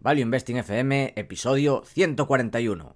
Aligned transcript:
Value 0.00 0.22
Investing 0.22 0.58
FM, 0.58 1.14
episodio 1.16 1.82
141. 1.84 2.94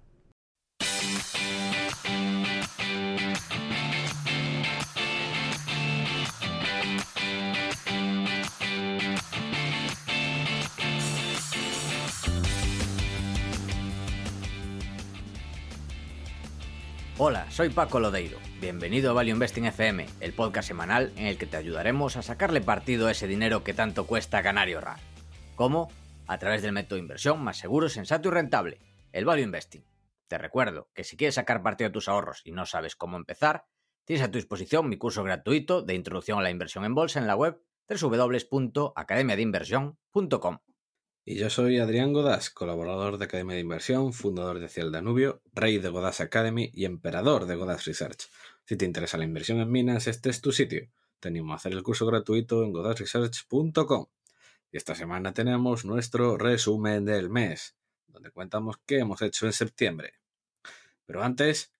Hola, 17.17 17.45
soy 17.51 17.69
Paco 17.69 17.99
Lodeiro. 17.99 18.37
Bienvenido 18.59 19.11
a 19.11 19.13
Value 19.13 19.31
Investing 19.31 19.65
FM, 19.65 20.05
el 20.21 20.33
podcast 20.33 20.67
semanal 20.67 21.11
en 21.17 21.27
el 21.27 21.37
que 21.37 21.45
te 21.45 21.57
ayudaremos 21.57 22.15
a 22.15 22.21
sacarle 22.21 22.61
partido 22.61 23.07
a 23.07 23.11
ese 23.11 23.27
dinero 23.27 23.63
que 23.63 23.73
tanto 23.73 24.07
cuesta 24.07 24.41
ganar 24.41 24.69
y 24.69 24.73
ahorrar. 24.73 24.97
¿Cómo? 25.55 25.89
A 26.31 26.39
través 26.39 26.61
del 26.61 26.71
método 26.71 26.95
de 26.95 27.01
inversión 27.01 27.43
más 27.43 27.57
seguro, 27.57 27.89
sensato 27.89 28.29
y 28.29 28.31
rentable, 28.31 28.79
el 29.11 29.25
Value 29.25 29.43
Investing. 29.43 29.83
Te 30.29 30.37
recuerdo 30.37 30.87
que 30.93 31.03
si 31.03 31.17
quieres 31.17 31.35
sacar 31.35 31.61
partido 31.61 31.89
de 31.89 31.93
tus 31.93 32.07
ahorros 32.07 32.41
y 32.45 32.53
no 32.53 32.65
sabes 32.65 32.95
cómo 32.95 33.17
empezar, 33.17 33.65
tienes 34.05 34.23
a 34.23 34.31
tu 34.31 34.37
disposición 34.37 34.87
mi 34.87 34.95
curso 34.95 35.25
gratuito 35.25 35.81
de 35.81 35.93
introducción 35.93 36.39
a 36.39 36.41
la 36.41 36.49
inversión 36.49 36.85
en 36.85 36.95
bolsa 36.95 37.19
en 37.19 37.27
la 37.27 37.35
web 37.35 37.61
www.academiadeinversión.com. 37.89 40.59
Y 41.25 41.35
yo 41.35 41.49
soy 41.49 41.79
Adrián 41.79 42.13
Godás, 42.13 42.49
colaborador 42.49 43.17
de 43.17 43.25
Academia 43.25 43.55
de 43.55 43.61
Inversión, 43.63 44.13
fundador 44.13 44.59
de 44.59 44.69
Ciel 44.69 44.93
Danubio, 44.93 45.41
rey 45.53 45.79
de 45.79 45.89
Godás 45.89 46.21
Academy 46.21 46.71
y 46.73 46.85
emperador 46.85 47.45
de 47.45 47.57
Godás 47.57 47.83
Research. 47.83 48.29
Si 48.63 48.77
te 48.77 48.85
interesa 48.85 49.17
la 49.17 49.25
inversión 49.25 49.59
en 49.59 49.69
minas, 49.69 50.07
este 50.07 50.29
es 50.29 50.39
tu 50.39 50.53
sitio. 50.53 50.87
Te 51.19 51.27
animo 51.27 51.51
a 51.51 51.57
hacer 51.57 51.73
el 51.73 51.83
curso 51.83 52.05
gratuito 52.05 52.63
en 52.63 52.71
godasresearch.com. 52.71 54.05
Y 54.71 54.77
esta 54.77 54.95
semana 54.95 55.33
tenemos 55.33 55.83
nuestro 55.83 56.37
resumen 56.37 57.03
del 57.03 57.29
mes, 57.29 57.75
donde 58.07 58.31
contamos 58.31 58.77
qué 58.85 58.99
hemos 58.99 59.21
hecho 59.21 59.45
en 59.45 59.51
septiembre. 59.51 60.13
Pero 61.05 61.23
antes, 61.23 61.73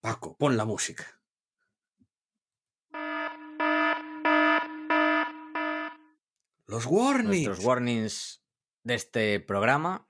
Paco, 0.00 0.38
pon 0.38 0.56
la 0.56 0.64
música. 0.64 1.20
Los 6.66 6.86
warnings. 6.86 7.46
Nuestros 7.46 7.64
warnings 7.66 8.42
de 8.84 8.94
este 8.94 9.40
programa, 9.40 10.06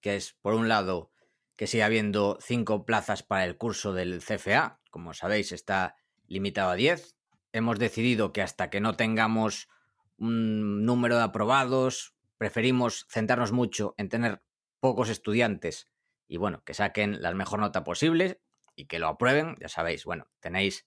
que 0.00 0.14
es, 0.14 0.34
por 0.42 0.54
un 0.54 0.68
lado, 0.68 1.10
que 1.56 1.66
sigue 1.66 1.82
habiendo 1.82 2.38
cinco 2.40 2.84
plazas 2.84 3.24
para 3.24 3.44
el 3.44 3.56
curso 3.56 3.92
del 3.92 4.22
CFA. 4.22 4.80
Como 4.90 5.12
sabéis, 5.12 5.50
está 5.50 5.96
limitado 6.28 6.70
a 6.70 6.76
10. 6.76 7.16
Hemos 7.52 7.80
decidido 7.80 8.32
que 8.32 8.42
hasta 8.42 8.70
que 8.70 8.80
no 8.80 8.94
tengamos 8.94 9.68
un 10.18 10.84
número 10.84 11.16
de 11.16 11.22
aprobados, 11.22 12.14
preferimos 12.38 13.06
centrarnos 13.08 13.52
mucho 13.52 13.94
en 13.96 14.08
tener 14.08 14.42
pocos 14.80 15.08
estudiantes 15.08 15.88
y, 16.26 16.36
bueno, 16.36 16.62
que 16.64 16.74
saquen 16.74 17.22
la 17.22 17.32
mejor 17.34 17.60
nota 17.60 17.84
posible 17.84 18.40
y 18.76 18.86
que 18.86 18.98
lo 18.98 19.08
aprueben. 19.08 19.56
Ya 19.60 19.68
sabéis, 19.68 20.04
bueno, 20.04 20.28
tenéis 20.40 20.86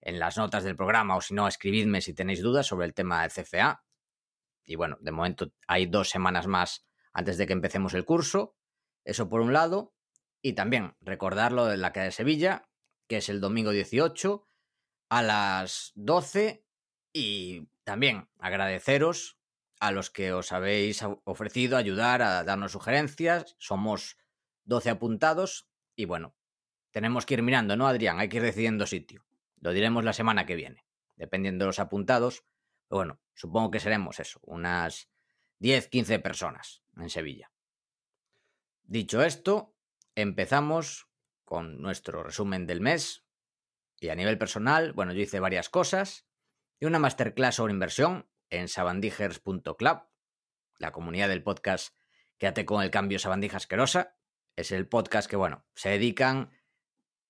en 0.00 0.18
las 0.18 0.36
notas 0.36 0.64
del 0.64 0.76
programa 0.76 1.16
o 1.16 1.20
si 1.20 1.34
no, 1.34 1.46
escribidme 1.46 2.00
si 2.00 2.14
tenéis 2.14 2.42
dudas 2.42 2.66
sobre 2.66 2.86
el 2.86 2.94
tema 2.94 3.22
del 3.22 3.30
CFA. 3.30 3.84
Y 4.64 4.76
bueno, 4.76 4.96
de 5.00 5.12
momento 5.12 5.52
hay 5.66 5.86
dos 5.86 6.10
semanas 6.10 6.46
más 6.46 6.86
antes 7.12 7.38
de 7.38 7.46
que 7.46 7.52
empecemos 7.52 7.94
el 7.94 8.04
curso. 8.04 8.56
Eso 9.04 9.28
por 9.28 9.40
un 9.40 9.52
lado. 9.52 9.94
Y 10.40 10.54
también 10.54 10.96
recordarlo 11.00 11.66
de 11.66 11.76
la 11.76 11.92
calle 11.92 12.06
de 12.06 12.12
Sevilla, 12.12 12.68
que 13.08 13.18
es 13.18 13.28
el 13.28 13.40
domingo 13.40 13.70
18 13.70 14.48
a 15.08 15.22
las 15.22 15.92
12. 15.94 16.64
Y 17.12 17.68
también 17.84 18.28
agradeceros 18.38 19.38
a 19.80 19.90
los 19.90 20.10
que 20.10 20.32
os 20.32 20.52
habéis 20.52 21.02
ofrecido 21.24 21.76
ayudar 21.76 22.22
a 22.22 22.44
darnos 22.44 22.72
sugerencias. 22.72 23.56
Somos 23.58 24.16
12 24.64 24.90
apuntados. 24.90 25.68
Y 25.96 26.04
bueno, 26.04 26.36
tenemos 26.92 27.26
que 27.26 27.34
ir 27.34 27.42
mirando, 27.42 27.76
¿no, 27.76 27.88
Adrián? 27.88 28.20
Hay 28.20 28.28
que 28.28 28.36
ir 28.36 28.44
decidiendo 28.44 28.86
sitio. 28.86 29.24
Lo 29.56 29.72
diremos 29.72 30.04
la 30.04 30.12
semana 30.12 30.46
que 30.46 30.54
viene, 30.54 30.86
dependiendo 31.16 31.64
de 31.64 31.70
los 31.70 31.80
apuntados. 31.80 32.44
Pero 32.88 32.98
bueno, 32.98 33.20
supongo 33.34 33.70
que 33.70 33.80
seremos 33.80 34.20
eso, 34.20 34.38
unas 34.42 35.10
10, 35.58 35.88
15 35.88 36.18
personas 36.20 36.82
en 36.96 37.10
Sevilla. 37.10 37.50
Dicho 38.82 39.22
esto, 39.22 39.74
empezamos 40.14 41.08
con 41.44 41.80
nuestro 41.80 42.22
resumen 42.22 42.66
del 42.66 42.80
mes. 42.80 43.24
Y 43.98 44.08
a 44.08 44.14
nivel 44.14 44.38
personal, 44.38 44.92
bueno, 44.92 45.12
yo 45.12 45.22
hice 45.22 45.40
varias 45.40 45.68
cosas. 45.68 46.26
Y 46.82 46.84
una 46.84 46.98
masterclass 46.98 47.54
sobre 47.54 47.72
inversión 47.72 48.28
en 48.50 48.66
sabandijers.club, 48.66 50.02
la 50.80 50.90
comunidad 50.90 51.28
del 51.28 51.44
podcast 51.44 51.94
Quédate 52.38 52.64
con 52.64 52.82
el 52.82 52.90
cambio 52.90 53.20
Sabandija 53.20 53.58
asquerosa. 53.58 54.16
Es 54.56 54.72
el 54.72 54.88
podcast 54.88 55.30
que, 55.30 55.36
bueno, 55.36 55.64
se 55.76 55.90
dedican. 55.90 56.50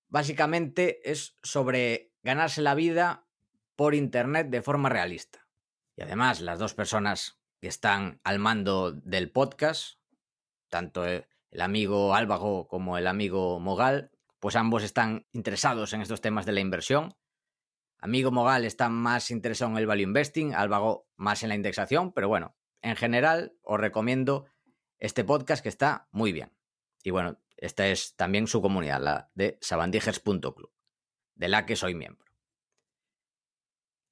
Básicamente 0.07 1.07
es 1.11 1.37
sobre 1.43 2.15
ganarse 2.23 2.63
la 2.63 2.73
vida 2.73 3.27
por 3.75 3.93
internet 3.93 4.47
de 4.49 4.63
forma 4.63 4.89
realista. 4.89 5.47
Y 5.95 6.01
además, 6.01 6.41
las 6.41 6.57
dos 6.57 6.73
personas 6.73 7.39
que 7.61 7.67
están 7.67 8.21
al 8.23 8.39
mando 8.39 8.91
del 8.91 9.29
podcast, 9.29 9.99
tanto 10.67 11.05
el 11.05 11.27
amigo 11.61 12.15
Álvago 12.15 12.67
como 12.67 12.97
el 12.97 13.05
amigo 13.05 13.59
Mogal, 13.59 14.09
pues 14.39 14.55
ambos 14.55 14.81
están 14.81 15.27
interesados 15.31 15.93
en 15.93 16.01
estos 16.01 16.21
temas 16.21 16.47
de 16.47 16.53
la 16.53 16.59
inversión. 16.61 17.15
Amigo 18.03 18.31
Mogal 18.31 18.65
está 18.65 18.89
más 18.89 19.31
interesado 19.31 19.71
en 19.71 19.77
el 19.77 19.87
value 19.87 20.03
investing, 20.03 20.53
Álvago 20.53 21.07
más 21.15 21.41
en 21.41 21.47
la 21.47 21.55
indexación, 21.55 22.11
pero 22.11 22.27
bueno, 22.27 22.53
en 22.81 22.97
general 22.97 23.55
os 23.61 23.79
recomiendo 23.79 24.45
este 24.99 25.23
podcast 25.23 25.63
que 25.63 25.69
está 25.69 26.09
muy 26.11 26.33
bien. 26.33 26.51
Y 27.01 27.11
bueno, 27.11 27.39
esta 27.55 27.87
es 27.87 28.17
también 28.17 28.47
su 28.47 28.61
comunidad, 28.61 29.01
la 29.01 29.31
de 29.35 29.57
sabandijers.club, 29.61 30.69
de 31.35 31.47
la 31.47 31.65
que 31.65 31.77
soy 31.77 31.95
miembro. 31.95 32.29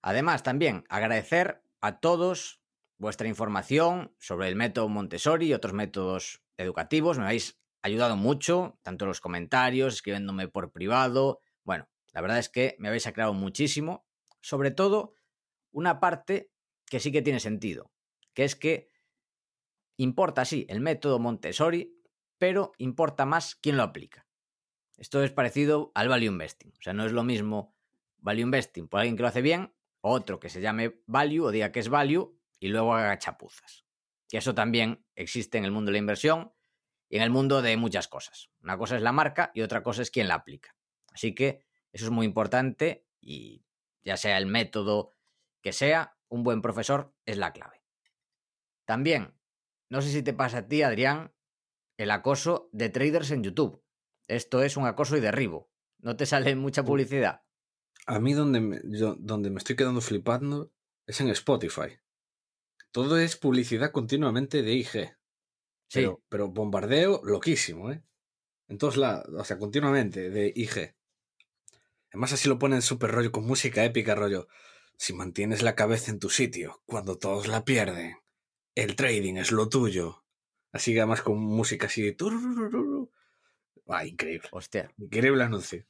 Además, 0.02 0.42
también 0.42 0.86
agradecer 0.88 1.62
a 1.82 2.00
todos 2.00 2.62
vuestra 2.98 3.28
información 3.28 4.16
sobre 4.20 4.48
el 4.48 4.56
método 4.56 4.88
Montessori 4.88 5.48
y 5.48 5.54
otros 5.54 5.74
métodos 5.74 6.42
educativos. 6.56 7.18
Me 7.18 7.26
habéis 7.26 7.60
ayudado 7.82 8.16
mucho, 8.16 8.80
tanto 8.84 9.04
en 9.04 9.10
los 9.10 9.20
comentarios, 9.20 9.96
escribiéndome 9.96 10.48
por 10.48 10.72
privado. 10.72 11.42
Bueno, 11.66 11.90
la 12.14 12.22
verdad 12.22 12.40
es 12.40 12.50
que 12.50 12.76
me 12.80 12.88
habéis 12.88 13.08
aclarado 13.08 13.34
muchísimo. 13.34 14.06
Sobre 14.42 14.72
todo, 14.72 15.16
una 15.72 16.00
parte 16.00 16.52
que 16.86 17.00
sí 17.00 17.12
que 17.12 17.22
tiene 17.22 17.40
sentido, 17.40 17.92
que 18.34 18.44
es 18.44 18.56
que 18.56 18.90
importa, 19.98 20.46
sí, 20.46 20.66
el 20.70 20.82
método 20.82 21.20
Montessori, 21.20 21.96
pero 22.38 22.74
importa 22.78 23.26
más 23.26 23.56
quién 23.56 23.78
lo 23.78 23.84
aplica. 23.84 24.28
Esto 24.98 25.24
es 25.24 25.32
parecido 25.32 25.92
al 25.96 26.10
value 26.10 26.26
investing. 26.26 26.74
O 26.78 26.82
sea, 26.82 26.94
no 26.94 27.06
es 27.06 27.12
lo 27.12 27.24
mismo 27.24 27.76
value 28.18 28.42
investing 28.42 28.88
por 28.88 29.00
alguien 29.00 29.16
que 29.16 29.24
lo 29.24 29.30
hace 29.30 29.42
bien 29.42 29.74
otro 30.02 30.40
que 30.40 30.50
se 30.50 30.62
llame 30.62 31.02
value 31.06 31.46
o 31.46 31.52
diga 31.52 31.72
que 31.72 31.80
es 31.80 31.90
value 31.90 32.36
y 32.60 32.68
luego 32.68 32.96
haga 32.96 33.18
chapuzas. 33.20 33.86
Y 34.30 34.38
eso 34.38 34.56
también 34.56 35.06
existe 35.16 35.58
en 35.58 35.66
el 35.66 35.72
mundo 35.72 35.90
de 35.90 35.94
la 35.94 36.00
inversión 36.00 36.54
y 37.10 37.18
en 37.18 37.24
el 37.24 37.30
mundo 37.30 37.62
de 37.62 37.78
muchas 37.78 38.08
cosas. 38.08 38.50
Una 38.62 38.78
cosa 38.78 38.96
es 38.96 39.02
la 39.02 39.12
marca 39.12 39.52
y 39.54 39.62
otra 39.62 39.84
cosa 39.84 40.02
es 40.02 40.12
quién 40.12 40.28
la 40.28 40.36
aplica. 40.36 40.76
Así 41.14 41.36
que 41.36 41.64
eso 41.94 42.06
es 42.06 42.12
muy 42.12 42.26
importante 42.26 43.06
y 43.20 43.66
ya 44.04 44.18
sea 44.18 44.38
el 44.38 44.46
método 44.46 45.16
que 45.62 45.74
sea, 45.74 46.18
un 46.28 46.44
buen 46.44 46.62
profesor 46.62 47.14
es 47.26 47.38
la 47.38 47.54
clave. 47.54 47.84
También, 48.86 49.34
no 49.90 50.02
sé 50.02 50.10
si 50.10 50.24
te 50.24 50.34
pasa 50.34 50.60
a 50.60 50.68
ti, 50.68 50.82
Adrián, 50.82 51.34
el 51.98 52.12
acoso 52.12 52.70
de 52.72 52.90
traders 52.90 53.32
en 53.32 53.44
YouTube. 53.44 53.84
Esto 54.28 54.64
es 54.64 54.78
un 54.78 54.86
acoso 54.86 55.18
y 55.18 55.20
derribo. 55.20 55.70
No 56.00 56.16
te 56.16 56.26
sale 56.26 56.56
mucha 56.56 56.84
publicidad. 56.84 57.44
A 58.08 58.20
mí 58.20 58.34
donde 58.34 58.60
me, 58.60 58.82
yo, 58.86 59.16
donde 59.20 59.52
me 59.52 59.58
estoy 59.58 59.76
quedando 59.76 60.02
flipando 60.02 60.74
es 61.06 61.22
en 61.22 61.30
Spotify. 61.30 62.00
Todo 62.92 63.18
es 63.18 63.38
publicidad 63.38 63.92
continuamente 63.92 64.64
de 64.64 64.74
IG. 64.74 64.92
Sí. 65.88 66.00
Pero, 66.00 66.24
pero 66.30 66.48
bombardeo 66.48 67.22
loquísimo, 67.24 67.92
¿eh? 67.92 68.04
En 68.68 68.78
todos 68.78 68.96
lados, 68.96 69.28
o 69.38 69.44
sea, 69.44 69.60
continuamente 69.60 70.30
de 70.30 70.52
IG. 70.56 70.96
Además 72.12 72.34
así 72.34 72.50
lo 72.50 72.60
ponen 72.60 72.82
súper 72.82 73.12
rollo, 73.12 73.32
con 73.32 73.46
música 73.46 73.84
épica, 73.84 74.16
rollo. 74.16 74.48
Si 74.98 75.14
mantienes 75.14 75.64
la 75.64 75.76
cabeza 75.76 76.12
en 76.12 76.20
tu 76.20 76.30
sitio, 76.30 76.82
cuando 76.86 77.18
todos 77.18 77.48
la 77.48 77.66
pierden, 77.66 78.18
el 78.76 78.96
trading 78.96 79.36
es 79.36 79.52
lo 79.52 79.70
tuyo. 79.70 80.26
Así 80.72 80.94
que 80.94 81.00
además 81.00 81.22
con 81.22 81.40
música 81.40 81.88
así. 81.88 82.16
Ah, 83.88 84.06
increíble. 84.06 84.48
Hostia. 84.52 84.92
Increíble 84.98 85.44
anuncio. 85.44 85.86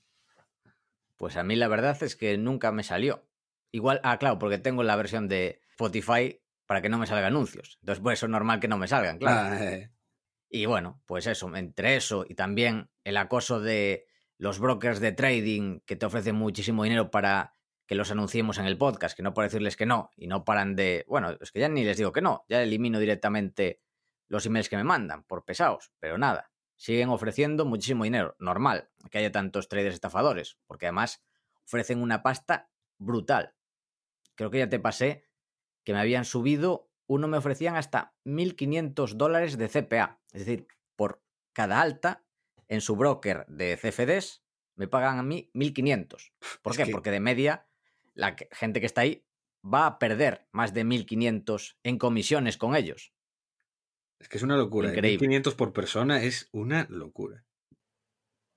Pues 1.17 1.37
a 1.37 1.43
mí 1.43 1.55
la 1.55 1.67
verdad 1.67 2.01
es 2.01 2.15
que 2.15 2.37
nunca 2.37 2.71
me 2.71 2.83
salió. 2.83 3.27
Igual, 3.71 3.99
ah, 4.03 4.17
claro, 4.17 4.39
porque 4.39 4.57
tengo 4.57 4.83
la 4.83 4.95
versión 4.95 5.27
de 5.27 5.61
Spotify 5.71 6.41
para 6.65 6.81
que 6.81 6.89
no 6.89 6.97
me 6.97 7.07
salgan 7.07 7.25
anuncios. 7.25 7.77
Entonces, 7.81 8.01
por 8.01 8.13
eso 8.13 8.25
es 8.27 8.31
normal 8.31 8.59
que 8.59 8.67
no 8.67 8.77
me 8.77 8.87
salgan, 8.87 9.17
claro. 9.17 9.55
Ah, 9.55 9.63
eh. 9.63 9.91
Y 10.49 10.65
bueno, 10.65 11.01
pues 11.05 11.27
eso, 11.27 11.55
entre 11.55 11.95
eso 11.95 12.25
y 12.27 12.35
también 12.35 12.89
el 13.03 13.17
acoso 13.17 13.61
de 13.61 14.07
los 14.41 14.57
brokers 14.57 14.99
de 14.99 15.11
trading 15.11 15.81
que 15.81 15.95
te 15.95 16.07
ofrecen 16.07 16.35
muchísimo 16.35 16.83
dinero 16.83 17.11
para 17.11 17.53
que 17.85 17.93
los 17.93 18.09
anunciemos 18.09 18.57
en 18.57 18.65
el 18.65 18.75
podcast, 18.75 19.15
que 19.15 19.21
no 19.21 19.35
por 19.35 19.43
decirles 19.43 19.77
que 19.77 19.85
no, 19.85 20.09
y 20.17 20.25
no 20.25 20.45
paran 20.45 20.75
de. 20.75 21.05
Bueno, 21.07 21.37
es 21.39 21.51
que 21.51 21.59
ya 21.59 21.69
ni 21.69 21.83
les 21.83 21.97
digo 21.97 22.11
que 22.11 22.23
no, 22.23 22.43
ya 22.49 22.63
elimino 22.63 22.97
directamente 22.97 23.83
los 24.29 24.43
emails 24.47 24.67
que 24.67 24.77
me 24.77 24.83
mandan 24.83 25.25
por 25.25 25.45
pesados, 25.45 25.91
pero 25.99 26.17
nada, 26.17 26.51
siguen 26.75 27.09
ofreciendo 27.09 27.65
muchísimo 27.65 28.03
dinero. 28.03 28.35
Normal 28.39 28.89
que 29.11 29.19
haya 29.19 29.31
tantos 29.31 29.69
traders 29.69 29.93
estafadores, 29.93 30.57
porque 30.65 30.87
además 30.87 31.23
ofrecen 31.63 32.01
una 32.01 32.23
pasta 32.23 32.71
brutal. 32.97 33.53
Creo 34.33 34.49
que 34.49 34.57
ya 34.57 34.69
te 34.69 34.79
pasé 34.79 35.29
que 35.83 35.93
me 35.93 35.99
habían 35.99 36.25
subido, 36.25 36.89
uno 37.05 37.27
me 37.27 37.37
ofrecían 37.37 37.75
hasta 37.75 38.15
1.500 38.25 39.13
dólares 39.13 39.59
de 39.59 39.69
CPA, 39.69 40.19
es 40.31 40.47
decir, 40.47 40.67
por 40.95 41.21
cada 41.53 41.79
alta 41.79 42.25
en 42.71 42.79
su 42.81 42.95
broker 42.95 43.45
de 43.47 43.75
CFDs 43.77 44.43
me 44.75 44.87
pagan 44.87 45.19
a 45.19 45.23
mí 45.23 45.51
1.500. 45.53 46.31
¿Por 46.61 46.71
Es 46.71 46.77
qué? 46.77 46.85
que- 46.85 46.91
Porque 46.91 47.11
de 47.11 47.19
media 47.19 47.67
la 48.13 48.35
gente 48.51 48.79
que 48.79 48.85
está 48.85 49.01
ahí 49.01 49.25
va 49.63 49.85
a 49.85 49.99
perder 49.99 50.47
más 50.51 50.73
de 50.73 50.85
1.500 50.85 51.77
en 51.83 51.97
comisiones 51.97 52.57
con 52.57 52.75
ellos. 52.75 53.13
Es 54.19 54.29
que 54.29 54.37
es 54.37 54.43
una 54.43 54.55
locura. 54.55 54.87
¿eh? 54.89 54.93
Increíble. 54.93 55.27
500 55.27 55.55
por 55.55 55.73
persona 55.73 56.23
es 56.23 56.47
una 56.53 56.87
locura. 56.89 57.45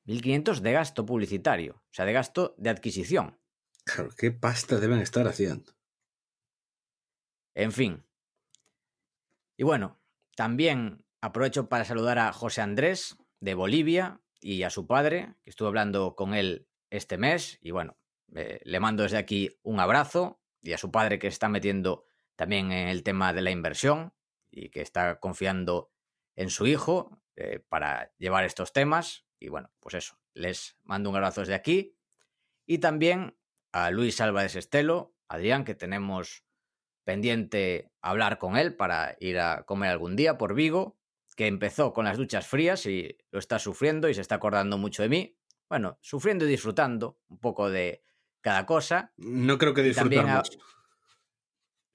1.500 0.06 0.60
de 0.60 0.72
gasto 0.72 1.04
publicitario, 1.04 1.76
o 1.76 1.92
sea, 1.92 2.04
de 2.04 2.12
gasto 2.12 2.54
de 2.58 2.70
adquisición. 2.70 3.38
Claro, 3.84 4.10
¿qué 4.16 4.30
pasta 4.30 4.78
deben 4.78 5.00
estar 5.00 5.26
haciendo? 5.26 5.72
En 7.54 7.72
fin. 7.72 8.04
Y 9.56 9.64
bueno, 9.64 10.00
también 10.36 11.04
aprovecho 11.20 11.68
para 11.68 11.84
saludar 11.84 12.18
a 12.18 12.32
José 12.32 12.60
Andrés 12.60 13.16
de 13.44 13.54
Bolivia 13.54 14.22
y 14.40 14.62
a 14.62 14.70
su 14.70 14.86
padre, 14.86 15.34
que 15.42 15.50
estuve 15.50 15.68
hablando 15.68 16.16
con 16.16 16.32
él 16.32 16.66
este 16.88 17.18
mes. 17.18 17.58
Y 17.60 17.72
bueno, 17.72 17.98
eh, 18.34 18.60
le 18.64 18.80
mando 18.80 19.02
desde 19.02 19.18
aquí 19.18 19.50
un 19.62 19.80
abrazo 19.80 20.40
y 20.62 20.72
a 20.72 20.78
su 20.78 20.90
padre 20.90 21.18
que 21.18 21.26
está 21.26 21.50
metiendo 21.50 22.06
también 22.36 22.72
en 22.72 22.88
el 22.88 23.02
tema 23.02 23.34
de 23.34 23.42
la 23.42 23.50
inversión 23.50 24.14
y 24.50 24.70
que 24.70 24.80
está 24.80 25.20
confiando 25.20 25.92
en 26.36 26.48
su 26.48 26.66
hijo 26.66 27.22
eh, 27.36 27.60
para 27.68 28.12
llevar 28.16 28.44
estos 28.44 28.72
temas. 28.72 29.26
Y 29.38 29.50
bueno, 29.50 29.70
pues 29.78 29.94
eso, 29.94 30.18
les 30.32 30.78
mando 30.82 31.10
un 31.10 31.16
abrazo 31.16 31.42
desde 31.42 31.54
aquí. 31.54 31.98
Y 32.64 32.78
también 32.78 33.36
a 33.72 33.90
Luis 33.90 34.22
Álvarez 34.22 34.56
Estelo, 34.56 35.14
Adrián, 35.28 35.64
que 35.64 35.74
tenemos 35.74 36.46
pendiente 37.04 37.92
hablar 38.00 38.38
con 38.38 38.56
él 38.56 38.74
para 38.74 39.16
ir 39.20 39.38
a 39.38 39.64
comer 39.64 39.90
algún 39.90 40.16
día 40.16 40.38
por 40.38 40.54
Vigo, 40.54 40.98
que 41.34 41.46
empezó 41.46 41.92
con 41.92 42.04
las 42.04 42.16
duchas 42.16 42.46
frías 42.46 42.86
y 42.86 43.16
lo 43.30 43.38
está 43.38 43.58
sufriendo 43.58 44.08
y 44.08 44.14
se 44.14 44.20
está 44.20 44.36
acordando 44.36 44.78
mucho 44.78 45.02
de 45.02 45.08
mí. 45.08 45.36
Bueno, 45.68 45.98
sufriendo 46.00 46.44
y 46.44 46.48
disfrutando 46.48 47.20
un 47.28 47.38
poco 47.38 47.70
de 47.70 48.04
cada 48.40 48.66
cosa. 48.66 49.12
No 49.16 49.58
creo 49.58 49.74
que 49.74 49.82
disfrutar 49.82 50.28
a- 50.28 50.36
mucho. 50.36 50.58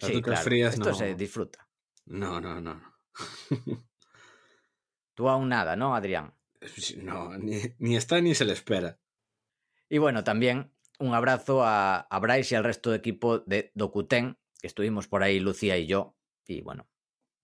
Las 0.02 0.08
Sí, 0.10 0.14
duchas 0.14 0.26
claro, 0.26 0.44
frías 0.44 0.74
esto 0.74 0.90
no. 0.90 0.96
se 0.96 1.16
disfruta. 1.16 1.68
No, 2.06 2.40
no, 2.42 2.60
no. 2.62 2.82
Tú 5.14 5.28
aún 5.30 5.50
nada, 5.50 5.76
¿no, 5.76 5.96
Adrián? 5.96 6.34
No, 7.02 7.38
ni, 7.38 7.62
ni 7.78 7.96
está 7.98 8.22
ni 8.22 8.36
se 8.36 8.46
le 8.46 8.54
espera. 8.54 9.00
Y 9.90 9.98
bueno, 9.98 10.24
también 10.24 10.74
un 11.00 11.14
abrazo 11.14 11.64
a, 11.64 12.00
a 12.02 12.20
Bryce 12.20 12.56
y 12.56 12.58
al 12.58 12.64
resto 12.64 12.92
de 12.92 12.98
equipo 12.98 13.40
de 13.40 13.72
Dokuten, 13.76 14.38
que 14.62 14.68
estuvimos 14.68 15.08
por 15.08 15.24
ahí 15.24 15.40
Lucía 15.40 15.78
y 15.78 15.88
yo. 15.88 16.16
Y 16.46 16.62
bueno, 16.62 16.90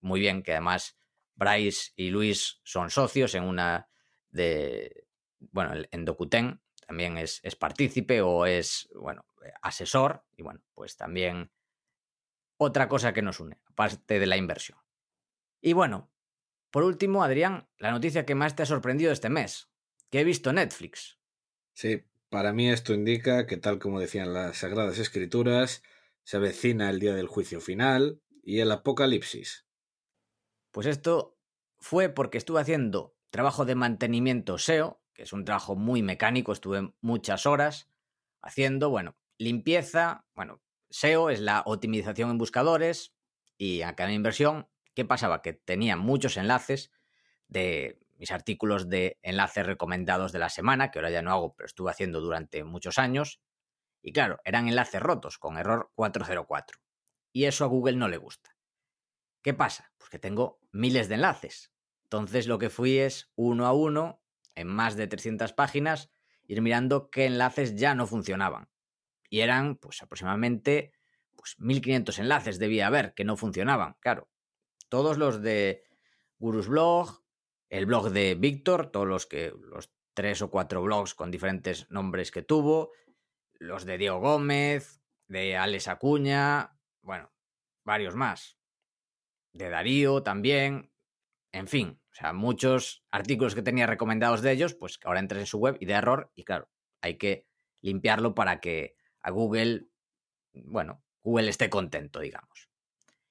muy 0.02 0.20
bien, 0.20 0.44
que 0.44 0.52
además 0.54 0.98
Bryce 1.36 1.92
y 1.96 2.10
Luis 2.10 2.60
son 2.64 2.90
socios 2.90 3.36
en 3.36 3.44
una 3.44 3.90
de, 4.30 5.08
bueno, 5.40 5.74
en 5.92 6.06
Dokuten, 6.06 6.62
también 6.86 7.18
es, 7.18 7.40
es 7.44 7.56
partícipe 7.56 8.22
o 8.22 8.46
es, 8.46 8.90
bueno, 8.96 9.26
asesor. 9.62 10.24
Y 10.36 10.44
bueno, 10.44 10.62
pues 10.74 10.98
también 10.98 11.52
otra 12.58 12.88
cosa 12.88 13.14
que 13.14 13.22
nos 13.22 13.40
une, 13.40 13.60
aparte 13.66 14.20
de 14.20 14.26
la 14.26 14.38
inversión. 14.38 14.78
Y 15.62 15.74
bueno, 15.74 16.12
por 16.72 16.84
último, 16.84 17.24
Adrián, 17.24 17.68
la 17.78 17.92
noticia 17.92 18.26
que 18.26 18.36
más 18.36 18.56
te 18.56 18.64
ha 18.64 18.66
sorprendido 18.66 19.12
este 19.12 19.30
mes, 19.30 19.70
que 20.10 20.22
he 20.22 20.24
visto 20.24 20.54
Netflix. 20.54 21.20
Sí, 21.74 22.06
para 22.30 22.54
mí 22.54 22.70
esto 22.70 22.94
indica 22.94 23.48
que, 23.48 23.58
tal 23.58 23.80
como 23.80 24.00
decían 24.00 24.34
las 24.34 24.58
Sagradas 24.58 25.00
Escrituras, 25.00 25.84
se 26.24 26.38
avecina 26.38 26.90
el 26.90 27.00
día 27.00 27.14
del 27.14 27.28
juicio 27.28 27.62
final 27.62 28.22
y 28.44 28.60
el 28.60 28.72
apocalipsis. 28.72 29.65
Pues 30.76 30.88
esto 30.88 31.40
fue 31.80 32.10
porque 32.10 32.38
estuve 32.38 32.60
haciendo 32.60 33.16
trabajo 33.30 33.64
de 33.64 33.76
mantenimiento 33.76 34.58
SEO, 34.58 35.02
que 35.14 35.24
es 35.24 35.32
un 35.32 35.46
trabajo 35.46 35.78
muy 35.78 36.04
mecánico, 36.04 36.52
estuve 36.52 36.94
muchas 37.00 37.46
horas 37.46 37.90
haciendo, 38.42 38.90
bueno, 38.90 39.16
limpieza, 39.38 40.26
bueno, 40.36 40.62
SEO 40.90 41.30
es 41.30 41.40
la 41.40 41.64
optimización 41.66 42.30
en 42.30 42.38
buscadores 42.38 43.16
y 43.58 43.84
acá 43.84 44.04
en 44.04 44.16
inversión, 44.16 44.68
¿qué 44.94 45.06
pasaba? 45.06 45.42
Que 45.42 45.54
tenía 45.54 45.96
muchos 45.96 46.36
enlaces 46.36 46.92
de 47.48 47.98
mis 48.18 48.32
artículos 48.32 48.90
de 48.90 49.18
enlaces 49.22 49.66
recomendados 49.66 50.34
de 50.34 50.40
la 50.40 50.50
semana, 50.50 50.92
que 50.92 51.00
ahora 51.00 51.10
ya 51.10 51.22
no 51.22 51.32
hago, 51.32 51.56
pero 51.56 51.68
estuve 51.68 51.92
haciendo 51.92 52.20
durante 52.20 52.66
muchos 52.66 53.00
años. 53.00 53.40
Y 54.02 54.12
claro, 54.12 54.42
eran 54.44 54.68
enlaces 54.68 55.02
rotos 55.02 55.38
con 55.38 55.58
error 55.58 55.94
404. 55.96 56.82
Y 57.32 57.46
eso 57.46 57.64
a 57.64 57.70
Google 57.70 57.96
no 57.96 58.10
le 58.10 58.18
gusta. 58.18 58.55
¿Qué 59.46 59.54
pasa? 59.54 59.92
Pues 60.00 60.10
que 60.10 60.18
tengo 60.18 60.60
miles 60.72 61.08
de 61.08 61.14
enlaces. 61.14 61.72
Entonces 62.06 62.48
lo 62.48 62.58
que 62.58 62.72
fui 62.72 62.98
es 62.98 63.32
uno 63.36 63.68
a 63.68 63.74
uno, 63.74 64.24
en 64.56 64.66
más 64.66 64.96
de 64.96 65.06
300 65.06 65.54
páginas, 65.54 66.10
ir 66.48 66.64
mirando 66.64 67.12
qué 67.12 67.28
enlaces 67.28 67.76
ya 67.76 67.94
no 67.94 68.08
funcionaban. 68.08 68.70
Y 69.30 69.42
eran 69.42 69.76
pues 69.76 70.02
aproximadamente 70.02 70.94
pues, 71.36 71.60
1500 71.60 72.18
enlaces 72.18 72.58
debía 72.58 72.88
haber 72.88 73.14
que 73.14 73.24
no 73.24 73.38
funcionaban, 73.38 73.98
claro. 74.00 74.32
Todos 74.90 75.20
los 75.20 75.44
de 75.44 75.84
Gurus 76.40 76.68
Blog, 76.68 77.22
el 77.70 77.86
blog 77.86 78.10
de 78.10 78.34
Víctor, 78.34 78.88
todos 78.88 79.08
los 79.08 79.28
que 79.28 79.54
los 79.62 79.92
tres 80.16 80.42
o 80.42 80.50
cuatro 80.50 80.82
blogs 80.82 81.14
con 81.14 81.30
diferentes 81.30 81.88
nombres 81.92 82.32
que 82.32 82.42
tuvo, 82.42 82.94
los 83.54 83.86
de 83.86 84.00
Diego 84.00 84.20
Gómez, 84.20 85.04
de 85.28 85.56
Alex 85.56 85.88
Acuña, 85.88 86.80
bueno, 87.04 87.32
varios 87.84 88.16
más. 88.16 88.55
De 89.56 89.70
Darío 89.70 90.22
también, 90.22 90.92
en 91.54 91.68
fin, 91.68 92.02
o 92.12 92.14
sea, 92.14 92.34
muchos 92.34 93.06
artículos 93.10 93.56
que 93.56 93.62
tenía 93.62 93.88
recomendados 93.88 94.42
de 94.42 94.52
ellos, 94.52 94.74
pues 94.74 95.00
ahora 95.06 95.22
entras 95.22 95.40
en 95.40 95.46
su 95.46 95.60
web 95.60 95.78
y 95.80 95.86
de 95.86 95.94
error, 95.94 96.30
y 96.36 96.44
claro, 96.44 96.70
hay 97.00 97.18
que 97.18 97.48
limpiarlo 97.80 98.36
para 98.36 98.60
que 98.60 98.98
a 99.22 99.32
Google, 99.32 99.88
bueno, 100.54 101.02
Google 101.24 101.50
esté 101.50 101.70
contento, 101.70 102.20
digamos. 102.20 102.70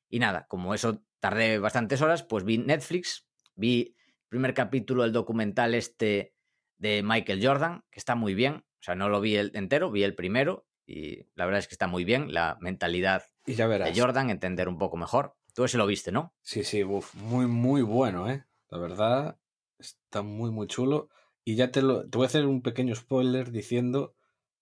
Y 0.09 0.19
nada, 0.19 0.47
como 0.49 0.73
eso 0.73 1.05
tardé 1.21 1.59
bastantes 1.59 2.01
horas, 2.01 2.23
pues 2.23 2.45
vi 2.45 2.57
Netflix, 2.57 3.29
vi 3.55 3.95
el 3.99 4.29
primer 4.31 4.55
capítulo 4.55 5.03
del 5.03 5.13
documental 5.13 5.75
este 5.75 6.35
de 6.79 7.03
Michael 7.03 7.47
Jordan, 7.47 7.85
que 7.91 7.99
está 7.99 8.15
muy 8.15 8.35
bien, 8.35 8.55
o 8.55 8.83
sea, 8.83 8.95
no 8.95 9.11
lo 9.11 9.21
vi 9.21 9.37
el 9.37 9.51
entero, 9.55 9.91
vi 9.91 10.05
el 10.05 10.15
primero, 10.15 10.67
y 10.87 11.27
la 11.35 11.45
verdad 11.45 11.59
es 11.59 11.69
que 11.69 11.75
está 11.75 11.87
muy 11.87 12.05
bien, 12.05 12.33
la 12.33 12.57
mentalidad 12.61 13.25
Y 13.45 13.55
ya 13.55 13.67
verás. 13.67 13.95
de 13.95 14.01
Jordan, 14.01 14.31
entender 14.31 14.69
un 14.69 14.79
poco 14.79 14.97
mejor. 14.97 15.37
Tú 15.55 15.65
ese 15.65 15.79
lo 15.79 15.87
viste, 15.87 16.11
¿no? 16.11 16.35
Sí, 16.43 16.65
sí, 16.65 16.83
uf, 16.83 17.15
muy, 17.15 17.47
muy 17.47 17.83
bueno, 17.83 18.29
¿eh? 18.29 18.45
La 18.69 18.79
verdad, 18.79 19.39
está 19.79 20.23
muy, 20.23 20.51
muy 20.51 20.67
chulo. 20.67 21.09
Y 21.45 21.55
ya 21.55 21.71
te, 21.71 21.81
lo, 21.81 22.09
te 22.09 22.19
voy 22.19 22.25
a 22.25 22.29
hacer 22.29 22.47
un 22.47 22.61
pequeño 22.61 22.95
spoiler 22.95 23.53
diciendo 23.53 24.17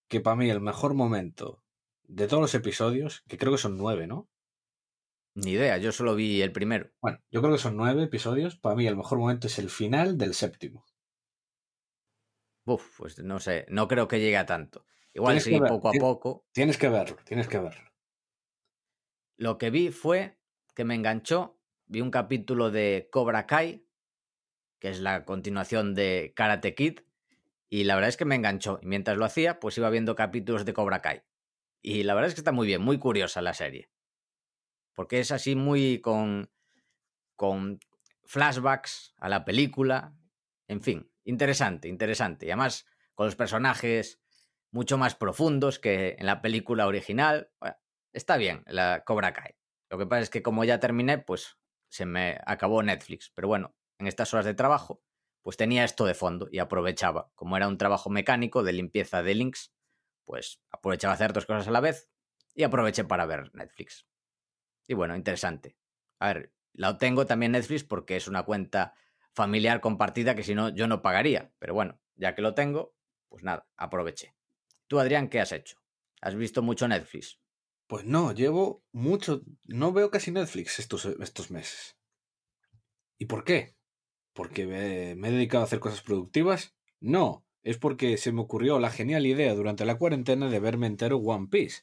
que 0.08 0.20
para 0.20 0.37
mí 0.37 0.50
el 0.50 0.61
mejor 0.61 0.92
momento 0.94 1.64
de 2.04 2.28
todos 2.28 2.42
los 2.42 2.54
episodios, 2.54 3.22
que 3.26 3.38
creo 3.38 3.52
que 3.52 3.58
son 3.58 3.78
nueve, 3.78 4.06
¿no? 4.06 4.28
Ni 5.34 5.52
idea, 5.52 5.78
yo 5.78 5.92
solo 5.92 6.14
vi 6.14 6.42
el 6.42 6.52
primero. 6.52 6.90
Bueno, 7.00 7.18
yo 7.30 7.40
creo 7.40 7.54
que 7.54 7.62
son 7.62 7.76
nueve 7.76 8.02
episodios. 8.02 8.56
Para 8.56 8.76
mí 8.76 8.87
el 8.87 8.96
mejor 8.96 9.18
momento 9.18 9.46
es 9.46 9.58
el 9.58 9.70
final 9.70 10.18
del 10.18 10.34
séptimo. 10.34 10.84
Uf, 12.66 12.99
pues 12.99 13.18
no 13.18 13.40
sé, 13.40 13.64
no 13.70 13.88
creo 13.88 14.08
que 14.08 14.20
llegue 14.20 14.37
a 14.37 14.44
tanto. 14.44 14.84
Igual 15.14 15.37
Tienes 15.37 15.44
sí, 15.44 15.58
ver, 15.58 15.68
poco 15.68 15.88
a 15.88 15.92
poco. 15.92 16.44
Tienes 16.52 16.76
que 16.76 16.88
verlo, 16.90 17.16
tienes 17.25 17.49
que 17.49 17.58
verlo. 17.58 17.90
Lo 19.38 19.56
que 19.56 19.70
vi 19.70 19.90
fue 19.90 20.38
que 20.74 20.84
me 20.84 20.94
enganchó. 20.94 21.58
Vi 21.86 22.00
un 22.00 22.10
capítulo 22.10 22.70
de 22.70 23.08
Cobra 23.10 23.46
Kai, 23.46 23.86
que 24.78 24.88
es 24.88 25.00
la 25.00 25.24
continuación 25.24 25.94
de 25.94 26.32
Karate 26.34 26.74
Kid, 26.74 27.00
y 27.68 27.84
la 27.84 27.94
verdad 27.94 28.08
es 28.08 28.16
que 28.16 28.24
me 28.24 28.34
enganchó. 28.34 28.78
Y 28.82 28.86
mientras 28.86 29.16
lo 29.16 29.24
hacía, 29.24 29.60
pues 29.60 29.78
iba 29.78 29.88
viendo 29.90 30.14
capítulos 30.14 30.64
de 30.64 30.74
Cobra 30.74 31.00
Kai. 31.00 31.22
Y 31.80 32.02
la 32.02 32.14
verdad 32.14 32.28
es 32.28 32.34
que 32.34 32.40
está 32.40 32.52
muy 32.52 32.66
bien, 32.66 32.82
muy 32.82 32.98
curiosa 32.98 33.42
la 33.42 33.54
serie. 33.54 33.90
Porque 34.94 35.20
es 35.20 35.32
así 35.32 35.56
muy 35.56 36.00
con, 36.00 36.50
con 37.34 37.80
flashbacks 38.24 39.14
a 39.18 39.28
la 39.28 39.44
película. 39.44 40.14
En 40.68 40.82
fin, 40.82 41.10
interesante, 41.24 41.88
interesante. 41.88 42.46
Y 42.46 42.50
además 42.50 42.86
con 43.14 43.26
los 43.26 43.36
personajes 43.36 44.20
mucho 44.70 44.98
más 44.98 45.14
profundos 45.14 45.78
que 45.78 46.16
en 46.18 46.26
la 46.26 46.42
película 46.42 46.86
original. 46.86 47.50
Está 48.12 48.36
bien, 48.36 48.64
la 48.66 49.04
Cobra 49.04 49.32
Kai. 49.32 49.54
Lo 49.92 49.99
que 49.99 50.06
pasa 50.06 50.22
es 50.22 50.30
que 50.30 50.42
como 50.42 50.64
ya 50.64 50.80
terminé, 50.80 51.18
pues 51.18 51.58
se 51.90 52.06
me 52.06 52.40
acabó 52.46 52.82
Netflix. 52.82 53.30
Pero 53.34 53.49
bueno, 53.49 53.76
en 53.99 54.06
estas 54.06 54.32
horas 54.32 54.46
de 54.46 54.54
trabajo, 54.54 55.02
pues 55.42 55.58
tenía 55.58 55.84
esto 55.84 56.06
de 56.06 56.14
fondo 56.14 56.49
y 56.50 56.61
aprovechaba. 56.61 57.30
Como 57.34 57.58
era 57.58 57.68
un 57.68 57.76
trabajo 57.76 58.08
mecánico 58.08 58.62
de 58.62 58.72
limpieza 58.72 59.22
de 59.22 59.34
links, 59.34 59.75
pues 60.25 60.62
aprovechaba 60.70 61.12
hacer 61.12 61.34
dos 61.34 61.44
cosas 61.44 61.68
a 61.68 61.72
la 61.72 61.80
vez 61.80 62.08
y 62.54 62.62
aproveché 62.62 63.04
para 63.04 63.26
ver 63.26 63.54
Netflix. 63.54 64.06
Y 64.88 64.94
bueno, 64.94 65.14
interesante. 65.14 65.76
A 66.20 66.32
ver, 66.32 66.54
la 66.72 66.96
tengo 66.96 67.26
también 67.26 67.52
Netflix 67.52 67.84
porque 67.84 68.16
es 68.16 68.28
una 68.28 68.44
cuenta 68.44 68.94
familiar 69.34 69.82
compartida 69.82 70.34
que 70.34 70.42
si 70.42 70.54
no 70.54 70.70
yo 70.70 70.87
no 70.87 71.02
pagaría. 71.02 71.52
Pero 71.58 71.75
bueno, 71.75 72.00
ya 72.14 72.34
que 72.34 72.40
lo 72.40 72.54
tengo, 72.54 72.96
pues 73.28 73.44
nada, 73.44 73.68
aproveché. 73.76 74.34
Tú, 74.87 74.99
Adrián, 75.00 75.28
¿qué 75.28 75.40
has 75.40 75.52
hecho? 75.52 75.76
¿Has 76.22 76.34
visto 76.34 76.62
mucho 76.62 76.88
Netflix? 76.88 77.41
Pues 77.92 78.06
no, 78.06 78.32
llevo 78.32 78.82
mucho, 78.92 79.42
no 79.66 79.92
veo 79.92 80.11
casi 80.11 80.30
Netflix 80.30 80.78
estos, 80.78 81.04
estos 81.04 81.50
meses. 81.50 81.99
¿Y 83.18 83.26
por 83.26 83.44
qué? 83.44 83.76
¿Porque 84.32 84.66
me, 84.66 85.14
me 85.14 85.28
he 85.28 85.32
dedicado 85.32 85.61
a 85.61 85.66
hacer 85.66 85.78
cosas 85.78 86.00
productivas? 86.00 86.75
No, 87.00 87.44
es 87.62 87.76
porque 87.76 88.16
se 88.16 88.32
me 88.32 88.40
ocurrió 88.40 88.78
la 88.78 88.88
genial 88.88 89.26
idea 89.26 89.52
durante 89.52 89.84
la 89.84 89.99
cuarentena 89.99 90.49
de 90.49 90.58
verme 90.58 90.87
entero 90.87 91.18
One 91.18 91.49
Piece. 91.50 91.82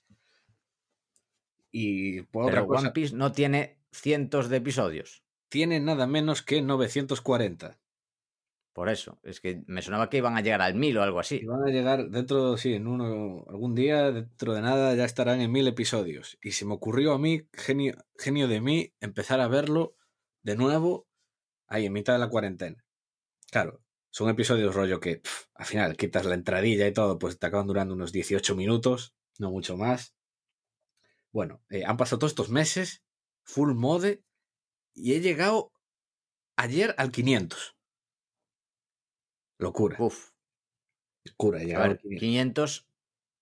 Y 1.70 2.24
por 2.24 2.46
Pero 2.46 2.64
otra 2.64 2.66
cosa, 2.66 2.88
One 2.88 2.92
Piece 2.92 3.16
no 3.16 3.32
tiene 3.32 3.78
cientos 3.92 4.50
de 4.50 4.58
episodios. 4.58 5.24
tiene 5.48 5.80
nada 5.80 6.08
menos 6.08 6.42
que 6.42 6.64
940. 6.64 7.80
Por 8.74 8.88
eso, 8.90 9.20
es 9.24 9.42
que 9.42 9.64
me 9.68 9.82
sonaba 9.82 10.10
que 10.10 10.18
iban 10.18 10.38
a 10.38 10.42
llegar 10.42 10.62
al 10.62 10.76
mil 10.76 10.98
o 10.98 11.04
algo 11.04 11.20
así. 11.20 11.40
Y 11.42 11.46
van 11.46 11.64
a 11.68 11.72
llegar 11.72 12.10
dentro, 12.10 12.56
sí, 12.56 12.74
en 12.74 12.88
uno, 12.88 13.46
algún 13.50 13.76
día, 13.76 14.12
dentro 14.12 14.54
de 14.54 14.62
nada, 14.62 14.94
ya 14.96 15.06
estarán 15.06 15.42
en 15.42 15.52
mil 15.52 15.68
episodios. 15.68 16.38
Y 16.42 16.52
se 16.52 16.66
me 16.66 16.76
ocurrió 16.76 17.14
a 17.14 17.20
mí, 17.20 17.48
genio, 17.54 17.96
genio 18.18 18.48
de 18.48 18.62
mí, 18.62 18.94
empezar 19.02 19.42
a 19.42 19.48
verlo 19.48 19.96
de 20.44 20.56
nuevo 20.56 21.08
ahí 21.68 21.86
en 21.86 21.94
mitad 21.94 22.14
de 22.14 22.20
la 22.20 22.30
cuarentena. 22.30 22.86
Claro, 23.52 23.82
son 24.12 24.30
episodios 24.30 24.76
rollo 24.76 25.00
que 25.00 25.22
al 25.56 25.66
final 25.66 25.98
quitas 25.98 26.26
la 26.26 26.36
entradilla 26.36 26.88
y 26.88 26.94
todo, 26.94 27.20
pues 27.20 27.38
te 27.38 27.48
acaban 27.48 27.68
durando 27.68 27.94
unos 27.94 28.12
18 28.12 28.56
minutos, 28.56 29.14
no 29.38 29.52
mucho 29.52 29.78
más. 29.78 30.16
Bueno, 31.32 31.62
eh, 31.70 31.84
han 31.86 31.98
pasado 31.98 32.20
todos 32.20 32.32
estos 32.32 32.50
meses, 32.50 33.04
full 33.44 33.74
mode, 33.74 34.24
y 34.96 35.14
he 35.14 35.22
llegado 35.22 35.72
ayer 36.56 36.96
al 36.98 37.12
500. 37.12 37.76
Locura, 39.60 39.98
Uf, 40.00 40.32
locura, 41.26 41.60
a 41.60 41.80
ver, 41.88 41.98
500. 41.98 42.20
500 42.20 42.88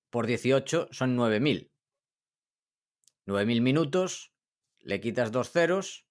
por 0.10 0.26
18 0.28 0.88
son 0.92 1.16
9000. 1.16 1.72
9000 3.26 3.62
minutos, 3.62 4.34
le 4.80 5.00
quitas 5.00 5.32
dos 5.32 5.52
ceros, 5.52 6.08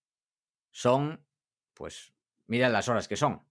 son, 0.71 1.27
pues, 1.75 2.15
mira 2.47 2.69
las 2.69 2.89
horas 2.89 3.09
que 3.09 3.17
son. 3.17 3.47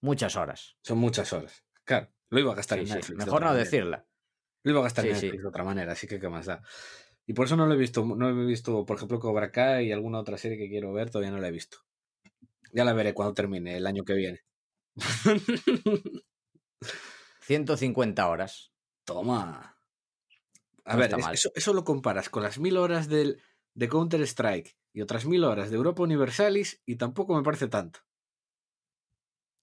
Muchas 0.00 0.36
horas. 0.36 0.76
Son 0.82 0.98
muchas 0.98 1.32
horas. 1.32 1.64
Claro, 1.84 2.12
lo 2.30 2.40
iba 2.40 2.52
a 2.52 2.56
gastar 2.56 2.78
Sí, 2.78 2.84
en 2.84 2.88
Netflix. 2.96 3.18
Mejor 3.18 3.34
otra 3.34 3.46
no 3.46 3.52
manera. 3.52 3.64
decirla. 3.64 4.06
Lo 4.64 4.70
iba 4.72 4.80
a 4.80 4.84
gastar 4.84 5.06
en 5.06 5.16
Sí. 5.16 5.26
Netflix 5.26 5.42
de 5.42 5.48
otra 5.48 5.64
manera, 5.64 5.92
así 5.92 6.06
que 6.06 6.20
qué 6.20 6.28
más 6.28 6.46
da. 6.46 6.62
Y 7.26 7.34
por 7.34 7.46
eso 7.46 7.56
no 7.56 7.66
lo 7.66 7.74
he 7.74 7.76
visto. 7.76 8.04
No 8.04 8.28
he 8.28 8.46
visto, 8.46 8.84
por 8.84 8.96
ejemplo, 8.96 9.18
Cobra 9.20 9.50
Kai 9.52 9.88
y 9.88 9.92
alguna 9.92 10.18
otra 10.20 10.38
serie 10.38 10.58
que 10.58 10.68
quiero 10.68 10.92
ver, 10.92 11.10
todavía 11.10 11.30
no 11.32 11.38
la 11.38 11.48
he 11.48 11.52
visto. 11.52 11.78
Ya 12.72 12.84
la 12.84 12.92
veré 12.94 13.14
cuando 13.14 13.34
termine, 13.34 13.76
el 13.76 13.86
año 13.86 14.04
que 14.04 14.14
viene. 14.14 14.40
150 17.40 18.28
horas. 18.28 18.72
Toma. 19.04 19.76
A 20.84 20.92
No 20.94 20.98
ver, 20.98 21.14
eso, 21.32 21.50
eso 21.54 21.72
lo 21.74 21.84
comparas 21.84 22.28
con 22.28 22.42
las 22.42 22.58
mil 22.58 22.76
horas 22.76 23.08
del, 23.08 23.40
de 23.74 23.88
Counter-Strike 23.88 24.76
y 24.92 25.00
otras 25.00 25.24
mil 25.26 25.44
horas 25.44 25.70
de 25.70 25.76
Europa 25.76 26.02
Universalis 26.02 26.82
y 26.84 26.96
tampoco 26.96 27.34
me 27.36 27.42
parece 27.42 27.68
tanto. 27.68 28.00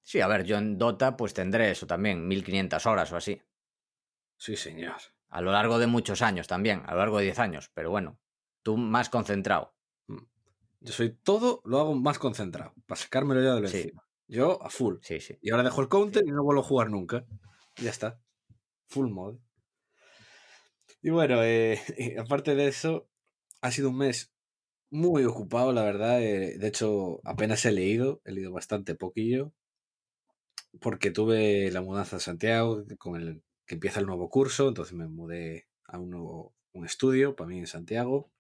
Sí, 0.02 0.22
a 0.22 0.28
ver, 0.28 0.44
yo 0.44 0.58
en 0.58 0.78
Dota 0.78 1.16
pues 1.16 1.34
tendré 1.34 1.72
eso 1.72 1.86
también, 1.86 2.28
1500 2.28 2.86
horas 2.86 3.12
o 3.12 3.18
así. 3.18 3.42
Sí, 4.38 4.56
señor. 4.56 4.96
A 5.28 5.42
lo 5.42 5.52
largo 5.52 5.78
de 5.78 5.88
muchos 5.88 6.22
años 6.22 6.48
también, 6.48 6.82
a 6.86 6.94
lo 6.94 7.00
largo 7.00 7.18
de 7.20 7.26
10 7.26 7.38
años. 7.40 7.70
Pero 7.74 7.92
bueno, 7.92 8.20
tú 8.64 8.78
más 8.78 9.10
concentrado. 9.10 9.76
Yo 10.80 10.94
soy 10.94 11.10
todo, 11.12 11.62
lo 11.66 11.80
hago 11.80 11.94
más 11.94 12.18
concentrado, 12.18 12.74
para 12.88 13.00
sacármelo 13.00 13.44
ya 13.44 13.54
de 13.56 13.62
lo 13.62 13.68
Sí. 13.68 13.78
encima. 13.78 14.09
Yo 14.30 14.64
a 14.64 14.70
full. 14.70 14.98
Sí, 15.02 15.20
sí. 15.20 15.38
Y 15.42 15.50
ahora 15.50 15.64
dejo 15.64 15.82
el 15.82 15.90
counter 15.90 16.24
y 16.26 16.32
no 16.32 16.44
vuelvo 16.44 16.62
a 16.62 16.66
jugar 16.66 16.90
nunca. 16.90 17.26
Ya 17.78 17.90
está. 17.90 18.22
Full 18.88 19.10
mode. 19.10 19.40
Y 21.02 21.10
bueno, 21.10 21.44
eh, 21.44 21.82
aparte 22.20 22.56
de 22.56 22.68
eso, 22.68 23.10
ha 23.62 23.72
sido 23.72 23.90
un 23.90 23.98
mes 23.98 24.32
muy 24.92 25.26
ocupado, 25.26 25.74
la 25.74 25.84
verdad. 25.84 26.22
eh, 26.22 26.58
de 26.58 26.68
hecho, 26.68 27.22
apenas 27.24 27.66
he 27.66 27.72
leído, 27.72 28.22
he 28.24 28.32
leído 28.32 28.52
bastante 28.52 28.96
poquillo. 28.96 29.52
Porque 30.80 31.10
tuve 31.12 31.72
la 31.72 31.82
mudanza 31.82 32.18
a 32.18 32.20
Santiago, 32.20 32.84
con 33.00 33.20
el 33.20 33.42
que 33.66 33.76
empieza 33.76 34.00
el 34.00 34.06
nuevo 34.06 34.30
curso, 34.30 34.68
entonces 34.68 34.94
me 34.94 35.08
mudé 35.08 35.68
a 35.86 35.98
un 35.98 36.12
nuevo 36.12 36.54
un 36.74 36.86
estudio 36.86 37.36
para 37.36 37.48
mí 37.50 37.60
en 37.60 37.68
Santiago. 37.68 38.32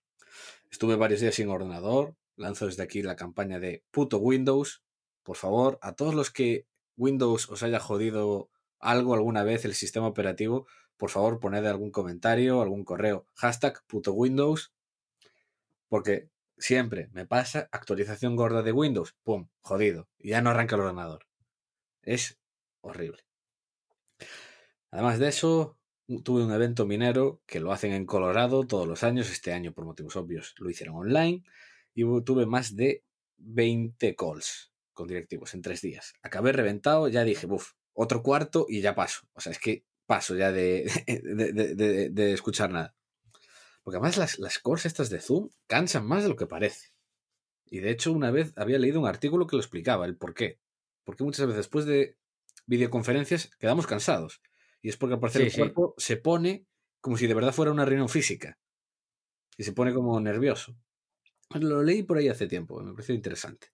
Estuve 0.71 0.95
varios 0.95 1.21
días 1.21 1.35
sin 1.35 1.49
ordenador. 1.49 2.15
Lanzo 2.35 2.67
desde 2.67 2.83
aquí 2.83 3.01
la 3.01 3.15
campaña 3.15 3.59
de 3.59 3.83
puto 3.91 4.19
Windows. 4.19 4.83
Por 5.23 5.35
favor, 5.35 5.79
a 5.81 5.93
todos 5.93 6.15
los 6.15 6.31
que 6.31 6.65
Windows 6.97 7.49
os 7.49 7.63
haya 7.63 7.79
jodido 7.79 8.49
algo 8.79 9.13
alguna 9.13 9.43
vez 9.43 9.65
el 9.65 9.75
sistema 9.75 10.07
operativo, 10.07 10.67
por 10.97 11.09
favor 11.09 11.39
poned 11.39 11.65
algún 11.65 11.91
comentario, 11.91 12.61
algún 12.61 12.83
correo, 12.83 13.25
hashtag 13.35 13.81
puto 13.87 14.13
Windows, 14.13 14.73
porque 15.87 16.29
siempre 16.57 17.09
me 17.13 17.25
pasa 17.25 17.69
actualización 17.71 18.35
gorda 18.35 18.63
de 18.63 18.73
Windows, 18.73 19.15
pum, 19.23 19.47
jodido, 19.61 20.09
y 20.17 20.29
ya 20.29 20.41
no 20.41 20.49
arranca 20.49 20.75
el 20.75 20.81
ordenador. 20.81 21.25
Es 22.01 22.37
horrible. 22.81 23.23
Además 24.91 25.19
de 25.19 25.29
eso, 25.29 25.77
tuve 26.23 26.43
un 26.43 26.51
evento 26.51 26.85
minero 26.85 27.41
que 27.45 27.59
lo 27.59 27.71
hacen 27.71 27.93
en 27.93 28.05
Colorado 28.05 28.65
todos 28.67 28.87
los 28.87 29.03
años, 29.03 29.29
este 29.29 29.53
año 29.53 29.71
por 29.71 29.85
motivos 29.85 30.15
obvios 30.15 30.55
lo 30.57 30.69
hicieron 30.69 30.95
online, 30.95 31.43
y 31.93 32.03
tuve 32.23 32.45
más 32.45 32.75
de 32.75 33.03
20 33.37 34.15
calls 34.15 34.68
con 34.99 35.07
directivos 35.07 35.53
en 35.53 35.61
tres 35.61 35.81
días. 35.81 36.13
Acabé 36.21 36.51
reventado, 36.51 37.07
ya 37.07 37.23
dije, 37.23 37.47
buf, 37.47 37.71
otro 37.93 38.21
cuarto 38.21 38.65
y 38.67 38.81
ya 38.81 38.95
paso. 38.95 39.21
O 39.33 39.39
sea, 39.39 39.53
es 39.53 39.59
que 39.59 39.85
paso 40.05 40.35
ya 40.35 40.51
de, 40.51 40.83
de, 41.07 41.53
de, 41.53 41.75
de, 41.75 42.09
de 42.09 42.33
escuchar 42.33 42.69
nada. 42.69 42.93
Porque 43.81 43.97
además 43.97 44.17
las, 44.17 44.39
las 44.39 44.59
calls 44.59 44.85
estas 44.85 45.09
de 45.09 45.21
Zoom 45.21 45.49
cansan 45.67 46.05
más 46.05 46.23
de 46.23 46.29
lo 46.29 46.35
que 46.35 46.47
parece. 46.47 46.89
Y 47.71 47.79
de 47.79 47.91
hecho, 47.91 48.11
una 48.11 48.29
vez 48.29 48.51
había 48.57 48.77
leído 48.77 48.99
un 48.99 49.07
artículo 49.07 49.47
que 49.47 49.55
lo 49.55 49.61
explicaba, 49.61 50.05
el 50.05 50.17
por 50.17 50.33
qué. 50.33 50.59
Porque 51.05 51.23
muchas 51.23 51.45
veces 51.47 51.57
después 51.57 51.85
de 51.85 52.17
videoconferencias 52.65 53.51
quedamos 53.57 53.87
cansados. 53.87 54.41
Y 54.81 54.89
es 54.89 54.97
porque 54.97 55.13
al 55.15 55.21
parecer 55.21 55.41
Sí, 55.41 55.45
el 55.47 55.51
sí. 55.51 55.57
cuerpo 55.59 55.95
se 55.97 56.17
pone 56.17 56.65
como 56.99 57.15
si 57.15 57.27
de 57.27 57.33
verdad 57.33 57.53
fuera 57.53 57.71
una 57.71 57.85
reunión 57.85 58.09
física. 58.09 58.59
Y 59.57 59.63
se 59.63 59.71
pone 59.71 59.93
como 59.93 60.19
nervioso. 60.19 60.75
Lo 61.55 61.81
leí 61.83 62.03
por 62.03 62.17
ahí 62.17 62.27
hace 62.27 62.47
tiempo, 62.47 62.81
me 62.81 62.91
pareció 62.93 63.15
interesante. 63.15 63.67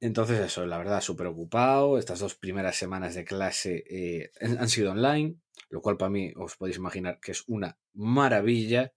Entonces 0.00 0.40
eso, 0.40 0.64
la 0.64 0.78
verdad, 0.78 1.02
súper 1.02 1.26
ocupado. 1.26 1.98
Estas 1.98 2.20
dos 2.20 2.34
primeras 2.34 2.76
semanas 2.76 3.14
de 3.14 3.24
clase 3.24 3.84
eh, 3.90 4.30
han 4.40 4.68
sido 4.68 4.92
online, 4.92 5.36
lo 5.68 5.82
cual 5.82 5.98
para 5.98 6.10
mí 6.10 6.32
os 6.36 6.56
podéis 6.56 6.78
imaginar 6.78 7.20
que 7.20 7.32
es 7.32 7.44
una 7.46 7.78
maravilla. 7.92 8.92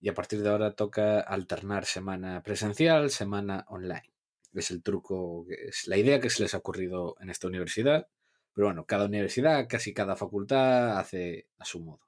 Y 0.00 0.08
a 0.08 0.14
partir 0.14 0.42
de 0.42 0.50
ahora 0.50 0.74
toca 0.74 1.20
alternar 1.20 1.86
semana 1.86 2.42
presencial, 2.42 3.10
semana 3.10 3.64
online. 3.68 4.12
Es 4.52 4.70
el 4.70 4.82
truco, 4.82 5.46
es 5.48 5.88
la 5.88 5.96
idea 5.96 6.20
que 6.20 6.30
se 6.30 6.42
les 6.42 6.54
ha 6.54 6.58
ocurrido 6.58 7.16
en 7.20 7.30
esta 7.30 7.48
universidad. 7.48 8.08
Pero 8.54 8.68
bueno, 8.68 8.86
cada 8.86 9.06
universidad, 9.06 9.66
casi 9.68 9.92
cada 9.92 10.16
facultad 10.16 10.98
hace 10.98 11.48
a 11.58 11.64
su 11.64 11.80
modo. 11.80 12.00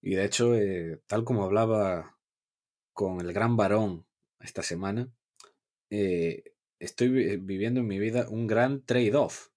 Y 0.00 0.14
de 0.14 0.24
hecho, 0.24 0.54
eh, 0.54 1.00
tal 1.06 1.24
como 1.24 1.44
hablaba 1.44 2.16
con 2.92 3.20
el 3.20 3.32
gran 3.32 3.56
varón 3.56 4.06
esta 4.40 4.62
semana, 4.62 5.08
eh, 5.92 6.56
estoy 6.80 7.08
vi- 7.10 7.36
viviendo 7.38 7.80
en 7.80 7.88
mi 7.88 8.00
vida 8.00 8.28
un 8.30 8.48
gran 8.48 8.84
trade-off. 8.86 9.50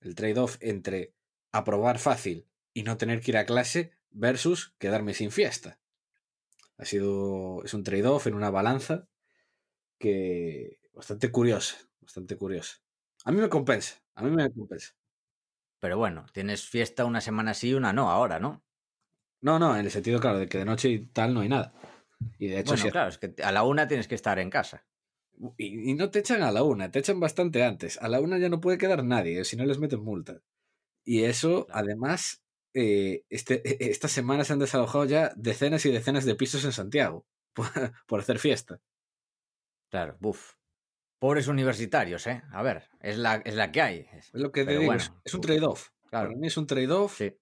El 0.00 0.14
trade-off 0.14 0.58
entre 0.60 1.14
aprobar 1.52 1.98
fácil 1.98 2.48
y 2.74 2.84
no 2.84 2.96
tener 2.98 3.20
que 3.22 3.32
ir 3.32 3.38
a 3.38 3.46
clase 3.46 3.92
versus 4.10 4.74
quedarme 4.78 5.14
sin 5.14 5.30
fiesta. 5.32 5.80
Ha 6.78 6.84
sido, 6.84 7.62
es 7.64 7.74
un 7.74 7.84
trade-off 7.84 8.26
en 8.26 8.34
una 8.34 8.50
balanza 8.50 9.08
que 9.98 10.80
bastante 10.94 11.32
curiosa, 11.32 11.76
bastante 12.00 12.36
curiosa. 12.38 12.78
A 13.24 13.32
mí 13.32 13.40
me 13.40 13.48
compensa, 13.50 14.02
a 14.16 14.22
mí 14.24 14.30
me 14.30 14.52
compensa. 14.52 14.94
Pero 15.78 15.98
bueno, 15.98 16.24
tienes 16.32 16.66
fiesta 16.66 17.04
una 17.04 17.20
semana 17.20 17.52
sí 17.52 17.68
y 17.70 17.74
una 17.74 17.92
no 17.92 18.10
ahora, 18.10 18.40
¿no? 18.40 18.64
No, 19.42 19.58
no, 19.58 19.76
en 19.76 19.84
el 19.86 19.90
sentido, 19.90 20.20
claro, 20.20 20.38
de 20.38 20.48
que 20.48 20.58
de 20.58 20.64
noche 20.64 20.88
y 20.90 21.06
tal 21.06 21.32
no 21.34 21.40
hay 21.40 21.48
nada. 21.48 21.72
Y 22.38 22.48
de 22.48 22.60
hecho, 22.60 22.76
Bueno, 22.76 22.90
claro, 22.90 23.08
es 23.10 23.18
que 23.18 23.34
a 23.42 23.52
la 23.52 23.64
una 23.64 23.86
tienes 23.88 24.08
que 24.08 24.14
estar 24.14 24.38
en 24.38 24.50
casa. 24.50 24.86
Y, 25.56 25.90
y 25.90 25.94
no 25.94 26.10
te 26.10 26.18
echan 26.20 26.42
a 26.42 26.52
la 26.52 26.62
una, 26.62 26.90
te 26.90 26.98
echan 26.98 27.20
bastante 27.20 27.62
antes. 27.64 27.98
A 28.02 28.08
la 28.08 28.20
una 28.20 28.38
ya 28.38 28.48
no 28.48 28.60
puede 28.60 28.78
quedar 28.78 29.04
nadie, 29.04 29.44
si 29.44 29.56
no 29.56 29.64
les 29.64 29.78
meten 29.78 30.00
multa. 30.02 30.40
Y 31.04 31.24
eso, 31.24 31.66
además, 31.70 32.42
eh, 32.74 33.24
este, 33.30 33.62
e- 33.68 33.90
esta 33.90 34.08
semana 34.08 34.44
se 34.44 34.52
han 34.52 34.58
desalojado 34.58 35.04
ya 35.06 35.32
decenas 35.36 35.84
y 35.86 35.90
decenas 35.92 36.24
de 36.24 36.34
pisos 36.34 36.64
en 36.64 36.72
Santiago 36.72 37.26
por, 37.54 37.66
por 38.06 38.20
hacer 38.20 38.38
fiesta. 38.38 38.80
Claro, 39.90 40.16
buf. 40.20 40.54
Pobres 41.18 41.48
universitarios, 41.48 42.26
¿eh? 42.26 42.42
A 42.52 42.62
ver, 42.62 42.84
es 43.00 43.18
la, 43.18 43.36
es 43.36 43.54
la 43.54 43.72
que 43.72 43.82
hay. 43.82 44.06
Es- 44.12 44.30
lo 44.32 44.52
que 44.52 44.64
te 44.64 44.70
digo, 44.72 44.84
bueno, 44.84 45.02
es, 45.02 45.12
es 45.24 45.34
un 45.34 45.40
trade-off. 45.40 45.88
Claro, 46.08 46.28
Para 46.28 46.38
mí 46.40 46.46
es 46.46 46.56
un 46.56 46.66
trade-off. 46.66 47.16
sí. 47.18 47.34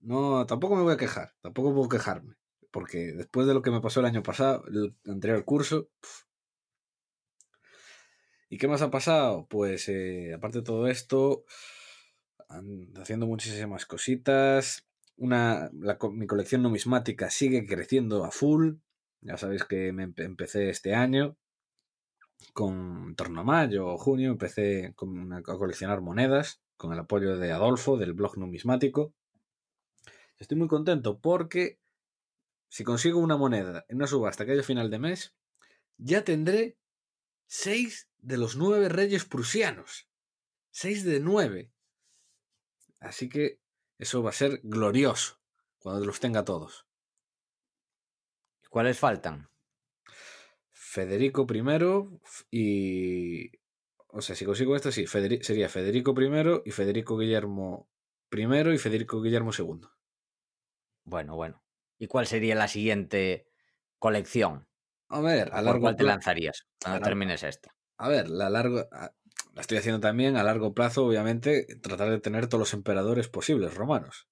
No, 0.00 0.46
tampoco 0.46 0.74
me 0.76 0.82
voy 0.82 0.94
a 0.94 0.96
quejar, 0.96 1.32
tampoco 1.40 1.72
puedo 1.74 1.88
quejarme. 1.88 2.34
porque 2.70 3.12
después 3.12 3.46
de 3.46 3.54
lo 3.54 3.62
que 3.62 3.70
me 3.70 3.80
pasó 3.80 4.00
el 4.00 4.06
año 4.06 4.22
pasado, 4.22 4.64
el 4.66 4.96
anterior 5.06 5.44
curso. 5.44 5.88
¿Y 8.52 8.58
qué 8.58 8.68
más 8.68 8.82
ha 8.82 8.90
pasado? 8.90 9.46
Pues 9.48 9.88
eh, 9.88 10.34
aparte 10.34 10.58
de 10.58 10.64
todo 10.64 10.86
esto, 10.86 11.46
haciendo 13.00 13.26
muchísimas 13.26 13.86
cositas. 13.86 14.86
Una, 15.16 15.70
mi 15.72 16.26
colección 16.26 16.60
numismática 16.60 17.30
sigue 17.30 17.66
creciendo 17.66 18.26
a 18.26 18.30
full. 18.30 18.74
Ya 19.22 19.38
sabéis 19.38 19.64
que 19.64 19.90
me 19.94 20.12
empecé 20.14 20.68
este 20.68 20.94
año 20.94 21.38
con 22.52 23.06
en 23.08 23.14
torno 23.14 23.40
a 23.40 23.44
mayo 23.44 23.86
o 23.86 23.96
junio 23.96 24.30
empecé 24.30 24.94
a 24.94 25.56
coleccionar 25.56 26.02
monedas 26.02 26.60
con 26.76 26.92
el 26.92 26.98
apoyo 26.98 27.38
de 27.38 27.52
Adolfo 27.52 27.96
del 27.96 28.12
blog 28.12 28.36
numismático. 28.36 29.14
Estoy 30.36 30.58
muy 30.58 30.68
contento 30.68 31.20
porque 31.22 31.80
si 32.68 32.84
consigo 32.84 33.18
una 33.18 33.38
moneda 33.38 33.86
en 33.88 33.96
una 33.96 34.06
subasta 34.06 34.44
que 34.44 34.52
haya 34.52 34.62
final 34.62 34.90
de 34.90 34.98
mes, 34.98 35.34
ya 35.96 36.22
tendré 36.22 36.76
seis 37.54 38.08
de 38.16 38.38
los 38.38 38.56
nueve 38.56 38.88
reyes 38.88 39.26
prusianos. 39.26 40.08
Seis 40.70 41.04
de 41.04 41.20
nueve. 41.20 41.70
Así 42.98 43.28
que 43.28 43.60
eso 43.98 44.22
va 44.22 44.30
a 44.30 44.32
ser 44.32 44.60
glorioso 44.62 45.38
cuando 45.78 46.06
los 46.06 46.18
tenga 46.18 46.46
todos. 46.46 46.86
¿Cuáles 48.70 48.98
faltan? 48.98 49.50
Federico 50.70 51.46
I 51.52 52.48
y... 52.50 53.50
O 54.06 54.22
sea, 54.22 54.34
si 54.34 54.46
consigo 54.46 54.74
esto, 54.74 54.90
sí, 54.90 55.06
sería 55.06 55.68
Federico 55.68 56.14
I 56.18 56.62
y 56.64 56.70
Federico 56.70 57.18
Guillermo 57.18 57.90
I 58.30 58.74
y 58.74 58.78
Federico 58.78 59.20
Guillermo 59.20 59.50
II. 59.56 59.88
Bueno, 61.04 61.36
bueno. 61.36 61.62
¿Y 61.98 62.06
cuál 62.06 62.26
sería 62.26 62.54
la 62.54 62.68
siguiente 62.68 63.46
colección? 63.98 64.71
A 65.16 65.20
ver, 65.20 65.46
a 65.52 65.60
largo 65.62 65.84
¿Cuál 65.84 65.96
te 65.96 66.04
lanzarías 66.04 66.66
cuando 66.82 67.00
termines 67.02 67.42
esta? 67.42 67.70
A 67.98 68.08
ver, 68.08 68.28
la 68.28 68.50
largo 68.50 68.88
la 69.54 69.60
estoy 69.60 69.78
haciendo 69.78 70.00
también 70.00 70.36
a 70.36 70.42
largo 70.42 70.74
plazo, 70.74 71.04
obviamente, 71.06 71.66
tratar 71.82 72.10
de 72.10 72.20
tener 72.20 72.46
todos 72.48 72.60
los 72.60 72.74
emperadores 72.74 73.28
posibles 73.28 73.74
romanos. 73.74 74.26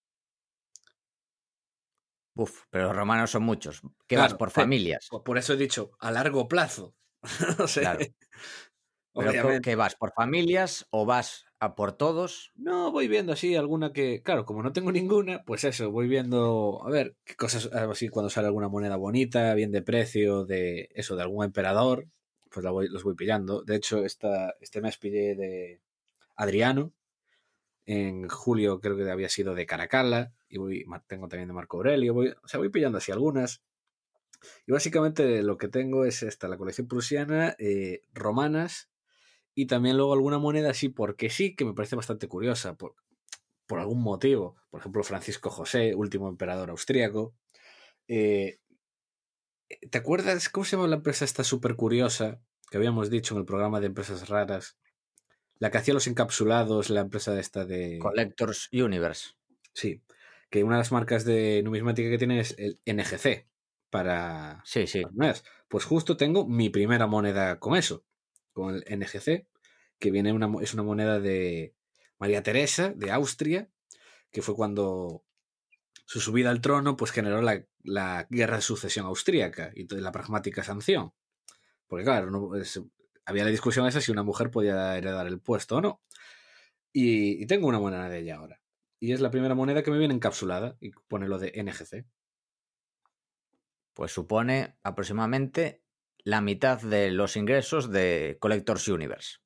Uf, 2.34 2.64
pero 2.70 2.87
los 2.87 2.96
romanos 2.96 3.30
son 3.30 3.42
muchos. 3.42 3.82
¿Qué 4.06 4.16
vas 4.16 4.34
por 4.34 4.50
familias? 4.50 5.08
Por 5.25 5.37
eso 5.38 5.52
he 5.54 5.56
dicho 5.56 5.90
a 5.99 6.10
largo 6.10 6.49
plazo. 6.49 6.94
no 7.58 7.66
sé. 7.68 7.82
Claro. 7.82 8.00
¿Qué 9.62 9.76
vas 9.76 9.96
por 9.96 10.12
familias 10.12 10.87
o 10.90 11.04
vas 11.04 11.44
a 11.61 11.75
por 11.76 11.93
todos? 11.93 12.52
No, 12.57 12.90
voy 12.90 13.07
viendo 13.07 13.33
así 13.33 13.55
alguna 13.55 13.93
que, 13.93 14.23
claro, 14.23 14.45
como 14.45 14.62
no 14.62 14.73
tengo 14.73 14.90
ninguna, 14.90 15.45
pues 15.45 15.62
eso, 15.64 15.90
voy 15.90 16.09
viendo, 16.09 16.83
a 16.85 16.90
ver, 16.90 17.17
qué 17.25 17.37
cosas, 17.37 17.67
así 17.67 18.09
cuando 18.09 18.31
sale 18.31 18.49
alguna 18.49 18.69
moneda 18.69 18.97
bonita, 18.97 19.55
bien 19.55 19.71
de 19.71 19.83
precio, 19.83 20.45
de 20.45 20.88
eso, 20.95 21.17
de 21.17 21.23
algún 21.23 21.45
emperador, 21.45 22.09
pues 22.50 22.64
la 22.64 22.71
voy, 22.71 22.88
los 22.88 23.05
voy 23.05 23.14
pillando. 23.14 23.62
De 23.62 23.76
hecho, 23.76 24.05
esta, 24.05 24.55
este 24.61 24.81
mes 24.81 24.99
pillé 24.99 25.35
de 25.37 25.81
Adriano. 26.37 26.93
En 27.87 28.29
julio 28.29 28.81
creo 28.81 28.97
que 28.97 29.11
había 29.11 29.29
sido 29.29 29.55
de 29.55 29.67
Caracalla. 29.67 30.33
Y 30.49 30.59
voy, 30.59 30.85
tengo 31.07 31.29
también 31.29 31.49
de 31.49 31.55
Marco 31.55 31.76
Aurelio. 31.79 32.14
Voy, 32.14 32.35
o 32.43 32.49
sea, 32.49 32.59
voy 32.59 32.71
pillando 32.71 32.99
así 32.99 33.12
algunas. 33.12 33.62
Y 34.67 34.73
básicamente 34.73 35.43
lo 35.43 35.59
que 35.59 35.69
tengo 35.69 36.05
es 36.05 36.23
esta, 36.23 36.49
la 36.49 36.57
colección 36.57 36.88
prusiana, 36.88 37.55
eh, 37.59 38.02
romanas. 38.12 38.89
Y 39.61 39.67
también 39.67 39.99
luego 39.99 40.14
alguna 40.14 40.38
moneda 40.38 40.71
así, 40.71 40.88
porque 40.88 41.29
sí, 41.29 41.55
que 41.55 41.67
me 41.67 41.75
parece 41.75 41.95
bastante 41.95 42.29
curiosa. 42.29 42.76
Por, 42.76 42.95
por 43.67 43.79
algún 43.79 44.02
motivo. 44.02 44.57
Por 44.71 44.81
ejemplo, 44.81 45.02
Francisco 45.02 45.50
José, 45.50 45.95
último 45.95 46.31
emperador 46.31 46.71
austríaco. 46.71 47.35
Eh, 48.09 48.59
¿Te 49.90 49.99
acuerdas 49.99 50.49
cómo 50.49 50.64
se 50.64 50.76
llama 50.76 50.88
la 50.88 50.97
empresa 50.97 51.26
esta 51.26 51.45
súper 51.45 51.76
curiosa 51.76 52.40
que 52.71 52.79
habíamos 52.79 53.11
dicho 53.11 53.35
en 53.35 53.40
el 53.40 53.45
programa 53.45 53.81
de 53.81 53.88
empresas 53.88 54.31
raras? 54.31 54.79
La 55.59 55.71
que 55.71 55.76
hacía 55.76 55.93
los 55.93 56.07
encapsulados, 56.07 56.88
la 56.88 57.03
empresa 57.03 57.38
esta 57.38 57.66
de... 57.66 57.99
Collectors 58.01 58.70
Universe. 58.73 59.35
Sí, 59.75 60.03
que 60.49 60.64
una 60.64 60.77
de 60.77 60.81
las 60.81 60.90
marcas 60.90 61.27
de 61.27 61.62
numismática 61.62 62.09
que 62.09 62.16
tiene 62.16 62.40
es 62.40 62.57
el 62.57 62.81
NGC 62.87 63.46
para... 63.90 64.62
Sí, 64.64 64.87
sí. 64.87 65.03
pues 65.68 65.85
justo 65.85 66.16
tengo 66.16 66.49
mi 66.49 66.70
primera 66.70 67.07
moneda 67.07 67.61
con 67.61 67.77
eso, 67.77 68.07
con 68.55 68.75
el 68.75 68.99
NGC, 68.99 69.46
que 70.00 70.10
viene 70.10 70.32
una, 70.32 70.50
es 70.60 70.74
una 70.74 70.82
moneda 70.82 71.20
de 71.20 71.76
María 72.18 72.42
Teresa 72.42 72.92
de 72.96 73.12
Austria, 73.12 73.70
que 74.32 74.42
fue 74.42 74.56
cuando 74.56 75.24
su 76.04 76.20
subida 76.20 76.50
al 76.50 76.60
trono 76.60 76.96
pues 76.96 77.12
generó 77.12 77.40
la, 77.40 78.26
guerra 78.30 78.56
de 78.56 78.62
sucesión 78.62 79.06
austríaca 79.06 79.70
y 79.74 79.86
la 79.94 80.10
pragmática 80.10 80.64
sanción. 80.64 81.12
Porque 81.86 82.04
claro, 82.04 82.50
había 83.24 83.44
la 83.44 83.50
discusión 83.50 83.86
esa 83.86 84.00
si 84.00 84.10
una 84.10 84.22
mujer 84.22 84.50
podía 84.50 84.96
heredar 84.96 85.26
el 85.28 85.40
puesto 85.40 85.76
o 85.76 85.80
no. 85.80 86.02
Y, 86.92 87.46
tengo 87.46 87.68
una 87.68 87.78
moneda 87.78 88.08
de 88.08 88.18
ella 88.18 88.36
ahora. 88.36 88.60
Y 88.98 89.12
es 89.12 89.20
la 89.20 89.30
primera 89.30 89.54
moneda 89.54 89.82
que 89.82 89.90
me 89.92 89.98
viene 89.98 90.14
encapsulada 90.14 90.76
y 90.80 90.90
pone 90.90 91.28
lo 91.28 91.38
de 91.38 91.52
NGC. 91.62 92.04
Pues 93.94 94.12
supone 94.12 94.76
aproximadamente 94.82 95.82
la 96.18 96.40
mitad 96.40 96.80
de 96.80 97.10
los 97.10 97.36
ingresos 97.36 97.90
de 97.90 98.36
Collectors 98.40 98.88
Universe. 98.88 99.38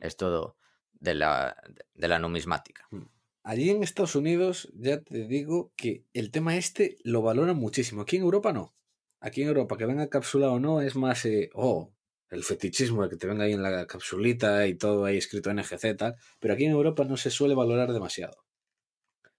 Es 0.00 0.16
todo 0.16 0.56
de 0.92 1.14
la, 1.14 1.56
de 1.94 2.08
la 2.08 2.18
numismática. 2.18 2.86
Mm. 2.90 3.02
Allí 3.44 3.68
en 3.68 3.82
Estados 3.82 4.16
Unidos 4.16 4.72
ya 4.74 5.02
te 5.02 5.26
digo 5.26 5.70
que 5.76 6.06
el 6.14 6.30
tema 6.30 6.56
este 6.56 6.96
lo 7.04 7.20
valoran 7.20 7.56
muchísimo. 7.56 8.00
Aquí 8.00 8.16
en 8.16 8.22
Europa 8.22 8.54
no. 8.54 8.74
Aquí 9.20 9.42
en 9.42 9.48
Europa 9.48 9.76
que 9.76 9.84
venga 9.84 10.08
capsulado 10.08 10.54
o 10.54 10.60
no 10.60 10.80
es 10.80 10.96
más, 10.96 11.26
eh, 11.26 11.50
oh, 11.52 11.92
el 12.30 12.42
fetichismo 12.42 13.02
de 13.02 13.10
que 13.10 13.16
te 13.16 13.26
venga 13.26 13.44
ahí 13.44 13.52
en 13.52 13.62
la 13.62 13.86
capsulita 13.86 14.66
y 14.66 14.76
todo 14.76 15.04
ahí 15.04 15.18
escrito 15.18 15.52
NGZ, 15.52 15.96
tal. 15.96 16.16
Pero 16.40 16.54
aquí 16.54 16.64
en 16.64 16.72
Europa 16.72 17.04
no 17.04 17.18
se 17.18 17.30
suele 17.30 17.54
valorar 17.54 17.92
demasiado. 17.92 18.44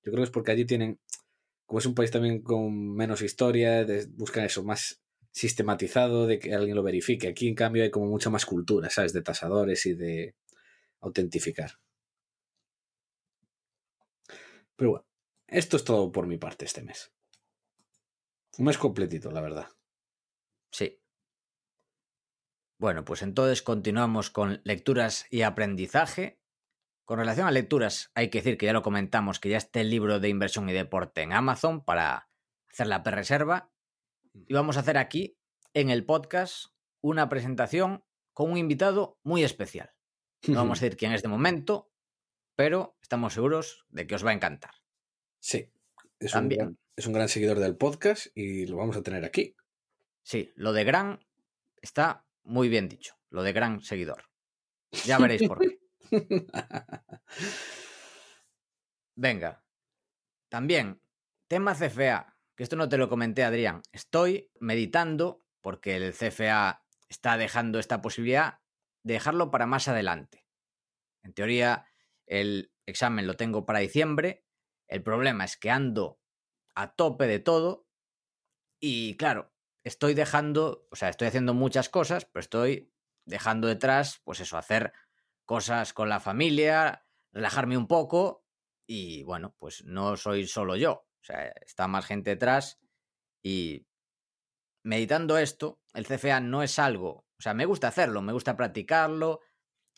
Yo 0.04 0.12
creo 0.12 0.18
que 0.18 0.24
es 0.26 0.30
porque 0.30 0.52
allí 0.52 0.66
tienen, 0.66 1.00
como 1.66 1.80
es 1.80 1.86
un 1.88 1.96
país 1.96 2.12
también 2.12 2.44
con 2.44 2.96
menos 2.96 3.24
historia, 3.24 3.86
buscan 4.10 4.46
eso 4.46 4.64
más 4.64 5.02
sistematizado, 5.32 6.28
de 6.28 6.38
que 6.38 6.54
alguien 6.54 6.76
lo 6.76 6.84
verifique. 6.84 7.28
Aquí 7.28 7.48
en 7.48 7.56
cambio 7.56 7.84
hay 7.84 7.90
como 7.90 8.06
mucha 8.06 8.30
más 8.30 8.46
cultura, 8.46 8.92
¿sabes? 8.92 9.14
De 9.14 9.24
tasadores 9.24 9.86
y 9.88 9.96
de 9.96 10.36
autentificar. 11.06 11.80
Pero 14.76 14.92
bueno, 14.92 15.06
esto 15.48 15.78
es 15.78 15.84
todo 15.84 16.12
por 16.12 16.28
mi 16.28 16.38
parte 16.38 16.66
este 16.66 16.84
mes. 16.84 17.14
Un 18.58 18.66
mes 18.66 18.78
completito, 18.78 19.32
la 19.32 19.42
verdad. 19.42 19.68
Sí. 20.72 21.02
Bueno, 22.78 23.06
pues 23.06 23.22
entonces 23.22 23.62
continuamos 23.62 24.30
con 24.30 24.62
lecturas 24.64 25.26
y 25.30 25.44
aprendizaje. 25.44 26.42
Con 27.06 27.20
relación 27.20 27.48
a 27.48 27.52
lecturas, 27.52 28.12
hay 28.16 28.30
que 28.30 28.40
decir 28.40 28.58
que 28.58 28.66
ya 28.66 28.74
lo 28.74 28.82
comentamos, 28.82 29.40
que 29.40 29.50
ya 29.50 29.58
está 29.58 29.80
el 29.80 29.90
libro 29.90 30.20
de 30.20 30.30
inversión 30.30 30.68
y 30.70 30.74
deporte 30.74 31.22
en 31.22 31.34
Amazon 31.34 31.86
para 31.86 32.30
hacer 32.70 32.88
la 32.88 33.04
reserva 33.04 33.72
Y 34.34 34.54
vamos 34.54 34.76
a 34.76 34.82
hacer 34.82 34.98
aquí, 34.98 35.38
en 35.74 35.90
el 35.90 36.06
podcast, 36.06 36.74
una 37.02 37.30
presentación 37.30 38.04
con 38.34 38.52
un 38.52 38.58
invitado 38.58 39.20
muy 39.24 39.44
especial. 39.44 39.95
No 40.48 40.56
vamos 40.56 40.80
a 40.80 40.82
decir 40.86 40.98
quién 40.98 41.14
es 41.14 41.22
de 41.22 41.28
momento, 41.28 41.92
pero 42.56 42.98
estamos 43.02 43.34
seguros 43.34 43.86
de 43.90 44.08
que 44.08 44.16
os 44.16 44.26
va 44.26 44.32
a 44.32 44.34
encantar. 44.34 44.72
Sí, 45.40 45.72
es, 46.20 46.34
Un, 46.34 46.50
gran, 46.50 46.78
es 46.96 47.06
un 47.08 47.14
gran 47.14 47.30
seguidor 47.30 47.60
del 47.60 47.76
podcast 47.78 48.28
y 48.36 48.66
lo 48.66 48.78
vamos 48.78 48.98
a 48.98 49.04
tener 49.04 49.26
aquí. 49.26 49.56
Sí, 50.24 50.52
lo 50.56 50.74
de 50.74 50.84
gran 50.84 51.20
está 51.82 52.26
muy 52.44 52.70
bien 52.70 52.90
dicho, 52.90 53.16
lo 53.30 53.44
de 53.44 53.54
gran 53.54 53.82
seguidor. 53.82 54.30
Ya 55.06 55.18
veréis 55.18 55.48
por 55.48 55.60
qué. 55.60 55.80
Venga, 59.16 59.64
también, 60.50 61.02
tema 61.48 61.76
CFA, 61.76 62.38
que 62.56 62.64
esto 62.64 62.76
no 62.76 62.90
te 62.90 62.98
lo 62.98 63.10
comenté, 63.10 63.44
Adrián. 63.44 63.82
Estoy 63.92 64.52
meditando, 64.60 65.44
porque 65.62 65.96
el 65.96 66.14
CFA 66.14 66.86
está 67.10 67.38
dejando 67.38 67.80
esta 67.80 68.02
posibilidad, 68.02 68.60
dejarlo 69.06 69.52
para 69.52 69.68
más 69.68 69.88
adelante. 69.88 70.46
En 71.24 71.34
teoría, 71.34 71.86
el 72.26 72.74
examen 72.86 73.28
lo 73.28 73.36
tengo 73.36 73.66
para 73.66 73.80
diciembre. 73.80 74.46
El 74.88 75.04
problema 75.04 75.46
es 75.46 75.58
que 75.58 75.70
ando 75.70 76.20
a 76.74 76.96
tope 76.96 77.28
de 77.28 77.40
todo. 77.40 77.88
Y 78.80 79.16
claro, 79.18 79.54
estoy 79.84 80.16
dejando, 80.16 80.88
o 80.92 80.96
sea, 80.96 81.10
estoy 81.10 81.28
haciendo 81.28 81.54
muchas 81.54 81.88
cosas, 81.90 82.26
pero 82.26 82.42
estoy 82.42 82.92
dejando 83.26 83.68
detrás, 83.68 84.22
pues 84.24 84.40
eso, 84.40 84.58
hacer 84.58 84.92
cosas 85.46 85.94
con 85.94 86.10
la 86.10 86.20
familia, 86.20 87.06
relajarme 87.32 87.78
un 87.78 87.88
poco. 87.88 88.44
Y 88.88 89.24
bueno, 89.24 89.56
pues 89.60 89.86
no 89.86 90.18
soy 90.18 90.48
solo 90.48 90.76
yo. 90.76 90.94
O 90.94 91.24
sea, 91.24 91.48
está 91.66 91.88
más 91.88 92.08
gente 92.08 92.32
detrás. 92.32 92.80
Y 93.44 93.88
meditando 94.84 95.38
esto, 95.38 95.80
el 95.94 96.08
CFA 96.08 96.40
no 96.40 96.64
es 96.64 96.80
algo, 96.80 97.25
o 97.38 97.42
sea, 97.42 97.54
me 97.54 97.66
gusta 97.66 97.88
hacerlo, 97.88 98.22
me 98.22 98.34
gusta 98.34 98.56
practicarlo, 98.56 99.42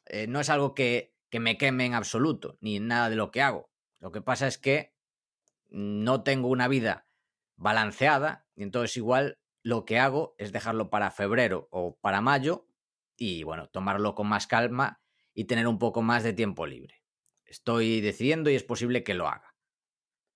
eh, 0.06 0.28
no 0.28 0.39
es 0.39 0.50
algo 0.50 0.73
que 0.73 1.17
que 1.30 1.39
me 1.39 1.58
queme 1.58 1.86
en 1.86 1.93
absoluto, 1.93 2.58
ni 2.62 2.80
nada 2.80 3.10
de 3.10 3.15
lo 3.15 3.32
que 3.32 3.41
hago. 3.41 3.69
Lo 4.00 4.12
que 4.12 4.21
pasa 4.21 4.47
es 4.47 4.58
que 4.58 4.93
no 5.69 6.23
tengo 6.23 6.47
una 6.47 6.67
vida 6.67 7.08
balanceada 7.56 8.47
y 8.56 8.63
entonces 8.63 8.95
igual 8.97 9.39
lo 9.63 9.86
que 9.86 10.00
hago 10.00 10.36
es 10.38 10.52
dejarlo 10.52 10.89
para 10.89 11.12
febrero 11.12 11.67
o 11.71 11.97
para 12.00 12.21
mayo 12.21 12.67
y 13.17 13.43
bueno, 13.43 13.67
tomarlo 13.67 14.15
con 14.15 14.28
más 14.28 14.47
calma 14.47 15.02
y 15.34 15.45
tener 15.45 15.67
un 15.67 15.80
poco 15.80 16.02
más 16.02 16.23
de 16.23 16.34
tiempo 16.34 16.65
libre. 16.65 17.04
Estoy 17.45 18.02
decidiendo 18.02 18.50
y 18.50 18.56
es 18.56 18.63
posible 18.63 19.04
que 19.04 19.13
lo 19.13 19.28
haga. 19.28 19.56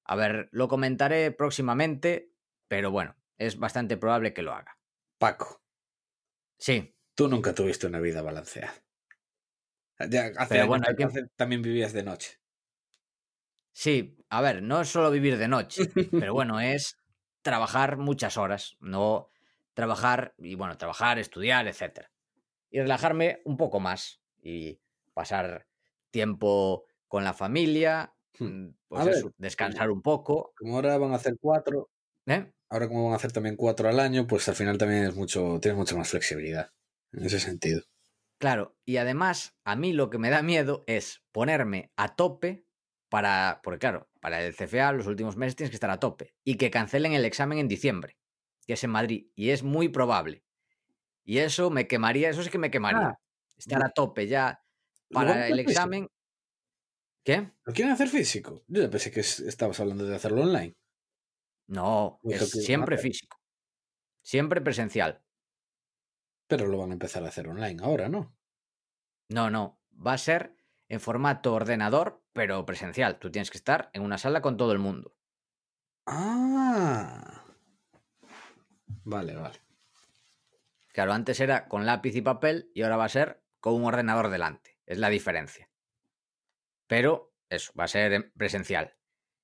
A 0.03 0.15
ver, 0.15 0.49
lo 0.51 0.67
comentaré 0.67 1.31
próximamente, 1.31 2.33
pero 2.67 2.91
bueno, 2.91 3.15
es 3.37 3.57
bastante 3.57 3.97
probable 3.97 4.33
que 4.33 4.41
lo 4.41 4.53
haga. 4.53 4.77
Paco. 5.17 5.60
Sí. 6.61 6.95
Tú 7.15 7.27
nunca 7.27 7.55
tuviste 7.55 7.87
una 7.87 7.99
vida 7.99 8.21
balanceada. 8.21 8.71
Ya, 10.09 10.31
hace 10.37 10.63
bueno, 10.63 10.85
también 11.35 11.61
vivías 11.63 11.91
de 11.91 12.03
noche. 12.03 12.39
Sí, 13.71 14.15
a 14.29 14.41
ver, 14.41 14.61
no 14.61 14.81
es 14.81 14.89
solo 14.89 15.09
vivir 15.09 15.37
de 15.37 15.47
noche, 15.47 15.89
pero 16.11 16.33
bueno, 16.33 16.59
es 16.59 16.97
trabajar 17.41 17.97
muchas 17.97 18.37
horas, 18.37 18.77
no 18.79 19.29
trabajar 19.73 20.35
y 20.37 20.53
bueno, 20.53 20.77
trabajar, 20.77 21.17
estudiar, 21.17 21.67
etc. 21.67 22.07
Y 22.69 22.79
relajarme 22.79 23.41
un 23.45 23.57
poco 23.57 23.79
más 23.79 24.21
y 24.41 24.79
pasar 25.13 25.67
tiempo 26.11 26.85
con 27.07 27.23
la 27.23 27.33
familia, 27.33 28.13
hmm. 28.37 28.45
mm, 28.45 28.75
pues 28.87 29.25
descansar 29.37 29.89
un 29.89 30.03
poco. 30.03 30.53
Como 30.55 30.75
ahora 30.75 30.97
van 30.97 31.13
a 31.13 31.15
hacer 31.15 31.37
cuatro, 31.39 31.89
¿Eh? 32.27 32.51
Ahora 32.71 32.87
como 32.87 33.03
van 33.03 33.13
a 33.13 33.15
hacer 33.17 33.33
también 33.33 33.57
cuatro 33.57 33.89
al 33.89 33.99
año, 33.99 34.25
pues 34.25 34.47
al 34.47 34.55
final 34.55 34.77
también 34.77 35.03
es 35.03 35.15
mucho, 35.15 35.59
tienes 35.61 35.77
mucha 35.77 35.95
más 35.95 36.09
flexibilidad 36.09 36.71
en 37.11 37.25
ese 37.25 37.39
sentido. 37.39 37.83
Claro, 38.39 38.75
y 38.85 38.97
además 38.97 39.55
a 39.65 39.75
mí 39.75 39.93
lo 39.93 40.09
que 40.09 40.17
me 40.17 40.29
da 40.29 40.41
miedo 40.41 40.83
es 40.87 41.21
ponerme 41.31 41.91
a 41.97 42.15
tope 42.15 42.65
para, 43.09 43.59
porque 43.61 43.79
claro, 43.79 44.09
para 44.21 44.41
el 44.43 44.55
CFA 44.55 44.93
los 44.93 45.05
últimos 45.05 45.35
meses 45.35 45.57
tienes 45.57 45.69
que 45.69 45.75
estar 45.75 45.91
a 45.91 45.99
tope 45.99 46.33
y 46.43 46.55
que 46.55 46.71
cancelen 46.71 47.13
el 47.13 47.25
examen 47.25 47.59
en 47.59 47.67
diciembre, 47.67 48.17
que 48.65 48.73
es 48.73 48.83
en 48.83 48.89
Madrid, 48.89 49.27
y 49.35 49.49
es 49.49 49.63
muy 49.63 49.89
probable. 49.89 50.43
Y 51.25 51.39
eso 51.39 51.69
me 51.69 51.87
quemaría, 51.87 52.29
eso 52.29 52.41
sí 52.41 52.49
que 52.49 52.57
me 52.57 52.71
quemaría. 52.71 53.09
Ah, 53.09 53.19
estar 53.57 53.83
a 53.83 53.89
tope 53.89 54.27
ya 54.27 54.63
para 55.11 55.49
el 55.49 55.59
examen. 55.59 56.07
¿Qué? 57.23 57.51
¿Lo 57.65 57.73
quieren 57.73 57.93
hacer 57.93 58.07
físico? 58.07 58.63
Yo 58.67 58.89
pensé 58.89 59.11
que 59.11 59.19
estabas 59.19 59.79
hablando 59.79 60.05
de 60.05 60.15
hacerlo 60.15 60.41
online. 60.41 60.73
No, 61.67 62.19
es 62.23 62.49
siempre 62.49 62.97
físico. 62.97 63.37
Siempre 64.21 64.61
presencial. 64.61 65.23
Pero 66.47 66.67
lo 66.67 66.77
van 66.77 66.91
a 66.91 66.93
empezar 66.93 67.23
a 67.23 67.29
hacer 67.29 67.47
online 67.47 67.81
ahora, 67.81 68.09
¿no? 68.09 68.35
No, 69.29 69.49
no. 69.49 69.79
Va 70.05 70.13
a 70.13 70.17
ser 70.17 70.55
en 70.89 70.99
formato 70.99 71.53
ordenador, 71.53 72.21
pero 72.33 72.65
presencial. 72.65 73.19
Tú 73.19 73.31
tienes 73.31 73.49
que 73.49 73.57
estar 73.57 73.89
en 73.93 74.01
una 74.01 74.17
sala 74.17 74.41
con 74.41 74.57
todo 74.57 74.73
el 74.73 74.79
mundo. 74.79 75.15
Ah. 76.05 77.45
Vale, 79.03 79.35
vale. 79.35 79.61
Claro, 80.93 81.13
antes 81.13 81.39
era 81.39 81.67
con 81.67 81.85
lápiz 81.85 82.15
y 82.15 82.21
papel 82.21 82.69
y 82.73 82.81
ahora 82.81 82.97
va 82.97 83.05
a 83.05 83.09
ser 83.09 83.41
con 83.59 83.75
un 83.75 83.85
ordenador 83.85 84.29
delante. 84.29 84.77
Es 84.85 84.97
la 84.97 85.09
diferencia. 85.09 85.69
Pero 86.87 87.33
eso, 87.49 87.71
va 87.79 87.85
a 87.85 87.87
ser 87.87 88.33
presencial. 88.33 88.97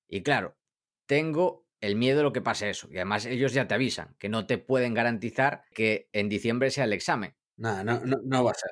Y 0.06 0.22
claro, 0.22 0.58
tengo 1.06 1.67
el 1.80 1.96
miedo 1.96 2.18
de 2.18 2.22
lo 2.24 2.32
que 2.32 2.40
pase 2.40 2.70
eso. 2.70 2.88
Y 2.90 2.96
además 2.96 3.26
ellos 3.26 3.52
ya 3.52 3.68
te 3.68 3.74
avisan 3.74 4.16
que 4.18 4.28
no 4.28 4.46
te 4.46 4.58
pueden 4.58 4.94
garantizar 4.94 5.62
que 5.74 6.08
en 6.12 6.28
diciembre 6.28 6.70
sea 6.70 6.84
el 6.84 6.92
examen. 6.92 7.36
Nada, 7.56 7.84
no, 7.84 8.00
no, 8.04 8.16
no 8.24 8.44
va 8.44 8.52
a 8.52 8.54
ser. 8.54 8.70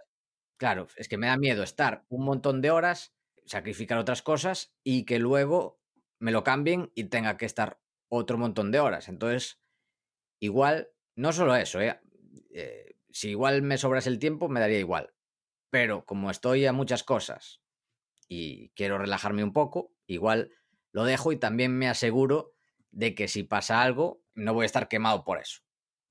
Claro, 0.56 0.88
es 0.96 1.08
que 1.08 1.18
me 1.18 1.26
da 1.26 1.36
miedo 1.36 1.62
estar 1.62 2.04
un 2.08 2.24
montón 2.24 2.62
de 2.62 2.70
horas, 2.70 3.14
sacrificar 3.44 3.98
otras 3.98 4.22
cosas 4.22 4.74
y 4.82 5.04
que 5.04 5.18
luego 5.18 5.80
me 6.18 6.32
lo 6.32 6.44
cambien 6.44 6.90
y 6.94 7.04
tenga 7.04 7.36
que 7.36 7.46
estar 7.46 7.80
otro 8.08 8.38
montón 8.38 8.70
de 8.72 8.80
horas. 8.80 9.08
Entonces, 9.08 9.60
igual, 10.40 10.90
no 11.14 11.32
solo 11.32 11.54
eso, 11.56 11.80
¿eh? 11.80 12.00
Eh, 12.50 12.96
si 13.10 13.30
igual 13.30 13.62
me 13.62 13.78
sobras 13.78 14.06
el 14.06 14.18
tiempo, 14.18 14.48
me 14.48 14.60
daría 14.60 14.78
igual. 14.78 15.14
Pero 15.70 16.04
como 16.06 16.30
estoy 16.30 16.64
a 16.66 16.72
muchas 16.72 17.02
cosas 17.02 17.60
y 18.28 18.70
quiero 18.70 18.98
relajarme 18.98 19.44
un 19.44 19.52
poco, 19.52 19.94
igual 20.06 20.52
lo 20.92 21.04
dejo 21.04 21.32
y 21.32 21.36
también 21.36 21.76
me 21.76 21.88
aseguro 21.88 22.55
de 22.96 23.14
que 23.14 23.28
si 23.28 23.42
pasa 23.42 23.82
algo, 23.82 24.22
no 24.34 24.54
voy 24.54 24.64
a 24.64 24.66
estar 24.66 24.88
quemado 24.88 25.22
por 25.22 25.38
eso. 25.38 25.60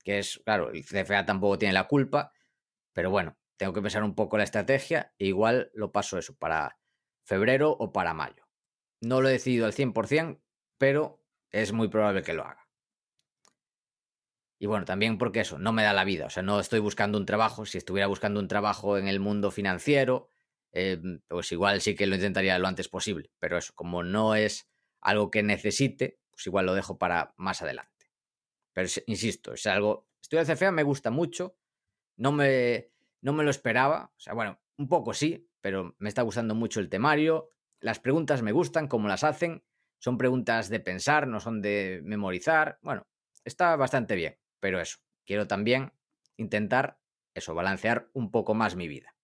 Que 0.03 0.19
es, 0.19 0.39
claro, 0.45 0.71
el 0.71 0.85
CFA 0.85 1.25
tampoco 1.25 1.57
tiene 1.57 1.73
la 1.73 1.87
culpa, 1.87 2.31
pero 2.93 3.09
bueno, 3.09 3.39
tengo 3.57 3.73
que 3.73 3.81
pensar 3.81 4.03
un 4.03 4.13
poco 4.13 4.37
la 4.37 4.43
estrategia 4.43 5.11
e 5.17 5.25
igual 5.25 5.71
lo 5.73 5.91
paso 5.91 6.19
eso 6.19 6.35
para 6.35 6.77
febrero 7.23 7.71
o 7.71 7.91
para 7.91 8.13
mayo. 8.13 8.47
No 9.01 9.19
lo 9.19 9.29
he 9.29 9.31
decidido 9.31 9.65
al 9.65 9.73
100%, 9.73 10.41
pero 10.77 11.23
es 11.51 11.73
muy 11.73 11.87
probable 11.87 12.21
que 12.21 12.33
lo 12.33 12.43
haga. 12.43 12.69
Y 14.59 14.67
bueno, 14.67 14.85
también 14.85 15.17
porque 15.17 15.39
eso, 15.39 15.57
no 15.57 15.73
me 15.73 15.83
da 15.83 15.91
la 15.91 16.03
vida, 16.03 16.27
o 16.27 16.29
sea, 16.29 16.43
no 16.43 16.59
estoy 16.59 16.79
buscando 16.79 17.17
un 17.17 17.25
trabajo, 17.25 17.65
si 17.65 17.79
estuviera 17.79 18.05
buscando 18.05 18.39
un 18.39 18.47
trabajo 18.47 18.99
en 18.99 19.07
el 19.07 19.19
mundo 19.19 19.49
financiero, 19.49 20.29
eh, 20.71 21.01
pues 21.27 21.51
igual 21.51 21.81
sí 21.81 21.95
que 21.95 22.05
lo 22.05 22.15
intentaría 22.15 22.59
lo 22.59 22.67
antes 22.67 22.89
posible, 22.89 23.31
pero 23.39 23.57
eso, 23.57 23.73
como 23.73 24.03
no 24.03 24.35
es 24.35 24.69
algo 25.01 25.31
que 25.31 25.43
necesite, 25.43 26.19
pues 26.35 26.45
igual 26.47 26.65
lo 26.65 26.75
dejo 26.75 26.97
para 26.97 27.33
más 27.37 27.61
adelante. 27.61 28.11
Pero 28.73 28.89
insisto, 29.07 29.53
es 29.53 29.65
algo, 29.67 30.09
estudiar 30.21 30.45
CFA 30.45 30.71
me 30.71 30.83
gusta 30.83 31.09
mucho, 31.09 31.57
no 32.17 32.31
me, 32.31 32.91
no 33.21 33.33
me 33.33 33.43
lo 33.43 33.49
esperaba, 33.49 34.11
o 34.15 34.19
sea, 34.19 34.33
bueno, 34.33 34.59
un 34.77 34.87
poco 34.87 35.13
sí, 35.13 35.49
pero 35.61 35.95
me 35.97 36.09
está 36.09 36.21
gustando 36.21 36.55
mucho 36.55 36.79
el 36.79 36.89
temario, 36.89 37.51
las 37.79 37.99
preguntas 37.99 38.41
me 38.41 38.51
gustan, 38.51 38.87
como 38.87 39.07
las 39.07 39.23
hacen, 39.23 39.63
son 39.97 40.17
preguntas 40.17 40.69
de 40.69 40.79
pensar, 40.79 41.27
no 41.27 41.39
son 41.39 41.61
de 41.61 42.01
memorizar, 42.03 42.79
bueno, 42.81 43.07
está 43.45 43.75
bastante 43.77 44.15
bien, 44.15 44.37
pero 44.59 44.81
eso, 44.81 44.97
quiero 45.25 45.47
también 45.47 45.93
intentar 46.35 46.99
eso, 47.33 47.55
balancear 47.55 48.09
un 48.13 48.31
poco 48.31 48.53
más 48.53 48.75
mi 48.75 48.87
vida. 48.87 49.15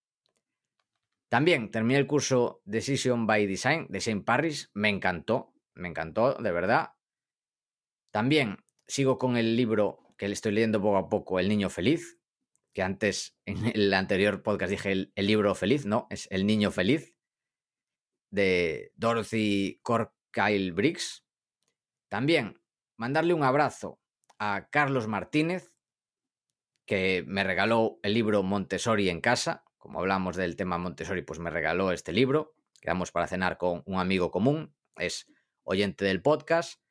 También 1.30 1.72
terminé 1.72 1.98
el 1.98 2.08
curso 2.08 2.62
Decision 2.66 3.26
by 3.26 3.48
Design 3.48 3.88
de 3.90 4.00
St. 4.00 4.22
Paris, 4.26 4.70
me 4.74 4.90
encantó, 4.90 5.54
me 5.74 5.88
encantó, 5.88 6.34
de 6.34 6.52
verdad. 6.52 6.92
También 8.12 8.58
sigo 8.88 9.18
con 9.18 9.38
el 9.38 9.56
libro 9.56 10.14
que 10.18 10.28
le 10.28 10.34
estoy 10.34 10.52
leyendo 10.52 10.82
poco 10.82 10.98
a 10.98 11.10
poco, 11.10 11.40
El 11.40 11.50
Niño 11.50 11.70
Feliz, 11.70 12.20
que 12.74 12.84
antes 12.84 13.38
en 13.46 13.66
el 13.74 13.94
anterior 13.94 14.44
podcast 14.44 14.70
dije 14.70 14.92
el, 14.92 15.12
libro 15.16 15.56
feliz, 15.56 15.86
no, 15.86 16.08
es 16.10 16.28
El 16.30 16.46
Niño 16.46 16.72
Feliz, 16.72 17.16
de 18.30 18.92
Dorothy 18.96 19.80
Corkyle 19.82 20.72
Briggs. 20.74 21.26
También 22.10 22.62
mandarle 22.98 23.34
un 23.34 23.44
abrazo 23.44 24.00
a 24.40 24.70
Carlos 24.70 25.08
Martínez, 25.08 25.74
que 26.86 27.24
me 27.26 27.44
regaló 27.44 28.00
el 28.04 28.14
libro 28.14 28.44
Montessori 28.44 29.10
en 29.10 29.22
casa. 29.22 29.64
Como 29.78 30.00
hablamos 30.00 30.36
del 30.36 30.56
tema 30.56 30.78
Montessori, 30.78 31.22
pues 31.22 31.40
me 31.40 31.50
regaló 31.50 31.92
este 31.92 32.12
libro. 32.12 32.56
Quedamos 32.82 33.12
para 33.12 33.28
cenar 33.28 33.58
con 33.58 33.84
un 33.86 34.00
amigo 34.00 34.32
común, 34.32 34.76
es 34.98 35.28
oyente 35.64 36.06
del 36.06 36.22
podcast. 36.22 36.82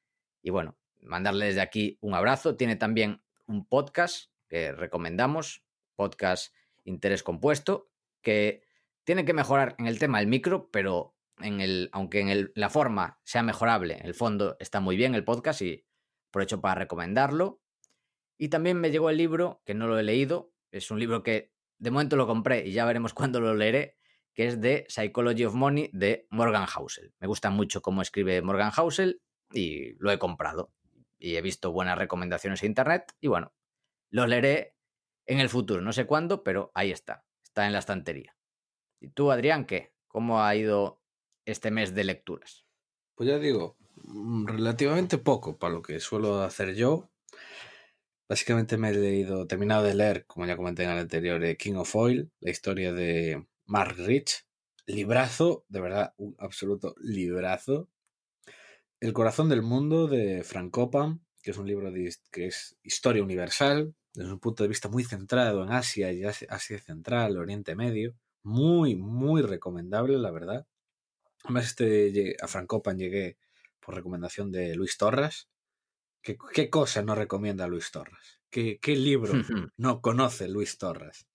Y 0.43 0.51
bueno, 0.51 0.80
mandarle 1.03 1.47
desde 1.47 1.61
aquí 1.61 1.99
un 2.01 2.15
abrazo. 2.15 2.57
Tiene 2.57 2.77
también 2.77 3.23
un 3.47 3.67
podcast 3.67 4.31
que 4.49 4.73
recomendamos, 4.73 5.65
podcast 5.95 6.55
Interés 6.85 7.23
Compuesto, 7.23 7.91
que 8.23 8.63
tiene 9.05 9.25
que 9.25 9.33
mejorar 9.33 9.75
en 9.79 9.87
el 9.87 9.99
tema 9.99 10.19
del 10.19 10.29
micro, 10.29 10.71
pero 10.71 11.17
en 11.41 11.61
el, 11.61 11.89
aunque 11.93 12.21
en 12.21 12.53
la 12.55 12.69
forma 12.69 13.19
sea 13.25 13.43
mejorable, 13.43 13.99
en 13.99 14.07
el 14.07 14.15
fondo 14.15 14.57
está 14.61 14.81
muy 14.81 14.97
bien 14.97 15.15
el 15.15 15.25
podcast 15.25 15.63
y 15.63 15.87
aprovecho 16.29 16.61
para 16.61 16.81
recomendarlo. 16.81 17.61
Y 18.37 18.49
también 18.49 18.81
me 18.81 18.91
llegó 18.91 19.11
el 19.11 19.17
libro, 19.17 19.63
que 19.65 19.75
no 19.75 19.87
lo 19.87 19.99
he 19.99 20.03
leído, 20.03 20.53
es 20.71 20.91
un 20.91 20.99
libro 20.99 21.23
que 21.23 21.53
de 21.79 21.91
momento 21.91 22.17
lo 22.17 22.27
compré 22.27 22.67
y 22.67 22.73
ya 22.73 22.85
veremos 22.85 23.15
cuándo 23.15 23.41
lo 23.41 23.55
leeré, 23.55 23.97
que 24.35 24.47
es 24.47 24.61
de 24.61 24.87
Psychology 24.89 25.45
of 25.45 25.55
Money 25.55 25.91
de 25.93 26.27
Morgan 26.31 26.67
Housel. 26.67 27.13
Me 27.19 27.27
gusta 27.27 27.51
mucho 27.51 27.83
cómo 27.83 28.03
escribe 28.03 28.43
Morgan 28.43 28.71
Housel 28.71 29.21
y 29.53 29.95
lo 29.95 30.11
he 30.11 30.19
comprado. 30.19 30.73
Y 31.21 31.37
he 31.37 31.43
visto 31.43 31.71
buenas 31.71 31.99
recomendaciones 31.99 32.63
en 32.63 32.71
internet 32.71 33.13
y 33.21 33.29
bueno, 33.29 33.53
lo 34.11 34.27
leeré 34.27 34.75
en 35.27 35.39
el 35.39 35.49
futuro. 35.49 35.83
No 35.83 35.93
sé 35.93 36.07
cuándo, 36.07 36.43
pero 36.43 36.73
ahí 36.75 36.91
está. 36.91 37.25
Está 37.45 37.67
en 37.67 37.73
la 37.73 37.79
estantería. 37.79 38.37
¿Y 39.01 39.11
tú, 39.11 39.31
Adrián, 39.31 39.67
qué? 39.67 39.95
¿Cómo 40.09 40.43
ha 40.43 40.57
ido 40.57 41.03
este 41.45 41.71
mes 41.71 41.95
de 41.95 42.05
lecturas? 42.05 42.65
Pues 43.15 43.29
ya 43.29 43.39
digo, 43.39 43.77
mm, 44.05 44.47
relativamente 44.47 45.19
poco 45.19 45.59
para 45.59 45.75
lo 45.75 45.83
que 45.83 46.01
suelo 46.01 46.43
hacer 46.43 46.75
yo. 46.75 47.11
Básicamente 48.29 48.77
me 48.77 48.91
he 48.91 48.95
leído, 48.95 49.47
terminado 49.47 49.83
de 49.83 49.95
leer, 49.95 50.25
como 50.27 50.47
ya 50.47 50.57
comenté 50.57 50.85
en 50.85 50.91
el 50.91 50.99
anterior, 50.99 51.45
eh, 51.45 51.57
King 51.57 51.75
of 51.75 51.95
Oil, 51.97 52.31
la 52.41 52.51
historia 52.51 52.93
de 52.93 53.47
Mark 53.67 53.97
Rich. 53.99 54.47
Librazo, 54.87 55.65
de 55.69 55.81
verdad, 55.81 56.15
un 56.17 56.35
absoluto 56.39 56.95
librazo. 56.99 57.89
El 59.01 59.13
corazón 59.13 59.49
del 59.49 59.63
mundo 59.63 60.07
de 60.07 60.45
Frank 60.45 60.71
Copan, 60.71 61.25
que 61.43 61.51
es 61.53 61.59
un 61.59 61.67
libro 61.67 61.91
de, 61.91 62.15
que 62.31 62.47
es 62.47 62.77
historia 62.83 63.23
universal, 63.23 63.95
desde 64.13 64.33
un 64.33 64.41
punto 64.41 64.63
de 64.63 64.69
vista 64.69 64.89
muy 64.89 65.05
centrado 65.05 65.65
en 65.65 65.73
Asia 65.73 66.13
y 66.13 66.25
Asia 66.25 66.79
Central, 66.79 67.39
Oriente 67.39 67.75
Medio. 67.75 68.15
Muy, 68.43 68.97
muy 68.97 69.43
recomendable, 69.43 70.19
la 70.19 70.31
verdad. 70.31 70.67
Además, 71.45 71.67
este, 71.67 72.37
a 72.41 72.47
Francopan 72.47 72.99
llegué 72.99 73.39
por 73.81 73.95
recomendación 73.95 74.53
de 74.53 74.75
Luis 74.75 74.99
Torres, 74.99 75.49
¿Qué, 76.23 76.37
qué 76.53 76.69
cosa 76.69 77.03
no 77.03 77.15
recomienda 77.15 77.67
Luis 77.67 77.91
Torres? 77.91 78.41
¿Qué, 78.51 78.79
qué 78.79 78.95
libro 78.95 79.33
no 79.77 80.01
conoce 80.01 80.49
Luis 80.49 80.77
Torres? 80.77 81.27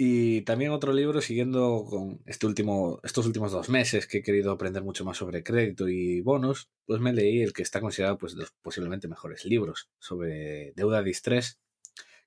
Y 0.00 0.42
también 0.42 0.70
otro 0.70 0.92
libro, 0.92 1.20
siguiendo 1.20 1.84
con 1.90 2.22
este 2.24 2.46
último, 2.46 3.00
estos 3.02 3.26
últimos 3.26 3.50
dos 3.50 3.68
meses 3.68 4.06
que 4.06 4.18
he 4.18 4.22
querido 4.22 4.52
aprender 4.52 4.84
mucho 4.84 5.04
más 5.04 5.16
sobre 5.16 5.42
crédito 5.42 5.88
y 5.88 6.20
bonos, 6.20 6.70
pues 6.86 7.00
me 7.00 7.12
leí 7.12 7.42
el 7.42 7.52
que 7.52 7.62
está 7.62 7.80
considerado 7.80 8.16
pues, 8.16 8.34
los 8.34 8.52
posiblemente 8.62 9.08
mejores 9.08 9.44
libros 9.44 9.90
sobre 9.98 10.72
deuda 10.76 11.02
distress, 11.02 11.58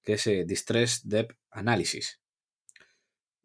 que 0.03 0.13
es 0.13 0.27
eh, 0.27 0.43
Distress 0.45 1.07
Debt 1.07 1.38
Analysis. 1.49 2.19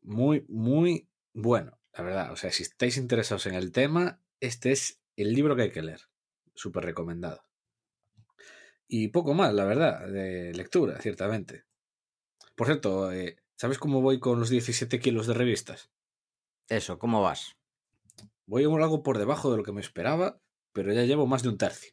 Muy, 0.03 0.45
muy 0.49 1.09
bueno, 1.33 1.79
la 1.93 2.03
verdad. 2.03 2.33
O 2.33 2.37
sea, 2.37 2.51
si 2.51 2.65
estáis 2.65 2.97
interesados 2.97 3.47
en 3.47 3.55
el 3.55 3.71
tema, 3.71 4.21
este 4.41 4.73
es 4.73 5.01
el 5.15 5.35
libro 5.35 5.55
que 5.55 5.63
hay 5.63 5.71
que 5.71 5.83
leer. 5.83 6.01
Súper 6.53 6.85
recomendado. 6.85 7.45
Y 8.89 9.09
poco 9.09 9.35
más, 9.35 9.55
la 9.55 9.65
verdad, 9.67 10.09
de 10.09 10.53
lectura, 10.53 11.01
ciertamente. 11.01 11.65
Por 12.57 12.67
cierto, 12.67 13.13
eh, 13.13 13.37
¿Sabes 13.57 13.79
cómo 13.79 14.03
voy 14.03 14.21
con 14.21 14.39
los 14.39 14.51
17 14.51 15.01
kilos 15.01 15.27
de 15.27 15.33
revistas? 15.33 15.91
Eso, 16.69 16.99
¿cómo 16.99 17.23
vas? 17.23 17.57
Voy 18.45 18.65
algo 18.65 19.03
por 19.03 19.17
debajo 19.19 19.51
de 19.51 19.57
lo 19.57 19.63
que 19.63 19.73
me 19.73 19.81
esperaba, 19.81 20.41
pero 20.73 20.93
ya 20.93 21.05
llevo 21.05 21.27
más 21.27 21.43
de 21.43 21.49
un 21.49 21.59
tercio. 21.59 21.93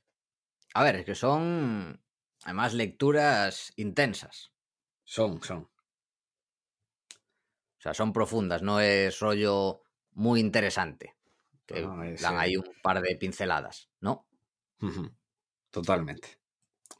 A 0.73 0.83
ver, 0.83 0.97
es 0.97 1.05
que 1.05 1.15
son 1.15 2.03
además 2.43 2.73
lecturas 2.73 3.71
intensas. 3.77 4.51
Son, 5.05 5.41
son. 5.41 5.69
O 7.77 7.81
sea, 7.81 7.93
son 7.93 8.11
profundas, 8.11 8.61
no 8.61 8.81
es 8.81 9.19
rollo 9.19 9.83
muy 10.11 10.41
interesante. 10.41 11.15
Que 11.65 11.81
dan 12.21 12.37
ahí 12.39 12.57
un 12.57 12.65
par 12.81 13.01
de 13.01 13.15
pinceladas, 13.15 13.89
¿no? 14.01 14.27
Totalmente. 15.71 16.42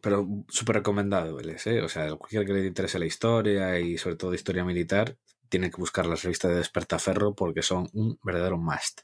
Pero 0.04 0.28
súper 0.50 0.76
recomendado, 0.76 1.40
¿eh? 1.40 1.82
O 1.82 1.88
sea, 1.88 2.14
cualquiera 2.18 2.46
que 2.46 2.52
le 2.52 2.68
interese 2.68 3.00
la 3.00 3.06
historia 3.06 3.80
y 3.80 3.98
sobre 3.98 4.18
todo 4.18 4.34
historia 4.34 4.66
militar, 4.66 5.18
tiene 5.48 5.72
que 5.72 5.78
buscar 5.78 6.06
las 6.06 6.24
revistas 6.24 6.52
de 6.52 6.58
Despertaferro 6.58 7.36
porque 7.36 7.62
son 7.62 7.90
un 7.94 8.20
verdadero 8.22 8.58
must. 8.58 9.04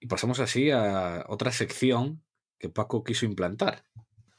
Y 0.00 0.06
pasamos 0.06 0.38
así 0.38 0.70
a 0.70 1.24
otra 1.28 1.50
sección 1.50 2.22
que 2.58 2.68
Paco 2.68 3.04
quiso 3.04 3.24
implantar. 3.24 3.86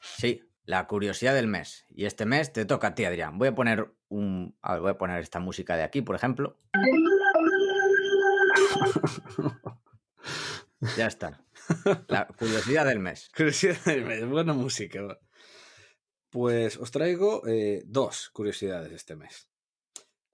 Sí, 0.00 0.44
la 0.64 0.86
curiosidad 0.86 1.34
del 1.34 1.48
mes. 1.48 1.84
Y 1.88 2.04
este 2.04 2.24
mes 2.24 2.52
te 2.52 2.64
toca 2.66 2.86
a 2.86 2.94
ti, 2.94 3.04
Adrián. 3.04 3.38
Voy 3.38 3.48
a 3.48 3.54
poner 3.56 3.92
un. 4.08 4.56
A 4.62 4.74
ver, 4.74 4.82
voy 4.82 4.90
a 4.92 4.98
poner 4.98 5.20
esta 5.20 5.40
música 5.40 5.76
de 5.76 5.82
aquí, 5.82 6.02
por 6.02 6.14
ejemplo. 6.14 6.56
ya 10.96 11.08
está. 11.08 11.44
La 12.08 12.26
curiosidad 12.26 12.86
del 12.86 12.98
mes. 12.98 13.30
Curiosidad 13.36 13.84
del 13.84 14.04
mes, 14.04 14.28
buena 14.28 14.52
música. 14.52 15.18
Pues 16.30 16.76
os 16.76 16.90
traigo 16.90 17.46
eh, 17.46 17.82
dos 17.86 18.30
curiosidades 18.30 18.92
este 18.92 19.16
mes. 19.16 19.48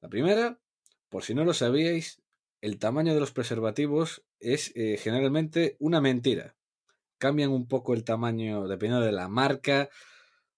La 0.01 0.09
primera, 0.09 0.59
por 1.09 1.23
si 1.23 1.35
no 1.35 1.45
lo 1.45 1.55
sabíais, 1.55 2.23
el 2.61 2.79
tamaño 2.79 3.14
de 3.14 3.21
los 3.21 3.33
preservativos 3.33 4.25
es 4.40 4.73
eh, 4.75 4.97
generalmente 4.97 5.77
una 5.79 6.01
mentira. 6.01 6.57
Cambian 7.18 7.51
un 7.51 7.68
poco 7.68 7.95
el 7.95 8.05
tamaño 8.05 8.66
dependiendo 8.66 9.05
de 9.05 9.12
la 9.12 9.29
marca. 9.29 9.88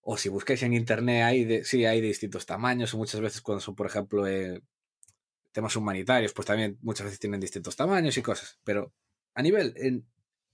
O 0.00 0.16
si 0.18 0.28
buscáis 0.28 0.62
en 0.62 0.74
internet, 0.74 1.22
hay 1.24 1.64
sí, 1.64 1.84
hay 1.87 2.00
distintos 2.00 2.46
tamaños. 2.46 2.94
Muchas 2.94 3.20
veces 3.20 3.40
cuando 3.40 3.60
son, 3.60 3.74
por 3.74 3.87
ejemplo, 3.87 4.26
eh, 4.26 4.62
temas 5.52 5.76
humanitarios, 5.76 6.32
pues 6.32 6.46
también 6.46 6.78
muchas 6.82 7.04
veces 7.06 7.20
tienen 7.20 7.40
distintos 7.40 7.76
tamaños 7.76 8.16
y 8.16 8.22
cosas. 8.22 8.58
Pero 8.64 8.92
a 9.34 9.42
nivel, 9.42 9.74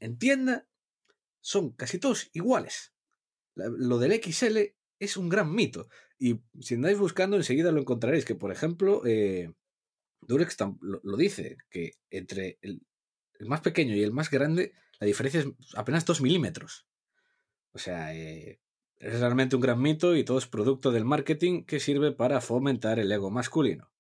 en 0.00 0.18
tienda 0.18 0.66
son 1.40 1.70
casi 1.72 1.98
todos 1.98 2.30
iguales. 2.32 2.92
Lo 3.54 3.98
del 3.98 4.20
XL 4.22 4.58
es 4.98 5.16
un 5.16 5.28
gran 5.28 5.52
mito. 5.54 5.88
Y 6.18 6.40
si 6.60 6.74
andáis 6.74 6.98
buscando, 6.98 7.36
enseguida 7.36 7.72
lo 7.72 7.80
encontraréis. 7.80 8.24
Que, 8.24 8.34
por 8.34 8.52
ejemplo, 8.52 9.02
eh, 9.06 9.52
Durex 10.20 10.56
lo, 10.80 11.16
dice, 11.16 11.56
que 11.70 11.92
entre 12.10 12.58
el, 12.62 12.82
más 13.40 13.60
pequeño 13.60 13.94
y 13.94 14.02
el 14.02 14.12
más 14.12 14.30
grande, 14.30 14.72
la 14.98 15.06
diferencia 15.06 15.40
es 15.40 15.46
apenas 15.74 16.04
2 16.04 16.20
milímetros. 16.20 16.86
O 17.72 17.78
sea, 17.78 18.14
eh, 18.14 18.60
es 18.96 19.20
realmente 19.20 19.56
un 19.56 19.62
gran 19.62 19.80
mito 19.80 20.14
y 20.14 20.24
todo 20.24 20.38
es 20.38 20.46
producto 20.46 20.90
del 20.92 21.04
marketing 21.04 21.64
que 21.64 21.80
sirve 21.80 22.12
para 22.12 22.40
fomentar 22.40 22.98
el 22.98 23.10
ego 23.10 23.30
masculino. 23.30 23.90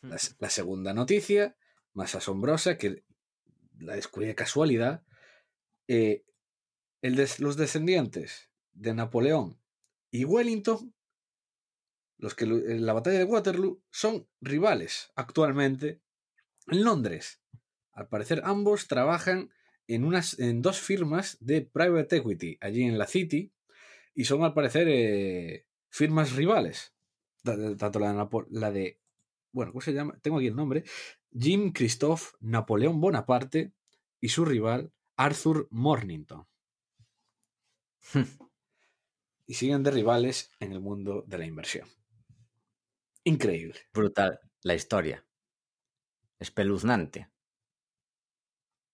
La, 0.00 0.16
hmm. 0.16 0.36
la 0.38 0.50
segunda 0.50 0.94
noticia, 0.94 1.56
más 1.92 2.14
asombrosa, 2.14 2.78
que 2.78 3.04
la 3.78 3.94
descubrí 3.94 4.26
de 4.26 4.34
casualidad, 4.34 5.02
eh, 5.86 6.24
el 7.02 7.16
los 7.38 7.56
descendientes 7.56 8.50
de 8.72 8.94
Napoleón 8.94 9.58
y 10.10 10.24
Wellington, 10.24 10.94
los 12.18 12.34
que 12.34 12.44
en 12.44 12.84
la 12.84 12.92
batalla 12.92 13.18
de 13.18 13.24
Waterloo, 13.24 13.82
son 13.90 14.28
rivales 14.40 15.12
actualmente 15.14 16.00
en 16.66 16.84
Londres. 16.84 17.40
Al 17.92 18.08
parecer 18.08 18.42
ambos 18.44 18.88
trabajan 18.88 19.50
en, 19.86 20.04
unas, 20.04 20.38
en 20.38 20.62
dos 20.62 20.80
firmas 20.80 21.36
de 21.40 21.62
private 21.62 22.16
equity 22.16 22.58
allí 22.60 22.82
en 22.82 22.98
la 22.98 23.06
City 23.06 23.52
y 24.14 24.24
son 24.24 24.44
al 24.44 24.54
parecer 24.54 24.88
eh, 24.88 25.66
firmas 25.88 26.32
rivales. 26.32 26.92
Tanto 27.42 27.98
la 27.98 28.12
de, 28.12 28.28
la 28.50 28.70
de, 28.70 29.00
bueno, 29.58 29.72
¿cómo 29.72 29.80
se 29.80 29.92
llama? 29.92 30.16
Tengo 30.22 30.36
aquí 30.36 30.46
el 30.46 30.54
nombre. 30.54 30.84
Jim 31.36 31.72
Christophe 31.72 32.36
Napoleón 32.38 33.00
Bonaparte 33.00 33.72
y 34.20 34.28
su 34.28 34.44
rival 34.44 34.92
Arthur 35.16 35.66
Mornington. 35.72 36.46
y 39.46 39.54
siguen 39.54 39.82
de 39.82 39.90
rivales 39.90 40.52
en 40.60 40.70
el 40.70 40.78
mundo 40.78 41.24
de 41.26 41.38
la 41.38 41.44
inversión. 41.44 41.88
Increíble. 43.24 43.80
Brutal 43.92 44.38
la 44.62 44.76
historia. 44.76 45.26
Espeluznante. 46.38 47.28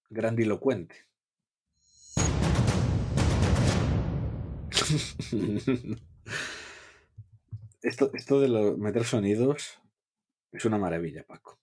Grandilocuente. 0.08 0.96
esto, 7.82 8.10
esto 8.14 8.40
de 8.40 8.76
meter 8.78 9.04
sonidos 9.04 9.83
es 10.54 10.64
una 10.64 10.78
maravilla, 10.78 11.24
Paco. 11.24 11.60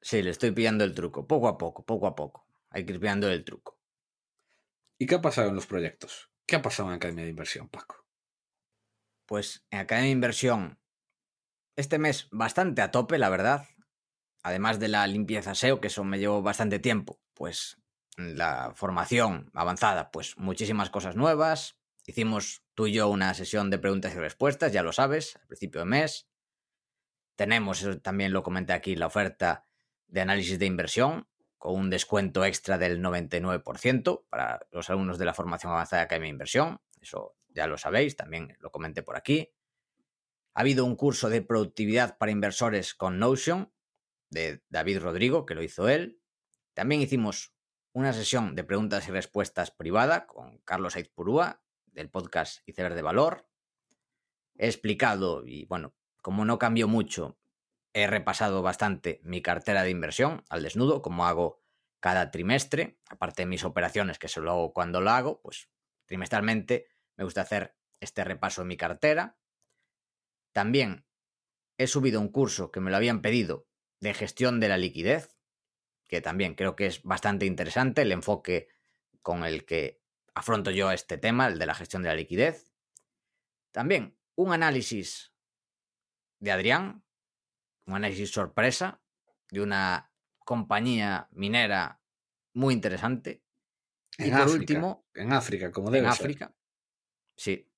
Sí, 0.00 0.22
le 0.22 0.30
estoy 0.30 0.52
pillando 0.52 0.84
el 0.84 0.94
truco, 0.94 1.26
poco 1.26 1.48
a 1.48 1.58
poco, 1.58 1.84
poco 1.84 2.06
a 2.06 2.14
poco. 2.14 2.46
Hay 2.70 2.86
que 2.86 2.92
ir 2.92 3.00
pillando 3.00 3.28
el 3.28 3.44
truco. 3.44 3.78
¿Y 4.98 5.06
qué 5.06 5.16
ha 5.16 5.20
pasado 5.20 5.48
en 5.48 5.56
los 5.56 5.66
proyectos? 5.66 6.30
¿Qué 6.46 6.56
ha 6.56 6.62
pasado 6.62 6.88
en 6.88 6.96
Academia 6.96 7.24
de 7.24 7.30
Inversión, 7.30 7.68
Paco? 7.68 8.06
Pues 9.26 9.66
en 9.70 9.80
Academia 9.80 10.06
de 10.06 10.12
Inversión, 10.12 10.78
este 11.76 11.98
mes 11.98 12.28
bastante 12.30 12.82
a 12.82 12.90
tope, 12.90 13.18
la 13.18 13.28
verdad. 13.28 13.66
Además 14.42 14.78
de 14.78 14.88
la 14.88 15.06
limpieza 15.06 15.54
SEO, 15.54 15.80
que 15.80 15.88
eso 15.88 16.04
me 16.04 16.18
llevó 16.18 16.40
bastante 16.42 16.78
tiempo, 16.78 17.20
pues 17.34 17.78
la 18.16 18.72
formación 18.74 19.50
avanzada, 19.54 20.10
pues 20.10 20.36
muchísimas 20.38 20.90
cosas 20.90 21.16
nuevas. 21.16 21.78
Hicimos 22.06 22.62
tú 22.74 22.86
y 22.86 22.92
yo 22.92 23.08
una 23.08 23.34
sesión 23.34 23.70
de 23.70 23.78
preguntas 23.78 24.14
y 24.14 24.18
respuestas, 24.18 24.72
ya 24.72 24.82
lo 24.82 24.92
sabes, 24.92 25.36
al 25.36 25.46
principio 25.46 25.80
de 25.80 25.86
mes. 25.86 26.28
Tenemos, 27.38 27.86
también 28.02 28.32
lo 28.32 28.42
comenté 28.42 28.72
aquí, 28.72 28.96
la 28.96 29.06
oferta 29.06 29.64
de 30.08 30.20
análisis 30.20 30.58
de 30.58 30.66
inversión 30.66 31.28
con 31.56 31.76
un 31.76 31.88
descuento 31.88 32.44
extra 32.44 32.78
del 32.78 33.00
99% 33.00 34.24
para 34.28 34.66
los 34.72 34.90
alumnos 34.90 35.18
de 35.18 35.24
la 35.24 35.34
formación 35.34 35.70
avanzada 35.70 36.00
de 36.00 36.06
Academia 36.06 36.26
de 36.26 36.32
Inversión. 36.32 36.80
Eso 37.00 37.36
ya 37.50 37.68
lo 37.68 37.78
sabéis, 37.78 38.16
también 38.16 38.56
lo 38.58 38.72
comenté 38.72 39.04
por 39.04 39.16
aquí. 39.16 39.52
Ha 40.54 40.62
habido 40.62 40.84
un 40.84 40.96
curso 40.96 41.28
de 41.28 41.40
productividad 41.40 42.18
para 42.18 42.32
inversores 42.32 42.92
con 42.92 43.20
Notion 43.20 43.72
de 44.30 44.64
David 44.68 44.98
Rodrigo, 44.98 45.46
que 45.46 45.54
lo 45.54 45.62
hizo 45.62 45.88
él. 45.88 46.20
También 46.74 47.02
hicimos 47.02 47.54
una 47.92 48.12
sesión 48.12 48.56
de 48.56 48.64
preguntas 48.64 49.06
y 49.06 49.12
respuestas 49.12 49.70
privada 49.70 50.26
con 50.26 50.58
Carlos 50.64 50.96
Aizpurúa 50.96 51.62
del 51.86 52.10
podcast 52.10 52.68
Iceberg 52.68 52.96
de 52.96 53.02
Valor. 53.02 53.46
He 54.56 54.66
explicado, 54.66 55.46
y 55.46 55.66
bueno, 55.66 55.94
como 56.22 56.44
no 56.44 56.58
cambió 56.58 56.88
mucho 56.88 57.38
he 57.92 58.06
repasado 58.06 58.62
bastante 58.62 59.20
mi 59.24 59.42
cartera 59.42 59.82
de 59.82 59.90
inversión 59.90 60.44
al 60.48 60.62
desnudo, 60.62 61.02
como 61.02 61.26
hago 61.26 61.62
cada 62.00 62.30
trimestre, 62.30 62.98
aparte 63.08 63.42
de 63.42 63.46
mis 63.46 63.64
operaciones, 63.64 64.18
que 64.18 64.28
solo 64.28 64.52
hago 64.52 64.72
cuando 64.72 65.00
lo 65.00 65.10
hago, 65.10 65.40
pues 65.40 65.68
trimestralmente 66.06 66.86
me 67.16 67.24
gusta 67.24 67.40
hacer 67.40 67.76
este 68.00 68.24
repaso 68.24 68.62
de 68.62 68.68
mi 68.68 68.76
cartera. 68.76 69.38
También 70.52 71.06
he 71.76 71.86
subido 71.86 72.20
un 72.20 72.28
curso 72.28 72.70
que 72.70 72.80
me 72.80 72.90
lo 72.90 72.96
habían 72.96 73.22
pedido 73.22 73.68
de 74.00 74.14
gestión 74.14 74.60
de 74.60 74.68
la 74.68 74.78
liquidez, 74.78 75.36
que 76.06 76.20
también 76.20 76.54
creo 76.54 76.76
que 76.76 76.86
es 76.86 77.02
bastante 77.02 77.46
interesante 77.46 78.02
el 78.02 78.12
enfoque 78.12 78.68
con 79.22 79.44
el 79.44 79.64
que 79.64 80.00
afronto 80.34 80.70
yo 80.70 80.92
este 80.92 81.18
tema, 81.18 81.48
el 81.48 81.58
de 81.58 81.66
la 81.66 81.74
gestión 81.74 82.02
de 82.02 82.08
la 82.08 82.14
liquidez. 82.14 82.72
También 83.72 84.16
un 84.36 84.52
análisis 84.52 85.34
de 86.38 86.52
Adrián, 86.52 87.04
un 87.86 87.94
análisis 87.94 88.30
sorpresa 88.30 89.00
de 89.50 89.60
una 89.60 90.12
compañía 90.44 91.28
minera 91.32 92.00
muy 92.52 92.74
interesante. 92.74 93.42
En 94.18 94.28
y 94.28 94.30
por 94.30 94.40
África, 94.40 94.58
último, 94.58 95.06
en 95.14 95.32
África, 95.32 95.70
como 95.70 95.90
debe 95.90 96.06
en 96.06 96.12
ser. 96.12 96.26
África. 96.26 96.54
Sí. 97.36 97.70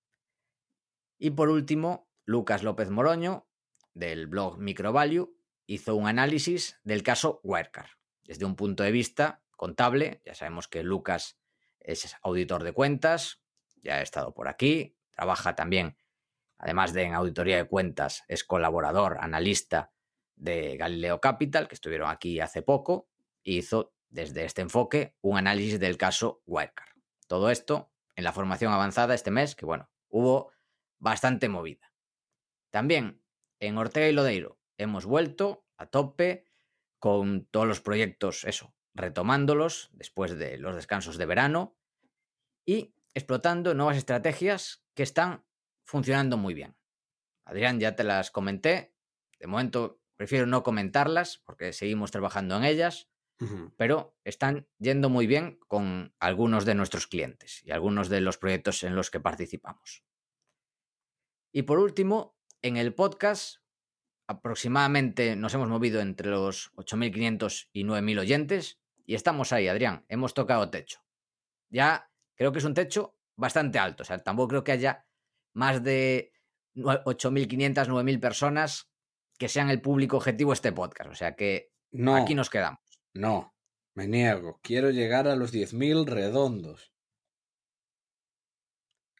Y 1.18 1.30
por 1.30 1.50
último, 1.50 2.10
Lucas 2.24 2.62
López 2.62 2.90
Moroño, 2.90 3.46
del 3.92 4.26
blog 4.26 4.58
Microvalue, 4.58 5.36
hizo 5.66 5.94
un 5.94 6.08
análisis 6.08 6.80
del 6.82 7.02
caso 7.02 7.40
Wirecard. 7.44 7.90
Desde 8.24 8.44
un 8.44 8.56
punto 8.56 8.82
de 8.82 8.92
vista 8.92 9.42
contable, 9.56 10.22
ya 10.24 10.34
sabemos 10.34 10.66
que 10.66 10.82
Lucas 10.82 11.38
es 11.80 12.16
auditor 12.22 12.62
de 12.62 12.72
cuentas, 12.72 13.42
ya 13.82 13.96
ha 13.96 14.02
estado 14.02 14.32
por 14.32 14.48
aquí, 14.48 14.96
trabaja 15.10 15.54
también, 15.54 15.96
además 16.60 16.92
de 16.92 17.04
en 17.04 17.14
auditoría 17.14 17.56
de 17.56 17.64
cuentas, 17.66 18.24
es 18.28 18.44
colaborador, 18.44 19.16
analista 19.20 19.92
de 20.36 20.76
Galileo 20.76 21.20
Capital, 21.20 21.68
que 21.68 21.74
estuvieron 21.74 22.10
aquí 22.10 22.38
hace 22.38 22.62
poco, 22.62 23.08
y 23.42 23.58
hizo 23.58 23.94
desde 24.10 24.44
este 24.44 24.60
enfoque 24.60 25.16
un 25.22 25.38
análisis 25.38 25.80
del 25.80 25.96
caso 25.96 26.42
Wirecard. 26.46 26.90
Todo 27.26 27.50
esto 27.50 27.90
en 28.14 28.24
la 28.24 28.32
formación 28.32 28.72
avanzada 28.72 29.14
este 29.14 29.30
mes, 29.30 29.54
que 29.54 29.64
bueno, 29.64 29.88
hubo 30.08 30.52
bastante 30.98 31.48
movida. 31.48 31.94
También 32.70 33.22
en 33.58 33.78
Ortega 33.78 34.08
y 34.08 34.12
Lodeiro 34.12 34.58
hemos 34.76 35.06
vuelto 35.06 35.64
a 35.78 35.86
tope 35.86 36.44
con 36.98 37.46
todos 37.46 37.66
los 37.66 37.80
proyectos, 37.80 38.44
eso, 38.44 38.74
retomándolos 38.92 39.88
después 39.92 40.36
de 40.36 40.58
los 40.58 40.74
descansos 40.74 41.16
de 41.16 41.26
verano 41.26 41.74
y 42.66 42.94
explotando 43.14 43.72
nuevas 43.72 43.96
estrategias 43.96 44.84
que 44.94 45.02
están 45.02 45.44
funcionando 45.90 46.36
muy 46.36 46.54
bien. 46.54 46.76
Adrián, 47.44 47.80
ya 47.80 47.96
te 47.96 48.04
las 48.04 48.30
comenté. 48.30 48.94
De 49.40 49.48
momento 49.48 50.00
prefiero 50.16 50.46
no 50.46 50.62
comentarlas 50.62 51.38
porque 51.44 51.72
seguimos 51.72 52.12
trabajando 52.12 52.56
en 52.56 52.64
ellas, 52.64 53.10
pero 53.76 54.14
están 54.22 54.68
yendo 54.78 55.08
muy 55.08 55.26
bien 55.26 55.58
con 55.66 56.14
algunos 56.20 56.64
de 56.64 56.74
nuestros 56.74 57.06
clientes 57.06 57.62
y 57.64 57.72
algunos 57.72 58.08
de 58.08 58.20
los 58.20 58.36
proyectos 58.38 58.84
en 58.84 58.94
los 58.94 59.10
que 59.10 59.18
participamos. 59.18 60.04
Y 61.52 61.62
por 61.62 61.78
último, 61.78 62.36
en 62.62 62.76
el 62.76 62.94
podcast 62.94 63.56
aproximadamente 64.28 65.34
nos 65.34 65.54
hemos 65.54 65.68
movido 65.68 66.00
entre 66.00 66.28
los 66.28 66.72
8.500 66.74 67.70
y 67.72 67.84
9.000 67.84 68.20
oyentes 68.20 68.80
y 69.06 69.14
estamos 69.14 69.52
ahí, 69.52 69.66
Adrián, 69.66 70.04
hemos 70.08 70.34
tocado 70.34 70.70
techo. 70.70 71.00
Ya 71.68 72.12
creo 72.36 72.52
que 72.52 72.58
es 72.60 72.64
un 72.64 72.74
techo 72.74 73.16
bastante 73.36 73.80
alto, 73.80 74.02
o 74.02 74.06
sea, 74.06 74.18
tampoco 74.18 74.48
creo 74.48 74.64
que 74.64 74.72
haya 74.72 75.06
más 75.52 75.82
de 75.82 76.32
nue- 76.74 77.02
8.500, 77.04 77.88
9.000 77.88 78.20
personas 78.20 78.90
que 79.38 79.48
sean 79.48 79.70
el 79.70 79.80
público 79.80 80.16
objetivo 80.18 80.50
de 80.50 80.54
este 80.54 80.72
podcast, 80.72 81.10
o 81.10 81.14
sea 81.14 81.34
que 81.34 81.72
No, 81.92 82.14
aquí 82.16 82.34
nos 82.34 82.50
quedamos. 82.50 82.80
no, 83.14 83.54
me 83.94 84.06
niego. 84.06 84.60
Quiero 84.62 84.90
llegar 84.90 85.26
a 85.28 85.36
los 85.36 85.52
10.000 85.52 86.06
redondos. 86.06 86.92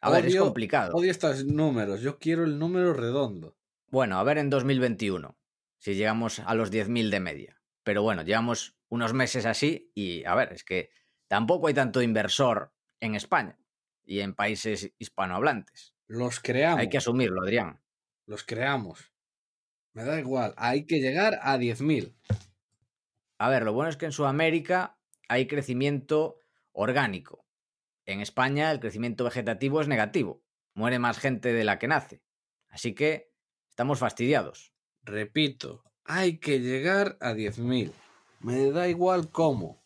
A 0.01 0.09
ver, 0.09 0.25
es 0.25 0.35
complicado. 0.35 0.95
Odio 0.95 1.11
estos 1.11 1.45
números. 1.45 2.01
Yo 2.01 2.17
quiero 2.17 2.43
el 2.43 2.57
número 2.57 2.93
redondo. 2.93 3.55
Bueno, 3.87 4.17
a 4.17 4.23
ver 4.23 4.37
en 4.39 4.49
2021, 4.49 5.37
si 5.77 5.93
llegamos 5.95 6.39
a 6.39 6.55
los 6.55 6.71
10.000 6.71 7.09
de 7.11 7.19
media. 7.19 7.61
Pero 7.83 8.01
bueno, 8.01 8.23
llevamos 8.23 8.75
unos 8.89 9.13
meses 9.13 9.45
así 9.45 9.91
y 9.93 10.23
a 10.25 10.33
ver, 10.35 10.53
es 10.53 10.63
que 10.63 10.89
tampoco 11.27 11.67
hay 11.67 11.73
tanto 11.73 12.01
inversor 12.01 12.73
en 12.99 13.15
España 13.15 13.59
y 14.03 14.21
en 14.21 14.33
países 14.33 14.91
hispanohablantes. 14.97 15.93
Los 16.11 16.41
creamos. 16.41 16.81
Hay 16.81 16.89
que 16.89 16.97
asumirlo, 16.97 17.41
Adrián. 17.41 17.79
Los 18.25 18.43
creamos. 18.43 19.13
Me 19.93 20.03
da 20.03 20.19
igual. 20.19 20.53
Hay 20.57 20.85
que 20.85 20.99
llegar 20.99 21.39
a 21.41 21.57
10.000. 21.57 22.13
A 23.37 23.49
ver, 23.49 23.63
lo 23.63 23.71
bueno 23.71 23.89
es 23.89 23.95
que 23.95 24.07
en 24.07 24.11
Sudamérica 24.11 24.99
hay 25.29 25.47
crecimiento 25.47 26.35
orgánico. 26.73 27.45
En 28.05 28.19
España 28.19 28.71
el 28.71 28.81
crecimiento 28.81 29.23
vegetativo 29.23 29.79
es 29.79 29.87
negativo. 29.87 30.43
Muere 30.73 30.99
más 30.99 31.17
gente 31.17 31.53
de 31.53 31.63
la 31.63 31.79
que 31.79 31.87
nace. 31.87 32.21
Así 32.67 32.93
que 32.93 33.31
estamos 33.69 33.99
fastidiados. 33.99 34.73
Repito, 35.03 35.85
hay 36.03 36.39
que 36.39 36.59
llegar 36.59 37.17
a 37.21 37.31
10.000. 37.31 37.93
Me 38.41 38.69
da 38.71 38.89
igual 38.89 39.31
cómo. 39.31 39.81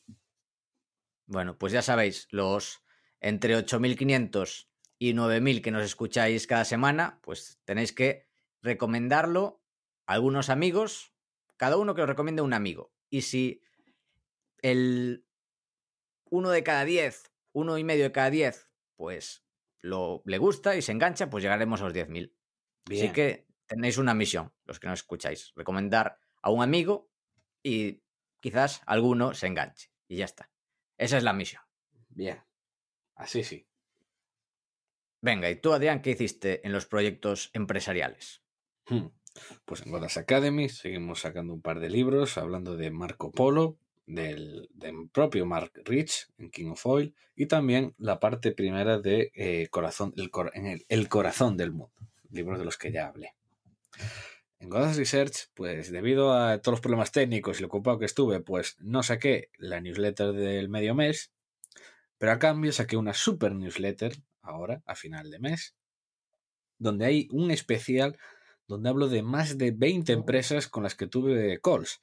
Bueno, 1.28 1.56
pues 1.60 1.72
ya 1.72 1.84
sabéis, 1.84 2.28
los 2.32 2.82
entre 3.20 3.56
8.500 3.56 4.70
y 4.98 5.14
9.000 5.14 5.62
que 5.62 5.72
nos 5.72 5.84
escucháis 5.84 6.48
cada 6.48 6.66
semana, 6.66 7.20
pues 7.22 7.60
tenéis 7.66 7.92
que 7.92 8.28
recomendarlo 8.62 9.62
a 10.06 10.14
algunos 10.14 10.50
amigos, 10.50 11.14
cada 11.58 11.78
uno 11.78 11.96
que 11.96 12.02
lo 12.02 12.08
recomiende 12.08 12.42
a 12.42 12.46
un 12.46 12.54
amigo. 12.54 12.94
Y 13.10 13.22
si 13.22 13.62
el 14.62 15.26
uno 16.30 16.50
de 16.50 16.64
cada 16.64 16.86
10, 16.86 17.32
uno 17.54 17.78
y 17.78 17.84
medio 17.84 18.04
de 18.04 18.12
cada 18.12 18.30
10, 18.30 18.70
pues 18.96 19.46
lo, 19.80 20.22
le 20.26 20.38
gusta 20.38 20.76
y 20.76 20.82
se 20.82 20.92
engancha, 20.92 21.30
pues 21.30 21.44
llegaremos 21.44 21.82
a 21.82 21.86
los 21.86 21.94
10.000. 21.94 22.34
Bien. 22.88 23.06
Así 23.06 23.14
que 23.14 23.48
tenéis 23.68 23.98
una 23.98 24.14
misión, 24.14 24.54
los 24.66 24.80
que 24.80 24.88
nos 24.88 25.00
escucháis, 25.00 25.54
recomendar 25.56 26.20
a 26.42 26.50
un 26.52 26.62
amigo 26.62 27.12
y 27.64 28.04
quizás 28.40 28.82
alguno 28.86 29.34
se 29.34 29.48
enganche. 29.48 29.92
Y 30.08 30.18
ya 30.18 30.26
está. 30.26 30.52
Esa 30.98 31.18
es 31.18 31.24
la 31.24 31.34
misión. 31.34 31.64
Bien. 32.10 32.42
Así 33.16 33.44
sí. 33.44 33.68
Venga, 35.26 35.50
¿y 35.50 35.56
tú, 35.56 35.74
Adrián, 35.74 36.04
qué 36.04 36.12
hiciste 36.12 36.62
en 36.68 36.72
los 36.72 36.86
proyectos 36.86 37.50
empresariales? 37.54 38.44
Hmm. 38.88 39.08
Pues 39.66 39.82
en 39.84 39.92
Godas 39.92 40.18
Academy 40.18 40.70
seguimos 40.70 41.22
sacando 41.22 41.52
un 41.52 41.64
par 41.64 41.80
de 41.80 41.90
libros 41.90 42.38
hablando 42.38 42.78
de 42.78 42.92
Marco 42.92 43.32
Polo, 43.32 43.80
del, 44.06 44.70
propio 45.12 45.48
Mark 45.48 45.72
Rich 45.84 46.28
en 46.38 46.52
King 46.52 46.70
of 46.70 46.86
Oil 46.86 47.16
y 47.36 47.48
también 47.48 47.96
la 47.98 48.20
parte 48.20 48.52
primera 48.52 49.00
de 49.00 49.32
eh, 49.34 49.68
corazón, 49.72 50.14
el, 50.16 50.30
cor- 50.30 50.52
en 50.54 50.68
el, 50.68 50.86
El 50.90 51.10
corazón 51.10 51.58
del 51.58 51.72
mundo, 51.72 52.08
libros 52.30 52.60
de 52.60 52.66
los 52.66 52.78
que 52.78 52.92
ya 52.92 53.08
hablé. 53.08 53.34
En 54.60 54.70
Godas 54.70 54.96
Research, 54.96 55.50
pues 55.56 55.92
debido 55.92 56.34
a 56.34 56.60
todos 56.60 56.74
los 56.74 56.82
problemas 56.82 57.12
técnicos 57.12 57.58
y 57.58 57.62
lo 57.62 57.68
ocupado 57.68 57.98
que 57.98 58.06
estuve, 58.06 58.42
pues 58.42 58.78
no 58.80 59.02
saqué 59.02 59.50
la 59.58 59.82
newsletter 59.82 60.34
del 60.34 60.70
medio 60.70 60.94
mes, 60.94 61.32
pero 62.20 62.32
a 62.32 62.38
cambio 62.38 62.72
saqué 62.72 62.96
una 62.96 63.16
super 63.16 63.56
newsletter 63.56 64.14
ahora, 64.46 64.82
a 64.86 64.96
final 64.96 65.30
de 65.32 65.40
mes, 65.40 65.76
donde 66.78 67.06
hay 67.06 67.28
un 67.32 67.52
especial 67.52 68.18
donde 68.68 68.90
hablo 68.90 69.08
de 69.08 69.22
más 69.22 69.58
de 69.58 69.72
20 69.72 70.12
empresas 70.14 70.68
con 70.68 70.84
las 70.84 70.96
que 70.96 71.08
tuve 71.08 71.60
calls. 71.62 72.00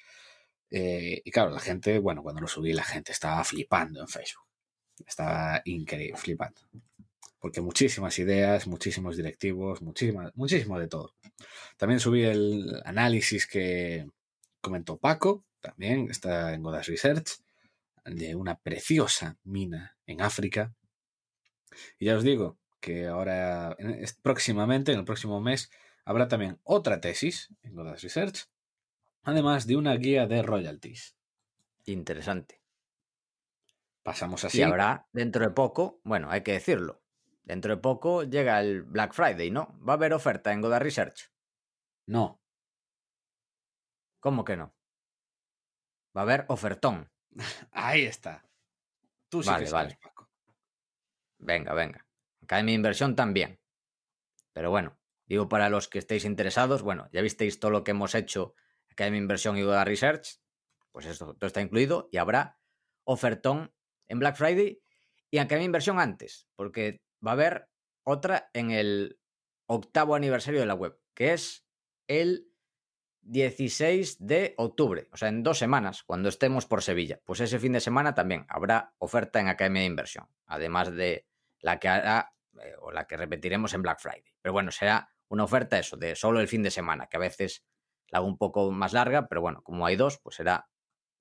Eh, 0.70 1.20
y 1.24 1.30
claro, 1.30 1.50
la 1.50 1.60
gente, 1.60 1.98
bueno, 1.98 2.22
cuando 2.22 2.40
lo 2.40 2.46
subí, 2.46 2.72
la 2.72 2.84
gente 2.84 3.12
estaba 3.12 3.42
flipando 3.44 4.00
en 4.00 4.08
Facebook. 4.08 4.46
Estaba 5.06 5.60
increíble, 5.64 6.16
flipando. 6.16 6.60
Porque 7.38 7.60
muchísimas 7.60 8.18
ideas, 8.18 8.66
muchísimos 8.66 9.16
directivos, 9.16 9.82
muchísimas, 9.82 10.34
muchísimo 10.36 10.78
de 10.78 10.86
todo. 10.86 11.14
También 11.76 11.98
subí 11.98 12.22
el 12.22 12.80
análisis 12.84 13.46
que 13.46 14.06
comentó 14.60 14.96
Paco, 14.96 15.44
también 15.60 16.08
está 16.10 16.54
en 16.54 16.62
Godas 16.62 16.86
Research, 16.86 17.40
de 18.04 18.34
una 18.34 18.58
preciosa 18.58 19.36
mina 19.44 19.96
en 20.06 20.22
África. 20.22 20.72
Y 21.98 22.06
ya 22.06 22.16
os 22.16 22.24
digo 22.24 22.58
que 22.80 23.06
ahora, 23.06 23.76
próximamente, 24.22 24.92
en 24.92 25.00
el 25.00 25.04
próximo 25.04 25.40
mes, 25.40 25.70
habrá 26.04 26.28
también 26.28 26.60
otra 26.64 27.00
tesis 27.00 27.54
en 27.62 27.74
Godas 27.74 28.02
Research, 28.02 28.48
además 29.22 29.66
de 29.66 29.76
una 29.76 29.94
guía 29.94 30.26
de 30.26 30.42
royalties. 30.42 31.16
Interesante. 31.84 32.60
Pasamos 34.02 34.44
así. 34.44 34.58
Y 34.58 34.62
habrá 34.62 35.06
dentro 35.12 35.44
de 35.44 35.50
poco, 35.50 36.00
bueno, 36.02 36.28
hay 36.30 36.42
que 36.42 36.52
decirlo, 36.52 37.02
dentro 37.44 37.74
de 37.76 37.80
poco 37.80 38.24
llega 38.24 38.60
el 38.60 38.82
Black 38.82 39.12
Friday, 39.14 39.50
¿no? 39.50 39.78
Va 39.86 39.92
a 39.92 39.96
haber 39.96 40.12
oferta 40.12 40.52
en 40.52 40.60
Goda 40.60 40.80
Research. 40.80 41.30
No, 42.06 42.42
¿Cómo 44.22 44.44
que 44.44 44.56
no? 44.56 44.72
Va 46.16 46.20
a 46.20 46.24
haber 46.24 46.44
ofertón. 46.48 47.10
ahí 47.72 48.04
está. 48.04 48.46
Tú 49.28 49.42
sí 49.42 49.48
Vale, 49.48 49.64
que 49.64 49.70
sabes, 49.70 49.98
vale. 49.98 50.11
Venga, 51.42 51.74
venga. 51.74 52.06
Academia 52.42 52.72
de 52.72 52.76
Inversión 52.76 53.16
también. 53.16 53.60
Pero 54.52 54.70
bueno, 54.70 54.98
digo 55.26 55.48
para 55.48 55.68
los 55.68 55.88
que 55.88 55.98
estéis 55.98 56.24
interesados, 56.24 56.82
bueno, 56.82 57.08
ya 57.12 57.20
visteis 57.20 57.58
todo 57.58 57.70
lo 57.70 57.84
que 57.84 57.90
hemos 57.90 58.14
hecho 58.14 58.54
Academia 58.90 59.18
de 59.18 59.24
Inversión 59.24 59.56
y 59.56 59.62
Goda 59.62 59.84
Research, 59.84 60.40
pues 60.92 61.06
esto 61.06 61.36
está 61.40 61.60
incluido 61.60 62.08
y 62.12 62.18
habrá 62.18 62.60
ofertón 63.04 63.74
en 64.08 64.18
Black 64.18 64.36
Friday 64.36 64.82
y 65.30 65.38
Academia 65.38 65.62
de 65.62 65.66
Inversión 65.66 65.98
antes, 65.98 66.46
porque 66.54 67.02
va 67.26 67.32
a 67.32 67.34
haber 67.34 67.68
otra 68.04 68.50
en 68.52 68.70
el 68.70 69.18
octavo 69.66 70.14
aniversario 70.14 70.60
de 70.60 70.66
la 70.66 70.74
web, 70.74 71.00
que 71.14 71.32
es 71.32 71.66
el 72.06 72.52
16 73.22 74.26
de 74.26 74.54
octubre, 74.58 75.08
o 75.12 75.16
sea, 75.16 75.28
en 75.28 75.42
dos 75.42 75.58
semanas, 75.58 76.02
cuando 76.02 76.28
estemos 76.28 76.66
por 76.66 76.82
Sevilla. 76.82 77.20
Pues 77.24 77.40
ese 77.40 77.58
fin 77.58 77.72
de 77.72 77.80
semana 77.80 78.14
también 78.14 78.44
habrá 78.48 78.94
oferta 78.98 79.40
en 79.40 79.48
Academia 79.48 79.82
de 79.82 79.86
Inversión, 79.86 80.28
además 80.46 80.92
de 80.92 81.26
la 81.62 81.78
que 81.80 81.88
hará 81.88 82.34
eh, 82.62 82.74
o 82.80 82.92
la 82.92 83.06
que 83.06 83.16
repetiremos 83.16 83.72
en 83.72 83.82
Black 83.82 84.00
Friday. 84.00 84.34
Pero 84.42 84.52
bueno, 84.52 84.70
será 84.70 85.10
una 85.28 85.44
oferta 85.44 85.78
eso, 85.78 85.96
de 85.96 86.14
solo 86.14 86.40
el 86.40 86.48
fin 86.48 86.62
de 86.62 86.70
semana, 86.70 87.06
que 87.06 87.16
a 87.16 87.20
veces 87.20 87.64
la 88.08 88.18
hago 88.18 88.26
un 88.26 88.36
poco 88.36 88.70
más 88.70 88.92
larga, 88.92 89.28
pero 89.28 89.40
bueno, 89.40 89.62
como 89.62 89.86
hay 89.86 89.96
dos, 89.96 90.18
pues 90.18 90.36
será 90.36 90.68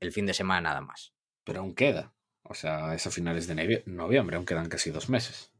el 0.01 0.11
fin 0.11 0.25
de 0.25 0.33
semana 0.33 0.69
nada 0.69 0.81
más. 0.81 1.13
Pero 1.45 1.61
aún 1.61 1.73
queda. 1.73 2.13
O 2.43 2.53
sea, 2.53 2.93
es 2.93 3.07
a 3.07 3.11
finales 3.11 3.47
de 3.47 3.83
noviembre, 3.85 4.35
aún 4.35 4.45
quedan 4.45 4.67
casi 4.67 4.91
dos 4.91 5.09
meses. 5.09 5.53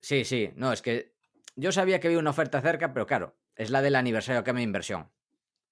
Sí, 0.00 0.24
sí, 0.24 0.52
no, 0.54 0.72
es 0.72 0.82
que 0.82 1.16
yo 1.56 1.72
sabía 1.72 1.98
que 1.98 2.08
había 2.08 2.18
una 2.18 2.30
oferta 2.30 2.60
cerca, 2.60 2.92
pero 2.92 3.06
claro, 3.06 3.36
es 3.56 3.70
la 3.70 3.82
del 3.82 3.96
aniversario 3.96 4.44
que 4.44 4.52
me 4.52 4.62
inversión. 4.62 5.10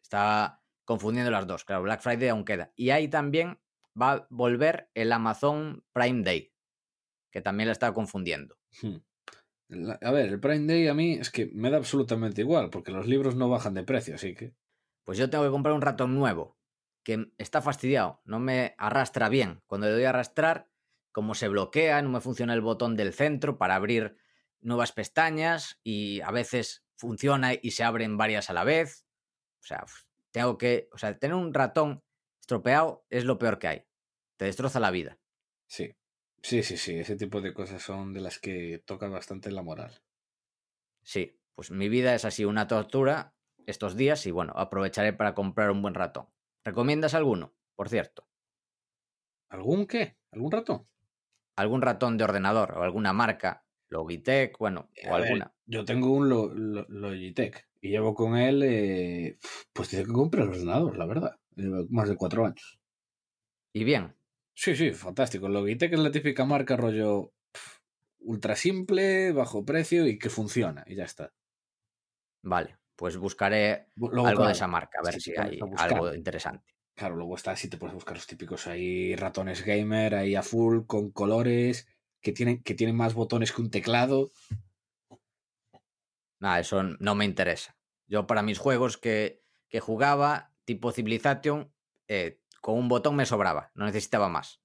Estaba 0.03 0.65
confundiendo 0.85 1.31
las 1.31 1.47
dos, 1.47 1.65
claro, 1.65 1.83
Black 1.83 2.01
Friday 2.01 2.29
aún 2.29 2.45
queda. 2.45 2.73
Y 2.75 2.91
ahí 2.91 3.09
también 3.09 3.61
va 4.01 4.13
a 4.13 4.27
volver 4.31 4.91
el 4.95 5.13
Amazon 5.13 5.85
Prime 5.93 6.23
Day, 6.23 6.52
que 7.33 7.41
también 7.41 7.67
la 7.67 7.73
estaba 7.73 7.95
confundiendo. 7.95 8.57
Hmm. 8.81 8.99
A 10.03 10.11
ver, 10.11 10.29
el 10.29 10.39
Prime 10.39 10.67
Day 10.67 10.87
a 10.87 10.95
mí 10.95 11.15
es 11.15 11.31
que 11.31 11.47
me 11.55 11.71
da 11.71 11.79
absolutamente 11.79 12.43
igual, 12.43 12.69
porque 12.71 12.93
los 12.93 13.07
libros 13.07 13.35
no 13.35 13.49
bajan 13.49 13.75
de 13.75 13.83
precio, 13.83 14.15
así 14.15 14.35
que... 14.35 14.55
Pues 15.05 15.19
yo 15.19 15.31
tengo 15.31 15.45
que 15.45 15.51
comprar 15.51 15.75
un 15.75 15.81
ratón 15.81 16.15
nuevo, 16.15 16.59
que 17.03 17.33
está 17.39 17.63
fastidiado, 17.63 18.21
no 18.25 18.39
me 18.39 18.75
arrastra 18.79 19.29
bien. 19.31 19.63
Cuando 19.67 19.87
le 19.87 19.95
doy 19.95 20.05
a 20.05 20.11
arrastrar, 20.11 20.69
como 21.11 21.35
se 21.35 21.49
bloquea, 21.49 22.03
no 22.03 22.11
me 22.11 22.21
funciona 22.21 22.55
el 22.55 22.61
botón 22.61 22.97
del 22.97 23.13
centro 23.15 23.59
para 23.59 23.75
abrir 23.75 24.17
nuevas 24.61 24.93
pestañas 24.93 25.81
y 25.83 26.21
a 26.21 26.31
veces 26.31 26.85
funciona 26.97 27.53
y 27.55 27.73
se 27.73 27.83
abren 27.83 28.17
varias 28.17 28.51
a 28.51 28.53
la 28.53 28.65
vez. 28.65 29.07
O 29.61 29.65
sea, 29.65 29.85
tengo 30.31 30.59
que, 30.59 30.89
o 30.93 30.99
sea, 30.99 31.19
tener 31.19 31.35
un 31.35 31.53
ratón 31.53 32.05
estropeado 32.41 33.05
es 33.11 33.25
lo 33.25 33.39
peor 33.39 33.59
que 33.59 33.69
hay. 33.69 33.85
Te 34.37 34.45
destroza 34.45 34.81
la 34.81 34.91
vida. 34.91 35.19
Sí, 35.67 35.95
sí, 36.43 36.63
sí, 36.63 36.77
sí, 36.77 36.99
ese 36.99 37.17
tipo 37.17 37.41
de 37.41 37.55
cosas 37.55 37.83
son 37.83 38.13
de 38.13 38.21
las 38.21 38.39
que 38.39 38.83
toca 38.85 39.09
bastante 39.09 39.51
la 39.51 39.63
moral. 39.63 40.03
Sí, 41.03 41.39
pues 41.55 41.71
mi 41.71 41.89
vida 41.89 42.15
es 42.15 42.25
así 42.25 42.45
una 42.45 42.67
tortura 42.67 43.35
estos 43.67 43.97
días 43.97 44.27
y 44.27 44.31
bueno, 44.31 44.53
aprovecharé 44.57 45.13
para 45.13 45.35
comprar 45.35 45.71
un 45.71 45.83
buen 45.83 45.95
ratón. 45.95 46.27
¿Recomiendas 46.65 47.15
alguno, 47.15 47.55
por 47.75 47.89
cierto? 47.89 48.27
¿Algún 49.49 49.87
qué? 49.87 50.17
¿Algún 50.31 50.51
ratón? 50.51 50.87
Algún 51.57 51.83
ratón 51.83 52.17
de 52.17 52.25
ordenador 52.25 52.73
o 52.73 52.83
alguna 52.83 53.13
marca 53.13 53.65
Logitech, 53.89 54.57
bueno, 54.59 54.89
o 55.09 55.15
alguna. 55.15 55.53
yo 55.67 55.85
tengo 55.85 56.13
un 56.13 56.31
Logitech 56.89 57.69
y 57.81 57.91
llevo 57.91 58.15
con 58.15 58.37
él, 58.37 58.63
eh, 58.63 59.39
pues 59.73 59.91
desde 59.91 60.07
que 60.07 60.13
compré 60.13 60.43
el 60.43 60.49
ordenador, 60.49 60.97
la 60.97 61.05
verdad. 61.05 61.37
Más 61.91 62.09
de 62.09 62.17
cuatro 62.17 62.47
años. 62.47 62.81
¿Y 63.75 63.85
bien? 63.85 64.15
Sí, 64.55 64.77
sí, 64.77 64.93
fantástico. 64.93 65.49
Logitech 65.49 65.93
es 65.93 65.99
la 65.99 66.11
típica 66.11 66.45
marca 66.45 66.77
rollo 66.77 67.33
ultra 68.21 68.57
simple, 68.57 69.33
bajo 69.33 69.65
precio 69.65 70.07
y 70.07 70.19
que 70.19 70.31
funciona 70.31 70.85
y 70.87 70.95
ya 70.95 71.05
está. 71.05 71.33
Vale, 72.43 72.79
pues 72.97 73.17
buscaré 73.17 73.89
algo 74.25 74.47
de 74.47 74.53
esa 74.53 74.67
marca, 74.67 74.99
a 75.01 75.05
ver 75.05 75.21
si, 75.21 75.33
hay 75.37 75.59
algo 75.77 76.15
interesante. 76.15 76.75
Claro, 76.95 77.17
luego 77.17 77.37
está 77.37 77.57
si 77.57 77.69
te 77.69 77.79
puedes 77.79 77.95
buscar 77.95 78.17
los 78.17 78.27
típicos 78.27 78.67
ahí 78.67 79.17
ratones 79.17 79.65
gamer, 79.65 80.15
ahí 80.15 80.35
a 80.35 80.43
full, 80.43 80.85
con 80.87 81.11
colores, 81.11 81.89
que 82.21 82.33
tienen, 82.33 82.63
que 82.63 82.75
tienen 82.75 82.97
más 82.97 83.15
botones 83.15 83.53
que 83.53 83.63
un 83.63 83.71
teclado. 83.71 84.31
Nada, 86.39 86.61
eso 86.61 86.83
no 86.83 87.15
me 87.15 87.25
interesa. 87.25 87.77
Yo 88.07 88.27
para 88.27 88.43
mis 88.43 88.59
juegos 88.59 88.99
que, 88.99 89.43
que 89.69 89.81
jugaba, 89.81 90.53
tipo 90.65 90.93
Civilization, 90.93 91.73
eh, 92.09 92.42
con 92.63 92.79
un 92.79 92.89
botón 92.89 93.17
me 93.17 93.27
sobraba, 93.27 93.71
no 93.75 93.85
necesitaba 93.85 94.31
más. 94.31 94.63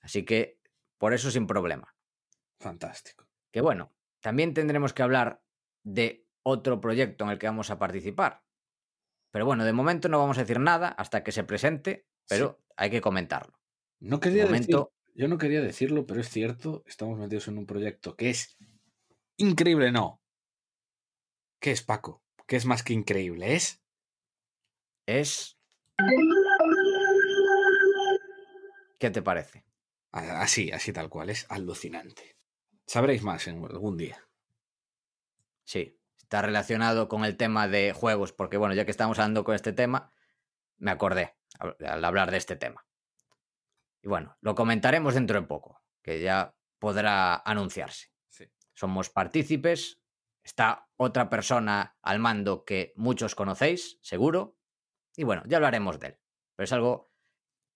Así 0.00 0.26
que 0.26 0.60
por 0.98 1.14
eso 1.14 1.30
sin 1.30 1.46
problema. 1.46 1.96
Fantástico. 2.60 3.26
Que 3.50 3.62
bueno, 3.62 3.94
también 4.20 4.52
tendremos 4.52 4.92
que 4.92 5.02
hablar 5.02 5.42
de 5.82 6.26
otro 6.42 6.80
proyecto 6.80 7.24
en 7.24 7.30
el 7.30 7.38
que 7.38 7.46
vamos 7.46 7.70
a 7.70 7.78
participar. 7.78 8.44
Pero 9.30 9.46
bueno, 9.46 9.64
de 9.64 9.72
momento 9.72 10.08
no 10.08 10.18
vamos 10.18 10.36
a 10.36 10.42
decir 10.42 10.60
nada 10.60 10.88
hasta 10.88 11.22
que 11.24 11.32
se 11.32 11.44
presente, 11.44 12.06
pero 12.28 12.62
hay 12.76 12.90
que 12.90 13.00
comentarlo. 13.00 13.58
No 14.00 14.20
quería 14.20 14.44
momento, 14.44 14.92
yo 15.14 15.28
no 15.28 15.38
quería 15.38 15.62
decirlo, 15.62 16.04
pero 16.06 16.20
es 16.20 16.28
cierto, 16.28 16.84
estamos 16.86 17.18
metidos 17.18 17.48
en 17.48 17.58
un 17.58 17.66
proyecto 17.66 18.16
que 18.16 18.30
es 18.30 18.58
increíble, 19.36 19.92
no. 19.92 20.20
¿Qué 21.60 21.70
es, 21.70 21.82
Paco? 21.82 22.22
¿Qué 22.46 22.56
es 22.56 22.66
más 22.66 22.82
que 22.82 22.92
increíble? 22.92 23.54
Es... 23.54 23.82
Es... 25.06 25.58
¿Qué 28.98 29.10
te 29.10 29.22
parece? 29.22 29.64
Así, 30.12 30.70
así 30.70 30.92
tal 30.92 31.08
cual, 31.08 31.30
es 31.30 31.46
alucinante. 31.50 32.36
Sabréis 32.86 33.22
más 33.22 33.46
en 33.48 33.64
algún 33.64 33.96
día. 33.96 34.18
Sí, 35.64 35.98
está 36.18 36.42
relacionado 36.42 37.08
con 37.08 37.24
el 37.24 37.36
tema 37.36 37.68
de 37.68 37.92
juegos, 37.92 38.32
porque 38.32 38.56
bueno, 38.56 38.74
ya 38.74 38.84
que 38.84 38.90
estamos 38.90 39.18
hablando 39.18 39.44
con 39.44 39.54
este 39.54 39.72
tema, 39.72 40.12
me 40.78 40.90
acordé 40.90 41.36
al 41.58 42.04
hablar 42.04 42.30
de 42.30 42.36
este 42.36 42.56
tema. 42.56 42.86
Y 44.02 44.08
bueno, 44.08 44.36
lo 44.40 44.54
comentaremos 44.54 45.14
dentro 45.14 45.40
de 45.40 45.46
poco, 45.46 45.80
que 46.02 46.20
ya 46.20 46.54
podrá 46.78 47.36
anunciarse. 47.36 48.12
Somos 48.74 49.08
partícipes, 49.08 50.00
está 50.42 50.88
otra 50.96 51.30
persona 51.30 51.96
al 52.02 52.18
mando 52.18 52.64
que 52.64 52.92
muchos 52.96 53.34
conocéis, 53.34 53.98
seguro, 54.02 54.58
y 55.16 55.24
bueno, 55.24 55.42
ya 55.46 55.56
hablaremos 55.56 55.98
de 55.98 56.08
él. 56.08 56.18
Pero 56.56 56.64
es 56.64 56.72
algo 56.72 57.10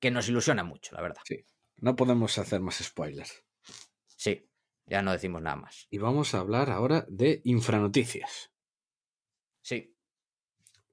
que 0.01 0.11
nos 0.11 0.29
ilusiona 0.29 0.65
mucho, 0.65 0.95
la 0.95 1.03
verdad. 1.03 1.21
Sí, 1.25 1.45
no 1.77 1.97
podemos 1.97 2.39
hacer 2.39 2.61
más 2.61 2.77
spoilers. 2.77 3.45
Sí, 4.17 4.49
ya 4.87 5.03
no 5.03 5.13
decimos 5.13 5.43
nada 5.43 5.57
más. 5.57 5.87
Y 5.91 5.99
vamos 5.99 6.35
a 6.35 6.41
hablar 6.41 6.71
ahora 6.71 7.07
de 7.09 7.41
infranoticias. 7.45 8.53
Sí. 9.63 9.97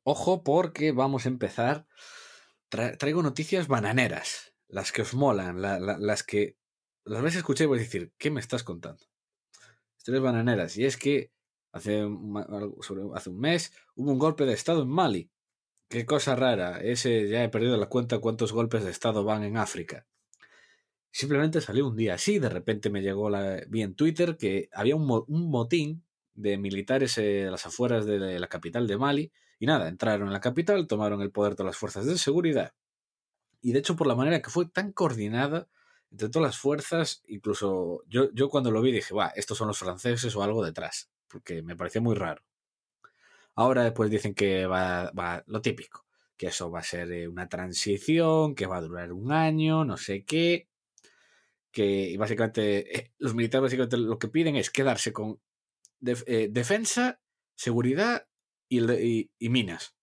Ojo 0.03 0.43
porque 0.43 0.91
vamos 0.91 1.25
a 1.25 1.29
empezar. 1.29 1.87
traigo 2.69 3.23
noticias 3.23 3.67
bananeras 3.67 4.53
las 4.67 4.91
que 4.91 5.03
os 5.03 5.13
molan, 5.13 5.61
las 5.61 6.23
que 6.23 6.57
las 7.05 7.21
veces 7.21 7.37
escuché 7.37 7.63
y 7.63 7.67
voy 7.67 7.79
a 7.79 7.81
decir, 7.81 8.13
¿qué 8.17 8.31
me 8.31 8.39
estás 8.39 8.63
contando? 8.63 9.03
Historias 9.97 10.23
bananeras. 10.23 10.75
Y 10.77 10.85
es 10.85 10.97
que 10.97 11.31
hace, 11.71 12.01
hace 13.13 13.29
un 13.29 13.39
mes 13.39 13.71
hubo 13.95 14.11
un 14.11 14.19
golpe 14.19 14.45
de 14.45 14.53
Estado 14.53 14.81
en 14.83 14.89
Mali. 14.89 15.31
Qué 15.89 16.05
cosa 16.05 16.35
rara. 16.35 16.81
Ese 16.81 17.27
ya 17.29 17.43
he 17.43 17.49
perdido 17.49 17.77
la 17.77 17.87
cuenta 17.87 18.19
cuántos 18.19 18.51
golpes 18.53 18.83
de 18.83 18.91
Estado 18.91 19.23
van 19.23 19.43
en 19.43 19.57
África. 19.57 20.05
Simplemente 21.11 21.61
salió 21.61 21.87
un 21.87 21.95
día 21.95 22.15
así, 22.15 22.39
de 22.39 22.49
repente 22.49 22.89
me 22.89 23.01
llegó 23.01 23.29
la, 23.29 23.61
vi 23.69 23.81
en 23.81 23.95
Twitter 23.95 24.35
que 24.37 24.67
había 24.73 24.95
un, 24.97 25.07
motín 25.27 26.03
de 26.33 26.57
militares 26.57 27.17
en 27.17 27.51
las 27.51 27.65
afueras 27.65 28.05
de 28.05 28.39
la 28.39 28.47
capital 28.47 28.87
de 28.87 28.97
Mali. 28.97 29.31
Y 29.59 29.65
nada, 29.65 29.87
entraron 29.87 30.27
en 30.27 30.33
la 30.33 30.41
capital, 30.41 30.87
tomaron 30.87 31.21
el 31.21 31.31
poder 31.31 31.55
todas 31.55 31.69
las 31.69 31.77
fuerzas 31.77 32.05
de 32.05 32.17
seguridad 32.17 32.73
y 33.65 33.71
de 33.71 33.79
hecho 33.79 33.95
por 33.95 34.05
la 34.05 34.13
manera 34.13 34.43
que 34.43 34.51
fue 34.51 34.67
tan 34.67 34.91
coordinada 34.91 35.67
entre 36.11 36.29
todas 36.29 36.49
las 36.49 36.57
fuerzas, 36.59 37.23
incluso 37.27 38.03
yo, 38.07 38.31
yo 38.31 38.47
cuando 38.47 38.69
lo 38.69 38.79
vi 38.79 38.91
dije, 38.91 39.15
va, 39.15 39.29
estos 39.29 39.57
son 39.57 39.67
los 39.67 39.79
franceses 39.79 40.35
o 40.35 40.43
algo 40.43 40.63
detrás, 40.63 41.09
porque 41.27 41.63
me 41.63 41.75
parecía 41.75 41.99
muy 41.99 42.13
raro. 42.13 42.43
Ahora 43.55 43.83
después 43.83 44.09
dicen 44.09 44.33
que 44.33 44.65
va, 44.67 45.11
va 45.11 45.43
lo 45.47 45.61
típico, 45.61 46.05
que 46.37 46.47
eso 46.47 46.69
va 46.69 46.79
a 46.79 46.83
ser 46.83 47.11
eh, 47.11 47.27
una 47.27 47.47
transición, 47.47 48.53
que 48.53 48.65
va 48.65 48.77
a 48.77 48.81
durar 48.81 49.13
un 49.13 49.31
año, 49.31 49.85
no 49.85 49.97
sé 49.97 50.25
qué, 50.25 50.67
que 51.71 52.15
básicamente 52.17 52.97
eh, 52.97 53.13
los 53.17 53.33
militares 53.33 53.63
básicamente 53.63 53.97
lo 53.97 54.19
que 54.19 54.27
piden 54.27 54.55
es 54.55 54.69
quedarse 54.69 55.13
con 55.13 55.39
eh, 56.05 56.49
defensa, 56.51 57.21
seguridad 57.55 58.27
y, 58.67 59.31
y 59.39 59.49
minas. 59.49 59.95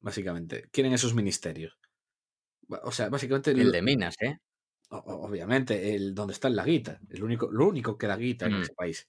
Básicamente, 0.00 0.68
quieren 0.72 0.92
esos 0.92 1.14
ministerios. 1.14 1.78
O 2.68 2.90
sea, 2.90 3.08
básicamente. 3.08 3.52
El, 3.52 3.70
de 3.70 3.82
minas, 3.82 4.16
¿eh? 4.20 4.38
Obviamente, 4.88 5.94
el 5.94 6.14
donde 6.14 6.34
está 6.34 6.50
la 6.50 6.64
guita. 6.64 7.00
El 7.08 7.22
único, 7.22 7.50
lo 7.50 7.66
único 7.66 7.96
que 7.96 8.06
da 8.06 8.16
guita 8.16 8.46
en 8.46 8.58
mm. 8.58 8.62
ese 8.62 8.74
país. 8.74 9.08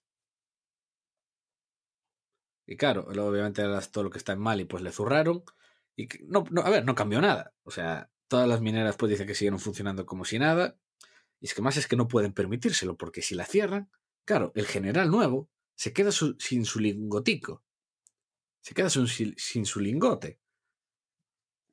Y 2.66 2.78
claro, 2.78 3.06
obviamente 3.08 3.64
todo 3.92 4.04
lo 4.06 4.10
que 4.10 4.18
está 4.18 4.34
en 4.34 4.40
Mali, 4.40 4.66
pues 4.66 4.84
le 4.84 4.92
zurraron. 4.92 5.44
Y 5.96 6.08
no, 6.26 6.46
no, 6.50 6.62
a 6.62 6.70
ver, 6.70 6.86
no 6.86 6.96
cambió 6.96 7.22
nada. 7.22 7.54
O 7.64 7.72
sea, 7.72 8.10
todas 8.28 8.48
las 8.48 8.62
mineras 8.62 8.96
pues 8.96 9.10
dicen 9.10 9.28
que 9.28 9.36
siguieron 9.36 9.60
funcionando 9.60 10.06
como 10.06 10.26
si 10.26 10.40
nada. 10.40 10.78
Y 11.40 11.48
es 11.48 11.54
que 11.54 11.62
más 11.62 11.78
es 11.78 11.88
que 11.88 11.96
no 11.96 12.08
pueden 12.08 12.34
permitírselo, 12.34 12.96
porque 12.96 13.22
si 13.22 13.36
la 13.36 13.46
cierran, 13.46 13.90
claro, 14.26 14.54
el 14.56 14.66
general 14.66 15.12
nuevo 15.12 15.50
se 15.76 15.92
queda 15.92 16.12
sin 16.12 16.66
su 16.66 16.80
lingotico. 16.80 17.64
Se 18.62 18.74
queda 18.74 18.90
sin 18.90 19.66
su 19.66 19.80
lingote. 19.82 20.40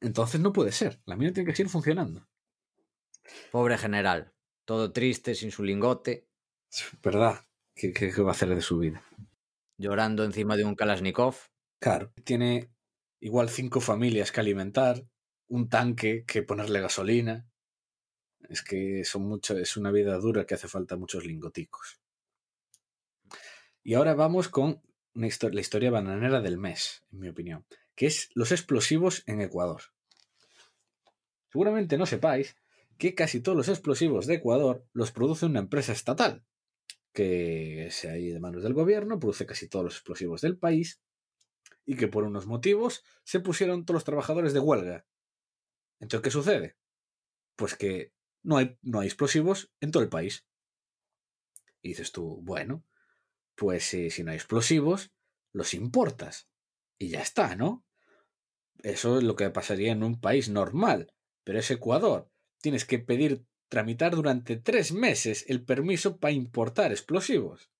Entonces 0.00 0.40
no 0.40 0.52
puede 0.52 0.72
ser. 0.72 1.00
La 1.04 1.16
mina 1.16 1.32
tiene 1.32 1.48
que 1.48 1.56
seguir 1.56 1.70
funcionando. 1.70 2.26
Pobre 3.52 3.78
general. 3.78 4.32
Todo 4.64 4.92
triste, 4.92 5.34
sin 5.34 5.50
su 5.50 5.62
lingote. 5.62 6.26
¿Verdad? 7.02 7.40
¿Qué, 7.74 8.12
va 8.22 8.28
a 8.28 8.32
hacer 8.32 8.54
de 8.54 8.60
su 8.60 8.78
vida? 8.78 9.04
Llorando 9.80 10.24
encima 10.24 10.56
de 10.56 10.64
un 10.64 10.74
Kalashnikov. 10.74 11.36
Claro. 11.78 12.12
Tiene 12.24 12.70
igual 13.20 13.48
cinco 13.48 13.80
familias 13.80 14.30
que 14.30 14.40
alimentar, 14.40 15.06
un 15.48 15.68
tanque 15.68 16.24
que 16.26 16.42
ponerle 16.42 16.80
gasolina. 16.80 17.48
Es 18.48 18.62
que 18.62 19.04
son 19.04 19.22
mucho, 19.22 19.56
es 19.56 19.76
una 19.76 19.90
vida 19.90 20.18
dura 20.18 20.44
que 20.44 20.54
hace 20.54 20.68
falta 20.68 20.96
muchos 20.96 21.24
lingoticos. 21.24 22.00
Y 23.82 23.94
ahora 23.94 24.14
vamos 24.14 24.48
con 24.48 24.82
la 25.14 25.26
historia 25.26 25.90
bananera 25.90 26.40
del 26.40 26.58
mes, 26.58 27.04
en 27.12 27.20
mi 27.20 27.28
opinión 27.28 27.64
que 28.00 28.06
es 28.06 28.30
los 28.32 28.50
explosivos 28.50 29.22
en 29.26 29.42
Ecuador. 29.42 29.82
Seguramente 31.52 31.98
no 31.98 32.06
sepáis, 32.06 32.56
que 32.96 33.14
casi 33.14 33.40
todos 33.40 33.58
los 33.58 33.68
explosivos 33.68 34.26
de 34.26 34.36
Ecuador 34.36 34.86
los 34.94 35.12
produce 35.12 35.44
una 35.44 35.58
empresa 35.58 35.92
estatal, 35.92 36.42
que 37.12 37.86
es 37.86 38.04
ahí 38.04 38.30
de 38.30 38.40
manos 38.40 38.62
del 38.62 38.74
gobierno, 38.74 39.18
produce 39.18 39.46
casi 39.46 39.68
todos 39.68 39.84
los 39.84 39.94
explosivos 39.94 40.40
del 40.40 40.58
país, 40.58 41.00
y 41.84 41.96
que 41.96 42.08
por 42.08 42.24
unos 42.24 42.46
motivos 42.46 43.04
se 43.24 43.40
pusieron 43.40 43.84
todos 43.84 43.96
los 43.96 44.04
trabajadores 44.04 44.52
de 44.52 44.60
huelga. 44.60 45.06
Entonces, 45.98 46.24
¿qué 46.24 46.30
sucede? 46.30 46.76
Pues 47.56 47.74
que 47.74 48.12
no 48.42 48.56
hay, 48.56 48.78
no 48.82 49.00
hay 49.00 49.08
explosivos 49.08 49.72
en 49.80 49.90
todo 49.90 50.02
el 50.02 50.08
país. 50.08 50.46
Y 51.82 51.88
dices 51.90 52.12
tú, 52.12 52.40
bueno, 52.42 52.84
pues 53.54 53.84
si 53.84 54.22
no 54.22 54.30
hay 54.30 54.36
explosivos, 54.36 55.12
los 55.52 55.74
importas. 55.74 56.48
Y 56.98 57.08
ya 57.08 57.22
está, 57.22 57.56
¿no? 57.56 57.84
Eso 58.82 59.18
es 59.18 59.24
lo 59.24 59.36
que 59.36 59.50
pasaría 59.50 59.92
en 59.92 60.02
un 60.02 60.20
país 60.20 60.48
normal. 60.48 61.12
Pero 61.44 61.58
es 61.58 61.70
Ecuador. 61.70 62.30
Tienes 62.60 62.84
que 62.84 62.98
pedir, 62.98 63.44
tramitar 63.70 64.14
durante 64.14 64.56
tres 64.56 64.92
meses 64.92 65.46
el 65.48 65.64
permiso 65.64 66.18
para 66.18 66.32
importar 66.32 66.90
explosivos. 66.90 67.70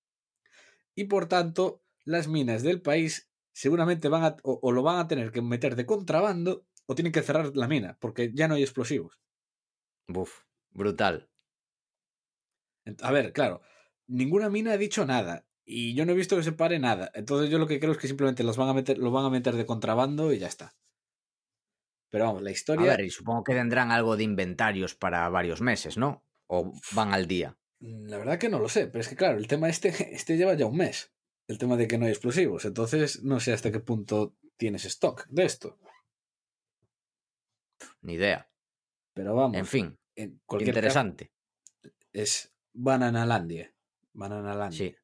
Y 0.95 1.03
por 1.03 1.27
tanto, 1.27 1.83
las 2.05 2.27
minas 2.27 2.63
del 2.63 2.81
país 2.81 3.29
seguramente 3.53 4.07
van 4.07 4.23
a, 4.23 4.37
o, 4.43 4.71
lo 4.71 4.81
van 4.81 4.97
a 4.97 5.07
tener 5.07 5.31
que 5.31 5.41
meter 5.41 5.75
de 5.75 5.85
contrabando 5.85 6.65
o 6.87 6.95
tienen 6.95 7.11
que 7.11 7.21
cerrar 7.21 7.55
la 7.55 7.67
mina, 7.67 7.97
porque 7.99 8.31
ya 8.33 8.47
no 8.47 8.55
hay 8.55 8.63
explosivos. 8.63 9.19
Buf, 10.07 10.43
brutal. 10.71 11.29
A 13.01 13.11
ver, 13.11 13.33
claro, 13.33 13.61
ninguna 14.07 14.49
mina 14.49 14.71
ha 14.71 14.77
dicho 14.77 15.05
nada. 15.05 15.45
Y 15.63 15.93
yo 15.93 16.05
no 16.05 16.13
he 16.13 16.15
visto 16.15 16.35
que 16.35 16.43
se 16.43 16.51
pare 16.53 16.79
nada. 16.79 17.11
Entonces 17.13 17.49
yo 17.49 17.59
lo 17.59 17.67
que 17.67 17.79
creo 17.79 17.91
es 17.91 17.97
que 17.97 18.07
simplemente 18.07 18.43
los 18.43 18.57
van 18.57 18.69
a 18.69 18.73
meter, 18.73 18.97
lo 18.97 19.11
van 19.11 19.25
a 19.25 19.29
meter 19.29 19.55
de 19.55 19.65
contrabando 19.65 20.33
y 20.33 20.39
ya 20.39 20.47
está. 20.47 20.73
Pero 22.11 22.25
vamos, 22.25 22.43
la 22.43 22.51
historia. 22.51 22.93
A 22.93 22.97
ver, 22.97 23.05
y 23.05 23.09
supongo 23.09 23.43
que 23.43 23.53
tendrán 23.53 23.89
algo 23.89 24.17
de 24.17 24.23
inventarios 24.23 24.93
para 24.95 25.27
varios 25.29 25.61
meses, 25.61 25.97
¿no? 25.97 26.23
O 26.47 26.73
van 26.91 27.13
al 27.13 27.25
día. 27.25 27.57
Mm, 27.79 28.09
la 28.09 28.17
verdad 28.17 28.37
que 28.37 28.49
no 28.49 28.59
lo 28.59 28.67
sé, 28.67 28.87
pero 28.87 28.99
es 28.99 29.07
que 29.07 29.15
claro, 29.15 29.37
el 29.37 29.47
tema 29.47 29.69
este, 29.69 29.89
este 30.13 30.37
lleva 30.37 30.53
ya 30.53 30.65
un 30.65 30.77
mes. 30.77 31.13
El 31.47 31.57
tema 31.57 31.77
de 31.77 31.87
que 31.87 31.97
no 31.97 32.05
hay 32.05 32.11
explosivos. 32.11 32.65
Entonces 32.65 33.23
no 33.23 33.39
sé 33.39 33.53
hasta 33.53 33.71
qué 33.71 33.79
punto 33.79 34.35
tienes 34.57 34.85
stock 34.85 35.25
de 35.27 35.45
esto. 35.45 35.79
Ni 38.01 38.13
idea. 38.13 38.49
Pero 39.13 39.33
vamos. 39.33 39.57
En 39.57 39.65
fin. 39.65 39.97
interesante. 40.15 41.31
Es 42.13 42.53
Bananalandia. 42.73 43.73
Bananalandia. 44.13 44.77
Sí. 44.77 44.95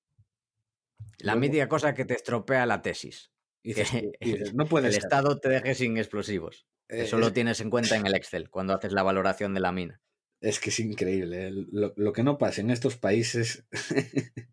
La 1.19 1.35
mítica 1.35 1.67
cosa 1.67 1.93
que 1.93 2.05
te 2.05 2.15
estropea 2.15 2.65
la 2.65 2.81
tesis. 2.81 3.31
no 4.53 4.65
puede 4.65 4.89
el 4.89 4.95
Estado 4.95 5.39
te 5.39 5.49
deje 5.49 5.73
sin 5.75 5.97
explosivos. 5.97 6.67
Eso 6.89 7.17
lo 7.17 7.33
tienes 7.33 7.59
en 7.59 7.69
cuenta 7.69 7.95
en 7.95 8.05
el 8.05 8.15
Excel 8.15 8.49
cuando 8.49 8.73
haces 8.73 8.93
la 8.93 9.03
valoración 9.03 9.53
de 9.53 9.59
la 9.59 9.71
mina. 9.71 10.01
Es 10.39 10.59
que 10.59 10.69
es 10.69 10.79
increíble. 10.79 11.47
¿eh? 11.47 11.51
Lo, 11.71 12.13
que 12.13 12.23
no 12.23 12.37
pasa 12.37 12.61
en 12.61 12.69
estos 12.69 12.95
países. 12.95 13.65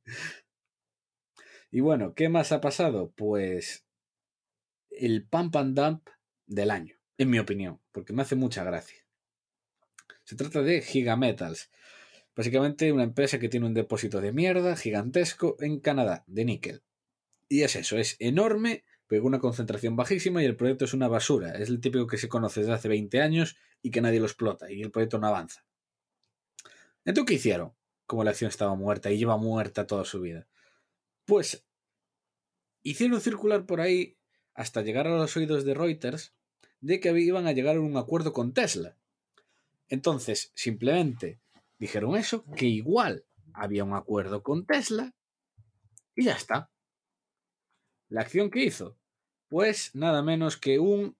y 1.71 1.81
bueno, 1.81 2.15
¿qué 2.15 2.29
más 2.29 2.53
ha 2.53 2.61
pasado? 2.61 3.13
Pues 3.15 3.87
el 4.91 5.27
pump 5.27 5.57
and 5.57 5.79
dump 5.79 6.09
del 6.47 6.71
año, 6.71 6.97
en 7.19 7.31
mi 7.31 7.39
opinión, 7.39 7.81
porque 7.93 8.13
me 8.13 8.23
hace 8.23 8.35
mucha 8.35 8.65
gracia. 8.65 9.05
Se 10.25 10.37
trata 10.37 10.63
de 10.63 10.81
Gigametals. 10.81 11.71
Básicamente 12.35 12.91
una 12.93 13.05
empresa 13.05 13.39
que 13.39 13.49
tiene 13.49 13.67
un 13.67 13.75
depósito 13.75 14.21
de 14.21 14.33
mierda 14.33 14.77
gigantesco 14.77 15.57
en 15.61 15.79
Canadá, 15.79 16.25
de 16.27 16.45
níquel. 16.45 16.83
Y 17.49 17.63
es 17.63 17.77
eso, 17.77 17.99
es 17.99 18.17
enorme, 18.19 18.85
con 19.09 19.27
una 19.27 19.39
concentración 19.39 19.97
bajísima 19.97 20.43
y 20.43 20.47
el 20.47 20.57
proyecto 20.57 20.85
es 20.85 20.95
una 20.95 21.09
basura. 21.09 21.53
Es 21.53 21.69
el 21.69 21.81
típico 21.81 22.07
que 22.07 22.19
se 22.19 22.29
conoce 22.29 22.61
desde 22.61 22.73
hace 22.73 22.89
20 22.89 23.21
años 23.21 23.57
y 23.83 23.91
que 23.91 24.01
nadie 24.01 24.21
lo 24.21 24.27
explota 24.27 24.71
y 24.71 24.83
el 24.83 24.91
proyecto 24.91 25.19
no 25.19 25.29
avanza. 25.29 25.65
Entonces, 27.05 27.29
¿qué 27.29 27.35
hicieron? 27.35 27.75
Como 28.07 28.25
la 28.25 28.31
acción 28.31 28.49
estaba 28.49 28.75
muerta 28.75 29.11
y 29.11 29.19
lleva 29.19 29.37
muerta 29.37 29.87
toda 29.87 30.05
su 30.05 30.21
vida. 30.21 30.47
Pues 31.27 31.65
hicieron 32.83 33.21
circular 33.21 33.67
por 33.67 33.81
ahí 33.81 34.17
hasta 34.55 34.83
llegar 34.83 35.07
a 35.07 35.17
los 35.17 35.37
oídos 35.37 35.65
de 35.65 35.75
Reuters 35.75 36.35
de 36.81 37.01
que 37.01 37.19
iban 37.21 37.47
a 37.47 37.53
llegar 37.53 37.77
a 37.77 37.81
un 37.81 37.97
acuerdo 37.97 38.33
con 38.33 38.53
Tesla. 38.53 38.97
Entonces, 39.89 40.53
simplemente 40.55 41.41
dijeron 41.79 42.17
eso, 42.17 42.45
que 42.57 42.67
igual 42.67 43.25
había 43.53 43.85
un 43.85 43.95
acuerdo 43.95 44.43
con 44.43 44.67
Tesla 44.67 45.15
y 46.15 46.25
ya 46.25 46.35
está. 46.35 46.71
La 48.15 48.21
acción 48.21 48.49
que 48.49 48.63
hizo, 48.63 48.97
pues 49.49 49.93
nada 49.93 50.23
menos 50.23 50.57
que 50.57 50.79
un 50.79 51.17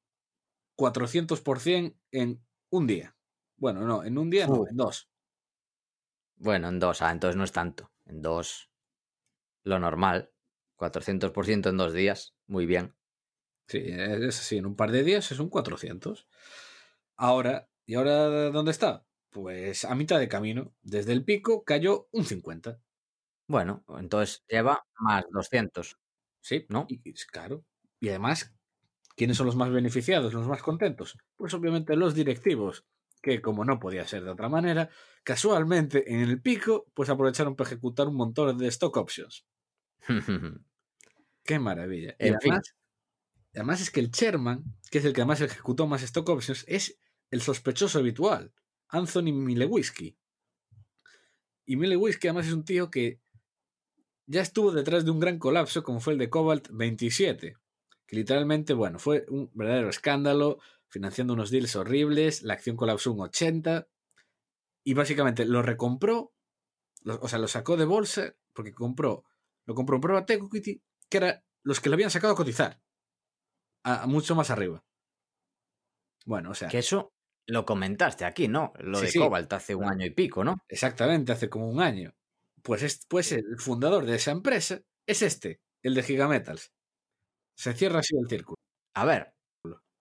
400% 0.79 1.97
en 2.13 2.41
un 2.71 2.87
día. 2.87 3.17
Bueno, 3.57 3.81
no, 3.81 4.05
en 4.05 4.17
un 4.17 4.31
día 4.31 4.47
no, 4.47 4.65
en 4.69 4.77
dos. 4.77 5.11
Bueno, 6.37 6.69
en 6.69 6.79
dos, 6.79 7.03
ah, 7.03 7.11
entonces 7.11 7.35
no 7.35 7.43
es 7.43 7.51
tanto. 7.51 7.91
En 8.07 8.23
dos, 8.23 8.71
lo 9.65 9.81
normal. 9.81 10.31
400% 10.77 11.69
en 11.69 11.77
dos 11.79 11.93
días, 11.93 12.37
muy 12.47 12.65
bien. 12.65 12.95
Sí, 13.67 13.83
es 13.85 14.39
así, 14.39 14.59
en 14.59 14.67
un 14.67 14.77
par 14.77 14.93
de 14.93 15.03
días 15.03 15.33
es 15.33 15.41
un 15.41 15.49
400. 15.49 16.29
Ahora, 17.17 17.69
¿y 17.87 17.95
ahora 17.95 18.51
dónde 18.51 18.71
está? 18.71 19.05
Pues 19.31 19.85
a 19.85 19.97
mitad 19.97 20.21
de 20.21 20.29
camino, 20.29 20.73
desde 20.81 21.13
el 21.13 21.25
pico 21.25 21.65
cayó 21.65 22.07
un 22.13 22.25
50. 22.25 22.79
Bueno, 23.49 23.85
entonces 23.99 24.45
lleva 24.49 24.87
más 25.01 25.25
200. 25.33 25.99
Sí, 26.45 26.67
¿no? 26.69 26.85
Y, 26.91 27.01
claro. 27.33 27.65
Y 28.01 28.11
además, 28.11 28.55
¿quiénes 29.17 29.39
son 29.39 29.47
los 29.47 29.57
más 29.57 29.71
beneficiados, 29.71 30.35
los 30.35 30.47
más 30.47 30.63
contentos? 30.63 31.17
Pues 31.37 31.55
obviamente 31.55 31.97
los 31.97 32.15
directivos, 32.15 32.85
que 33.23 33.41
como 33.41 33.65
no 33.65 33.81
podía 33.81 34.07
ser 34.07 34.25
de 34.25 34.31
otra 34.31 34.51
manera, 34.51 34.91
casualmente 35.23 36.13
en 36.13 36.21
el 36.21 36.43
pico, 36.43 36.85
pues 36.93 37.09
aprovecharon 37.09 37.57
para 37.57 37.71
ejecutar 37.71 38.09
un 38.09 38.17
montón 38.17 38.59
de 38.59 38.69
stock 38.69 38.95
options. 38.99 39.47
Qué 41.45 41.59
maravilla. 41.59 42.15
Y 42.19 42.29
además, 42.29 42.75
además 43.55 43.81
es 43.81 43.91
que 43.91 44.01
el 44.01 44.11
chairman, 44.11 44.65
que 44.91 44.99
es 44.99 45.05
el 45.07 45.15
que 45.15 45.23
además 45.23 45.41
ejecutó 45.41 45.87
más 45.87 46.03
stock 46.03 46.29
options, 46.29 46.67
es 46.69 47.01
el 47.31 47.41
sospechoso 47.41 48.01
habitual. 48.01 48.53
Anthony 48.89 49.33
Milewiski. 49.33 50.19
Y 51.65 51.77
Milewiski 51.77 52.29
además 52.29 52.49
es 52.49 52.53
un 52.53 52.67
tío 52.67 52.91
que 52.91 53.24
ya 54.27 54.41
estuvo 54.41 54.73
detrás 54.73 55.05
de 55.05 55.11
un 55.11 55.21
gran 55.21 55.39
colapso 55.39 55.83
como 55.83 56.01
fue 56.01 56.15
el 56.15 56.19
de 56.19 56.31
Cobalt 56.31 56.69
27, 56.71 57.57
que 58.07 58.17
literalmente, 58.17 58.75
bueno, 58.75 58.99
fue 58.99 59.27
un 59.29 59.51
verdadero 59.55 59.89
escándalo, 59.89 60.59
financiando 60.89 61.35
unos 61.35 61.51
deals 61.51 61.77
horribles, 61.77 62.43
la 62.43 62.55
acción 62.55 62.77
colapsó 62.77 63.13
un 63.13 63.21
80 63.21 63.89
y 64.85 64.95
básicamente 64.95 65.45
lo 65.45 65.63
recompró, 65.63 66.35
o 67.05 67.29
sea, 67.29 67.39
lo 67.39 67.49
sacó 67.49 67.77
de 67.77 67.85
bolsa 67.85 68.35
porque 68.53 68.73
compró, 68.73 69.25
lo 69.67 69.75
compró 69.75 69.97
en 69.97 70.01
prueba 70.01 70.25
equity, 70.29 70.83
que 71.09 71.17
era 71.17 71.45
los 71.63 71.81
que 71.81 71.89
lo 71.89 71.95
habían 71.95 72.11
sacado 72.11 72.35
a 72.35 72.37
cotizar, 72.37 72.81
a, 73.83 74.07
mucho 74.07 74.35
más 74.35 74.51
arriba. 74.51 74.85
Bueno, 76.27 76.51
o 76.51 76.55
sea. 76.55 76.69
Que 76.69 76.79
eso 76.79 77.13
lo 77.47 77.67
comentaste 77.67 78.25
aquí, 78.25 78.49
¿no? 78.49 78.73
Lo 78.79 79.01
de 79.01 79.13
Cobalt 79.13 79.53
hace 79.53 79.75
un 79.75 79.85
año 79.85 80.07
y 80.07 80.11
pico, 80.11 80.45
¿no? 80.45 80.63
Exactamente, 80.69 81.33
hace 81.33 81.51
como 81.51 81.69
un 81.69 81.81
año. 81.81 82.15
Pues, 82.65 83.07
pues 83.09 83.31
el 83.33 83.59
fundador 83.59 84.07
de 84.07 84.17
esa 84.17 84.33
empresa 84.33 84.81
es 85.07 85.23
este, 85.23 85.61
el 85.83 85.95
de 85.95 86.03
Gigametals. 86.03 86.73
Se 87.57 87.75
cierra 87.75 88.01
así 88.01 88.17
el 88.17 88.29
círculo. 88.29 88.57
A 88.97 89.05
ver, 89.05 89.35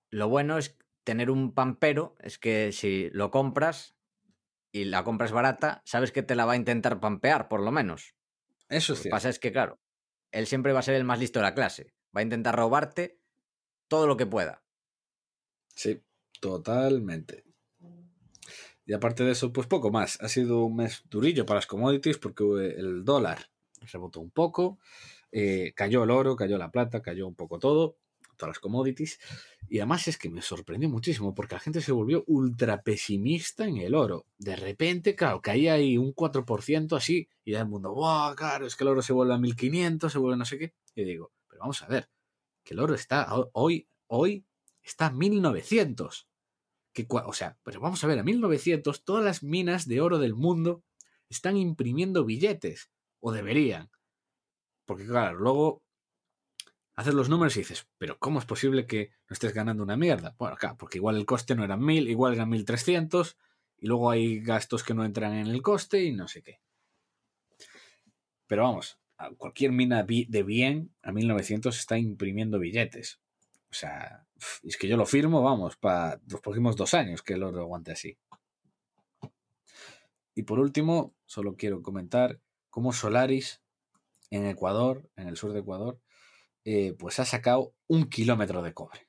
lo 0.09 0.29
bueno 0.29 0.57
es 0.57 0.77
tener 1.03 1.29
un 1.29 1.53
pampero, 1.53 2.15
es 2.19 2.39
que 2.39 2.71
si 2.71 3.09
lo 3.11 3.29
compras 3.29 3.95
y 4.71 4.85
la 4.85 5.03
compras 5.03 5.31
barata, 5.31 5.81
sabes 5.85 6.11
que 6.11 6.23
te 6.23 6.35
la 6.35 6.45
va 6.45 6.53
a 6.53 6.57
intentar 6.57 6.99
pampear, 6.99 7.47
por 7.47 7.61
lo 7.61 7.71
menos. 7.71 8.15
Eso 8.69 8.93
es. 8.93 8.99
Lo 8.99 9.03
que 9.03 9.09
pasa 9.09 9.29
es 9.29 9.39
que, 9.39 9.51
claro, 9.51 9.79
él 10.31 10.47
siempre 10.47 10.73
va 10.73 10.79
a 10.79 10.83
ser 10.83 10.95
el 10.95 11.03
más 11.03 11.19
listo 11.19 11.39
de 11.39 11.43
la 11.43 11.53
clase. 11.53 11.93
Va 12.15 12.21
a 12.21 12.23
intentar 12.23 12.55
robarte 12.55 13.19
todo 13.87 14.07
lo 14.07 14.17
que 14.17 14.25
pueda. 14.25 14.63
Sí, 15.75 16.01
Totalmente. 16.43 17.45
Y 18.85 18.93
aparte 18.93 19.23
de 19.23 19.31
eso, 19.31 19.53
pues 19.53 19.67
poco 19.67 19.91
más. 19.91 20.19
Ha 20.21 20.27
sido 20.27 20.65
un 20.65 20.75
mes 20.75 21.03
durillo 21.09 21.45
para 21.45 21.59
las 21.59 21.67
commodities 21.67 22.17
porque 22.17 22.43
el 22.77 23.05
dólar 23.05 23.49
rebotó 23.91 24.19
un 24.19 24.31
poco, 24.31 24.79
eh, 25.31 25.73
cayó 25.75 26.03
el 26.03 26.11
oro, 26.11 26.35
cayó 26.35 26.57
la 26.57 26.71
plata, 26.71 27.01
cayó 27.01 27.27
un 27.27 27.35
poco 27.35 27.59
todo, 27.59 27.97
todas 28.37 28.51
las 28.55 28.59
commodities. 28.59 29.19
Y 29.69 29.79
además 29.79 30.07
es 30.07 30.17
que 30.17 30.29
me 30.29 30.41
sorprendió 30.41 30.89
muchísimo 30.89 31.33
porque 31.33 31.55
la 31.55 31.59
gente 31.61 31.81
se 31.81 31.91
volvió 31.91 32.23
ultra 32.27 32.81
pesimista 32.81 33.65
en 33.65 33.77
el 33.77 33.95
oro. 33.95 34.25
De 34.37 34.55
repente, 34.55 35.15
claro, 35.15 35.41
caía 35.41 35.73
ahí 35.73 35.97
un 35.97 36.13
4% 36.13 36.95
así 36.97 37.29
y 37.43 37.53
ya 37.53 37.61
el 37.61 37.67
mundo, 37.67 37.93
wow, 37.93 38.35
claro, 38.35 38.65
es 38.65 38.75
que 38.75 38.83
el 38.83 38.89
oro 38.89 39.01
se 39.01 39.13
vuelve 39.13 39.33
a 39.33 39.37
1500, 39.37 40.11
se 40.11 40.19
vuelve 40.19 40.37
no 40.37 40.45
sé 40.45 40.57
qué. 40.57 40.73
Y 40.95 41.03
digo, 41.03 41.31
pero 41.47 41.61
vamos 41.61 41.81
a 41.81 41.87
ver, 41.87 42.09
que 42.63 42.73
el 42.73 42.79
oro 42.79 42.95
está 42.95 43.27
hoy, 43.53 43.87
hoy 44.07 44.45
está 44.83 45.07
a 45.07 45.11
1900 45.11 46.27
o 47.09 47.33
sea, 47.33 47.57
pero 47.63 47.79
vamos 47.79 48.03
a 48.03 48.07
ver, 48.07 48.19
a 48.19 48.23
1900 48.23 49.03
todas 49.03 49.23
las 49.23 49.43
minas 49.43 49.87
de 49.87 50.01
oro 50.01 50.19
del 50.19 50.35
mundo 50.35 50.83
están 51.29 51.57
imprimiendo 51.57 52.25
billetes, 52.25 52.91
o 53.19 53.31
deberían. 53.31 53.89
Porque 54.85 55.05
claro, 55.05 55.39
luego 55.39 55.81
haces 56.95 57.13
los 57.13 57.29
números 57.29 57.55
y 57.57 57.61
dices, 57.61 57.87
pero 57.97 58.19
¿cómo 58.19 58.39
es 58.39 58.45
posible 58.45 58.85
que 58.85 59.11
no 59.29 59.33
estés 59.33 59.53
ganando 59.53 59.81
una 59.81 59.97
mierda? 59.97 60.35
Bueno, 60.37 60.55
claro, 60.57 60.77
porque 60.77 60.99
igual 60.99 61.17
el 61.17 61.25
coste 61.25 61.55
no 61.55 61.63
era 61.63 61.77
1000, 61.77 62.09
igual 62.09 62.33
eran 62.33 62.49
1300, 62.49 63.37
y 63.77 63.87
luego 63.87 64.11
hay 64.11 64.41
gastos 64.41 64.83
que 64.83 64.93
no 64.93 65.03
entran 65.03 65.33
en 65.33 65.47
el 65.47 65.61
coste 65.61 66.03
y 66.03 66.11
no 66.13 66.27
sé 66.27 66.43
qué. 66.43 66.59
Pero 68.45 68.63
vamos, 68.63 68.99
cualquier 69.37 69.71
mina 69.71 70.03
de 70.03 70.43
bien 70.43 70.93
a 71.01 71.11
1900 71.11 71.79
está 71.79 71.97
imprimiendo 71.97 72.59
billetes. 72.59 73.19
O 73.73 73.75
sea, 73.75 74.23
es 74.61 74.77
que 74.77 74.87
yo 74.87 74.97
lo 74.97 75.07
firmo, 75.07 75.41
vamos, 75.41 75.77
para 75.77 76.21
los 76.27 76.41
próximos 76.41 76.75
dos 76.75 76.93
años 76.93 77.23
que 77.23 77.33
el 77.33 77.41
oro 77.41 77.59
aguante 77.59 77.91
así. 77.91 78.15
Y 80.35 80.43
por 80.43 80.59
último, 80.59 81.15
solo 81.25 81.55
quiero 81.55 81.81
comentar 81.81 82.39
cómo 82.69 82.93
Solaris 82.93 83.63
en 84.29 84.45
Ecuador, 84.45 85.09
en 85.15 85.27
el 85.27 85.37
sur 85.37 85.53
de 85.53 85.61
Ecuador, 85.61 85.99
eh, 86.65 86.93
pues 86.99 87.19
ha 87.19 87.25
sacado 87.25 87.73
un 87.87 88.09
kilómetro 88.09 88.61
de 88.61 88.75
cobre. 88.75 89.07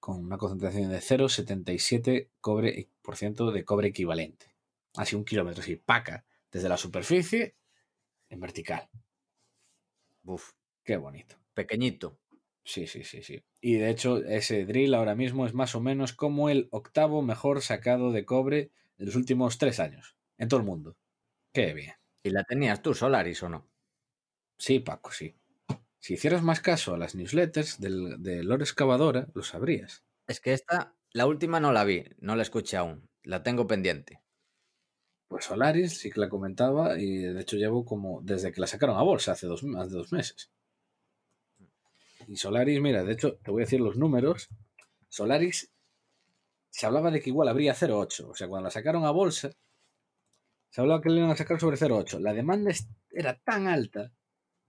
Con 0.00 0.24
una 0.24 0.38
concentración 0.38 0.90
de 0.90 1.02
0,77 1.02 2.30
cobre, 2.40 2.88
por 3.02 3.16
ciento 3.16 3.52
de 3.52 3.66
cobre 3.66 3.88
equivalente. 3.88 4.54
Así 4.94 5.14
un 5.14 5.26
kilómetro, 5.26 5.62
así, 5.62 5.76
paca, 5.76 6.24
desde 6.50 6.70
la 6.70 6.78
superficie 6.78 7.54
en 8.30 8.40
vertical. 8.40 8.88
Uf. 10.24 10.52
Qué 10.82 10.96
bonito. 10.96 11.36
Pequeñito. 11.52 12.16
Sí, 12.66 12.88
sí, 12.88 13.04
sí, 13.04 13.22
sí. 13.22 13.44
Y 13.60 13.74
de 13.76 13.90
hecho, 13.90 14.18
ese 14.24 14.66
drill 14.66 14.94
ahora 14.94 15.14
mismo 15.14 15.46
es 15.46 15.54
más 15.54 15.76
o 15.76 15.80
menos 15.80 16.12
como 16.12 16.50
el 16.50 16.66
octavo 16.72 17.22
mejor 17.22 17.62
sacado 17.62 18.10
de 18.10 18.24
cobre 18.24 18.72
de 18.98 19.06
los 19.06 19.14
últimos 19.14 19.56
tres 19.58 19.78
años. 19.78 20.16
En 20.36 20.48
todo 20.48 20.58
el 20.58 20.66
mundo. 20.66 20.96
Qué 21.52 21.74
bien. 21.74 21.94
¿Y 22.24 22.30
la 22.30 22.42
tenías 22.42 22.82
tú, 22.82 22.92
Solaris, 22.92 23.42
o 23.44 23.48
no? 23.48 23.68
Sí, 24.58 24.80
Paco, 24.80 25.12
sí. 25.12 25.36
Si 26.00 26.14
hicieras 26.14 26.42
más 26.42 26.60
caso 26.60 26.94
a 26.94 26.98
las 26.98 27.14
newsletters 27.14 27.80
del, 27.80 28.20
de 28.22 28.42
Lore 28.42 28.64
Excavadora, 28.64 29.28
lo 29.34 29.44
sabrías. 29.44 30.04
Es 30.26 30.40
que 30.40 30.52
esta, 30.52 30.94
la 31.12 31.26
última 31.26 31.60
no 31.60 31.72
la 31.72 31.84
vi, 31.84 32.04
no 32.18 32.34
la 32.34 32.42
escuché 32.42 32.76
aún. 32.76 33.08
La 33.22 33.44
tengo 33.44 33.68
pendiente. 33.68 34.22
Pues 35.28 35.44
Solaris 35.44 35.98
sí 35.98 36.10
que 36.10 36.18
la 36.18 36.28
comentaba 36.28 36.98
y 36.98 37.18
de 37.18 37.40
hecho 37.40 37.56
llevo 37.56 37.84
como 37.84 38.20
desde 38.22 38.50
que 38.50 38.60
la 38.60 38.66
sacaron 38.66 38.96
a 38.96 39.02
bolsa 39.02 39.32
hace 39.32 39.46
dos, 39.46 39.62
más 39.62 39.88
de 39.90 39.98
dos 39.98 40.12
meses. 40.12 40.50
Y 42.28 42.36
Solaris, 42.36 42.80
mira, 42.80 43.04
de 43.04 43.12
hecho 43.12 43.36
te 43.36 43.50
voy 43.50 43.62
a 43.62 43.64
decir 43.66 43.80
los 43.80 43.96
números. 43.96 44.48
Solaris 45.08 45.72
se 46.70 46.86
hablaba 46.86 47.10
de 47.10 47.20
que 47.20 47.30
igual 47.30 47.48
habría 47.48 47.74
0,8. 47.74 48.28
O 48.28 48.34
sea, 48.34 48.48
cuando 48.48 48.64
la 48.66 48.70
sacaron 48.70 49.04
a 49.04 49.10
bolsa, 49.10 49.50
se 50.70 50.80
hablaba 50.80 51.00
que 51.00 51.08
le 51.08 51.18
iban 51.18 51.30
a 51.30 51.36
sacar 51.36 51.58
sobre 51.58 51.76
0,8. 51.76 52.18
La 52.20 52.34
demanda 52.34 52.70
era 53.10 53.38
tan 53.38 53.66
alta, 53.66 54.12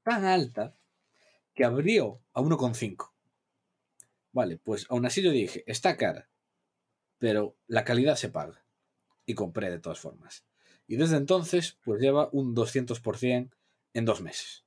tan 0.03 0.23
alta, 0.23 0.77
que 1.53 1.65
abrió 1.65 2.21
a 2.33 2.41
1,5. 2.41 3.11
Vale, 4.31 4.57
pues 4.57 4.85
aún 4.89 5.05
así 5.05 5.21
yo 5.21 5.31
dije, 5.31 5.63
está 5.65 5.97
cara, 5.97 6.29
pero 7.17 7.57
la 7.67 7.83
calidad 7.83 8.15
se 8.15 8.29
paga. 8.29 8.63
Y 9.25 9.33
compré 9.33 9.69
de 9.69 9.79
todas 9.79 9.99
formas. 9.99 10.45
Y 10.87 10.95
desde 10.95 11.17
entonces, 11.17 11.77
pues 11.83 11.99
lleva 11.99 12.29
un 12.31 12.55
200% 12.55 13.49
en 13.93 14.05
dos 14.05 14.21
meses. 14.21 14.63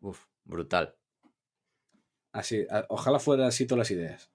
Uf, 0.00 0.26
brutal. 0.44 0.94
Así, 2.34 2.66
ojalá 2.88 3.20
fueran 3.20 3.46
así 3.46 3.64
todas 3.64 3.78
las 3.78 3.90
ideas. 3.92 4.32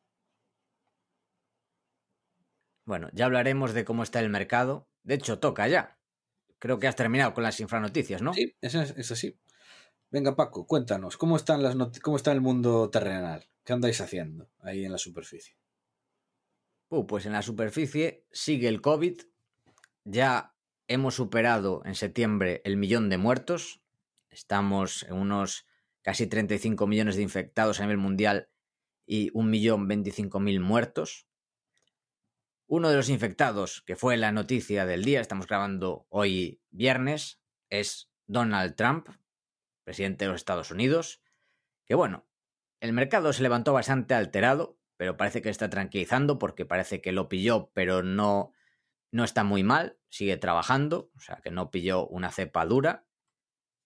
Bueno, 2.86 3.10
ya 3.12 3.26
hablaremos 3.26 3.74
de 3.74 3.84
cómo 3.84 4.04
está 4.04 4.22
el 4.22 4.30
mercado. 4.30 4.88
De 5.04 5.16
hecho, 5.16 5.40
toca 5.40 5.68
ya. 5.68 6.00
Creo 6.60 6.80
que 6.80 6.88
has 6.88 6.96
terminado 6.96 7.34
con 7.34 7.44
las 7.44 7.60
infranoticias, 7.60 8.22
¿no? 8.22 8.34
Sí, 8.34 8.56
eso 8.62 8.82
es, 8.82 9.12
así. 9.12 9.38
Venga, 10.12 10.38
Paco, 10.38 10.66
cuéntanos, 10.66 11.18
¿cómo, 11.18 11.36
están 11.36 11.62
las 11.62 11.76
¿cómo 12.00 12.16
está 12.16 12.32
el 12.32 12.40
mundo 12.40 12.90
terrenal? 12.90 13.50
¿Qué 13.66 13.74
andáis 13.74 14.00
haciendo 14.00 14.50
ahí 14.60 14.86
en 14.86 14.94
la 14.94 14.98
superficie? 14.98 15.58
Uh, 16.88 17.06
pues 17.06 17.26
en 17.26 17.34
la 17.34 17.42
superficie 17.42 18.26
sigue 18.32 18.70
el 18.70 18.80
COVID. 18.80 19.22
Ya 20.06 20.56
hemos 20.88 21.16
superado 21.16 21.82
en 21.84 21.96
septiembre 21.96 22.62
el 22.64 22.78
millón 22.78 23.10
de 23.10 23.18
muertos. 23.18 23.82
Estamos 24.30 25.04
en 25.04 25.16
unos 25.16 25.66
casi 26.02 26.28
35 26.28 26.88
millones 26.88 27.16
de 27.16 27.22
infectados 27.22 27.80
a 27.80 27.84
nivel 27.84 27.98
mundial 27.98 28.50
y 29.06 29.32
1.025.000 29.32 30.60
muertos. 30.60 31.28
Uno 32.68 32.90
de 32.90 32.96
los 32.96 33.10
infectados, 33.10 33.82
que 33.82 33.96
fue 33.96 34.18
la 34.18 34.32
noticia 34.32 34.86
del 34.86 35.04
día, 35.04 35.22
estamos 35.22 35.48
grabando 35.48 36.06
hoy 36.10 36.62
viernes, 36.70 37.42
es 37.70 38.12
Donald 38.28 38.76
Trump, 38.76 39.10
presidente 39.84 40.26
de 40.26 40.32
los 40.32 40.42
Estados 40.42 40.70
Unidos, 40.70 41.24
que 41.86 41.96
bueno, 41.96 42.28
el 42.80 42.94
mercado 42.94 43.34
se 43.34 43.42
levantó 43.42 43.74
bastante 43.74 44.14
alterado, 44.14 44.78
pero 44.98 45.18
parece 45.18 45.42
que 45.42 45.50
está 45.50 45.70
tranquilizando 45.70 46.38
porque 46.38 46.66
parece 46.66 47.02
que 47.02 47.12
lo 47.12 47.28
pilló, 47.28 47.72
pero 47.74 48.04
no, 48.04 48.54
no 49.12 49.24
está 49.24 49.44
muy 49.44 49.64
mal, 49.64 49.98
sigue 50.10 50.38
trabajando, 50.38 51.12
o 51.16 51.20
sea 51.20 51.42
que 51.44 51.52
no 51.52 51.72
pilló 51.72 52.06
una 52.08 52.32
cepa 52.32 52.66
dura. 52.66 53.08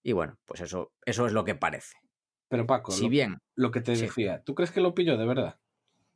Y 0.03 0.11
bueno, 0.11 0.37
pues 0.43 0.59
eso, 0.59 0.93
eso 1.05 1.25
es 1.25 1.31
lo 1.31 1.45
que 1.45 1.55
parece. 1.55 2.02
Pero 2.53 2.67
Paco, 2.67 2.91
si 2.91 3.05
lo, 3.05 3.09
bien, 3.09 3.41
lo 3.55 3.71
que 3.71 3.81
te 3.81 3.95
decía, 3.95 4.43
¿tú 4.43 4.53
crees 4.53 4.69
que 4.69 4.79
lo 4.79 4.93
pilló 4.93 5.17
de 5.17 5.25
verdad? 5.25 5.57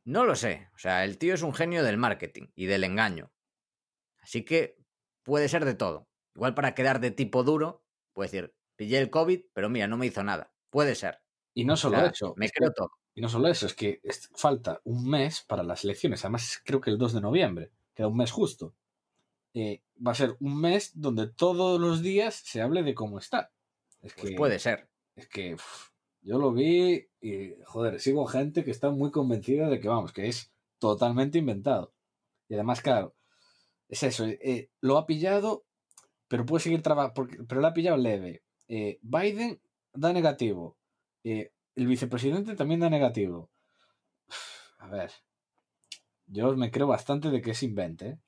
No 0.04 0.24
lo 0.24 0.36
sé. 0.36 0.68
O 0.72 0.78
sea, 0.78 1.04
el 1.04 1.18
tío 1.18 1.34
es 1.34 1.42
un 1.42 1.52
genio 1.52 1.82
del 1.82 1.96
marketing 1.96 2.46
y 2.54 2.66
del 2.66 2.84
engaño. 2.84 3.32
Así 4.20 4.44
que 4.44 4.78
puede 5.24 5.48
ser 5.48 5.64
de 5.64 5.74
todo. 5.74 6.06
Igual 6.36 6.54
para 6.54 6.76
quedar 6.76 7.00
de 7.00 7.10
tipo 7.10 7.42
duro, 7.42 7.82
puede 8.12 8.30
decir, 8.30 8.54
pillé 8.76 9.00
el 9.00 9.10
COVID, 9.10 9.46
pero 9.52 9.68
mira, 9.68 9.88
no 9.88 9.96
me 9.96 10.06
hizo 10.06 10.22
nada. 10.22 10.52
Puede 10.70 10.94
ser. 10.94 11.18
Y 11.54 11.64
no 11.64 11.76
solo 11.76 12.06
eso. 12.06 12.34
Me 12.36 12.48
creo 12.50 12.70
todo. 12.70 12.92
Y 13.16 13.20
no 13.20 13.28
solo 13.28 13.48
eso, 13.48 13.66
es 13.66 13.74
que 13.74 14.00
falta 14.36 14.80
un 14.84 15.10
mes 15.10 15.40
para 15.42 15.64
las 15.64 15.82
elecciones. 15.82 16.24
Además, 16.24 16.62
creo 16.64 16.80
que 16.80 16.90
el 16.90 16.98
2 16.98 17.14
de 17.14 17.20
noviembre. 17.20 17.72
Queda 17.96 18.06
un 18.06 18.16
mes 18.16 18.30
justo. 18.30 18.76
Eh, 19.54 19.82
va 20.06 20.12
a 20.12 20.14
ser 20.14 20.36
un 20.38 20.60
mes 20.60 20.92
donde 20.94 21.26
todos 21.26 21.80
los 21.80 22.00
días 22.00 22.36
se 22.36 22.62
hable 22.62 22.84
de 22.84 22.94
cómo 22.94 23.18
está. 23.18 23.50
Es 24.02 24.14
pues 24.14 24.30
que, 24.30 24.36
puede 24.36 24.60
ser. 24.60 24.88
Es 25.16 25.26
que 25.26 25.56
yo 26.28 26.38
lo 26.38 26.52
vi 26.52 27.08
y, 27.22 27.54
joder, 27.64 28.00
sigo 28.00 28.26
gente 28.26 28.62
que 28.62 28.70
está 28.70 28.90
muy 28.90 29.10
convencida 29.10 29.70
de 29.70 29.80
que, 29.80 29.88
vamos, 29.88 30.12
que 30.12 30.28
es 30.28 30.52
totalmente 30.78 31.38
inventado. 31.38 31.94
Y 32.50 32.54
además, 32.54 32.82
claro, 32.82 33.14
es 33.88 34.02
eso, 34.02 34.26
eh, 34.26 34.70
lo 34.82 34.98
ha 34.98 35.06
pillado, 35.06 35.64
pero 36.28 36.44
puede 36.44 36.62
seguir 36.62 36.82
trabajando, 36.82 37.26
pero 37.48 37.62
lo 37.62 37.66
ha 37.66 37.72
pillado 37.72 37.96
leve. 37.96 38.42
Eh, 38.68 38.98
Biden 39.00 39.58
da 39.94 40.12
negativo. 40.12 40.76
Eh, 41.24 41.50
el 41.76 41.86
vicepresidente 41.86 42.54
también 42.56 42.80
da 42.80 42.90
negativo. 42.90 43.50
A 44.80 44.88
ver, 44.88 45.10
yo 46.26 46.54
me 46.56 46.70
creo 46.70 46.88
bastante 46.88 47.30
de 47.30 47.40
que 47.40 47.52
es 47.52 47.62
invente. 47.62 48.18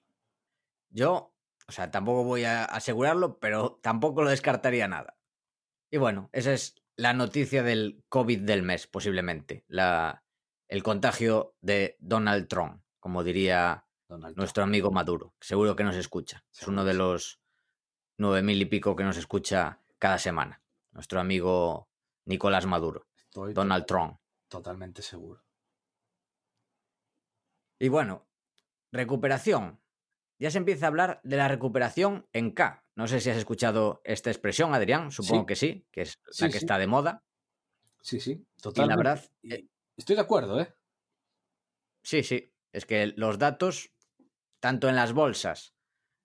Yo, 0.88 1.34
o 1.68 1.72
sea, 1.72 1.90
tampoco 1.90 2.24
voy 2.24 2.44
a 2.44 2.64
asegurarlo, 2.64 3.38
pero 3.38 3.78
tampoco 3.82 4.22
lo 4.22 4.30
descartaría 4.30 4.88
nada. 4.88 5.18
Y 5.90 5.98
bueno, 5.98 6.30
ese 6.32 6.55
es 6.55 6.80
la 6.97 7.12
noticia 7.12 7.62
del 7.62 8.05
COVID 8.09 8.41
del 8.41 8.62
mes, 8.62 8.86
posiblemente. 8.86 9.64
La, 9.68 10.24
el 10.68 10.82
contagio 10.82 11.55
de 11.61 11.97
Donald 11.99 12.49
Trump, 12.49 12.82
como 12.99 13.24
diría 13.24 13.86
nuestro 14.36 14.64
amigo 14.64 14.91
Maduro. 14.91 15.34
Seguro 15.41 15.76
que 15.76 15.84
nos 15.84 15.97
escucha. 15.97 16.45
Es 16.53 16.66
uno 16.66 16.84
de 16.84 16.95
los 16.95 17.41
nueve 18.18 18.43
mil 18.43 18.61
y 18.61 18.66
pico 18.66 18.97
que 18.97 19.05
nos 19.05 19.16
escucha 19.16 19.80
cada 19.99 20.18
semana. 20.18 20.62
Nuestro 20.93 21.20
amigo 21.20 21.88
Nicolás 22.24 22.66
Maduro. 22.66 23.07
Donald 23.32 23.86
Trump. 23.86 24.18
Totalmente 24.49 25.03
seguro. 25.03 25.45
Y 27.78 27.88
bueno, 27.88 28.26
recuperación. 28.93 29.80
Ya 30.38 30.51
se 30.51 30.59
empieza 30.59 30.86
a 30.86 30.88
hablar 30.88 31.20
de 31.22 31.36
la 31.36 31.49
recuperación 31.49 32.26
en 32.32 32.51
K. 32.51 32.84
No 33.01 33.09
sé 33.09 33.18
si 33.18 33.30
has 33.30 33.38
escuchado 33.38 34.03
esta 34.05 34.28
expresión, 34.28 34.74
Adrián. 34.74 35.11
Supongo 35.11 35.46
que 35.46 35.57
sí, 35.57 35.86
que 35.90 36.03
es 36.03 36.20
la 36.38 36.51
que 36.51 36.59
está 36.59 36.76
de 36.76 36.86
moda. 36.86 37.24
Sí, 38.03 38.20
sí, 38.20 38.46
totalmente. 38.61 38.82
Y 38.84 38.88
la 38.88 38.96
verdad. 38.96 39.30
Eh, 39.42 39.68
estoy 39.96 40.16
de 40.16 40.20
acuerdo, 40.20 40.61
¿eh? 40.61 40.74
Sí, 42.03 42.22
sí. 42.22 42.53
Es 42.72 42.84
que 42.84 43.14
los 43.16 43.38
datos, 43.38 43.94
tanto 44.61 44.86
en 44.86 44.96
las 44.96 45.14
bolsas 45.14 45.74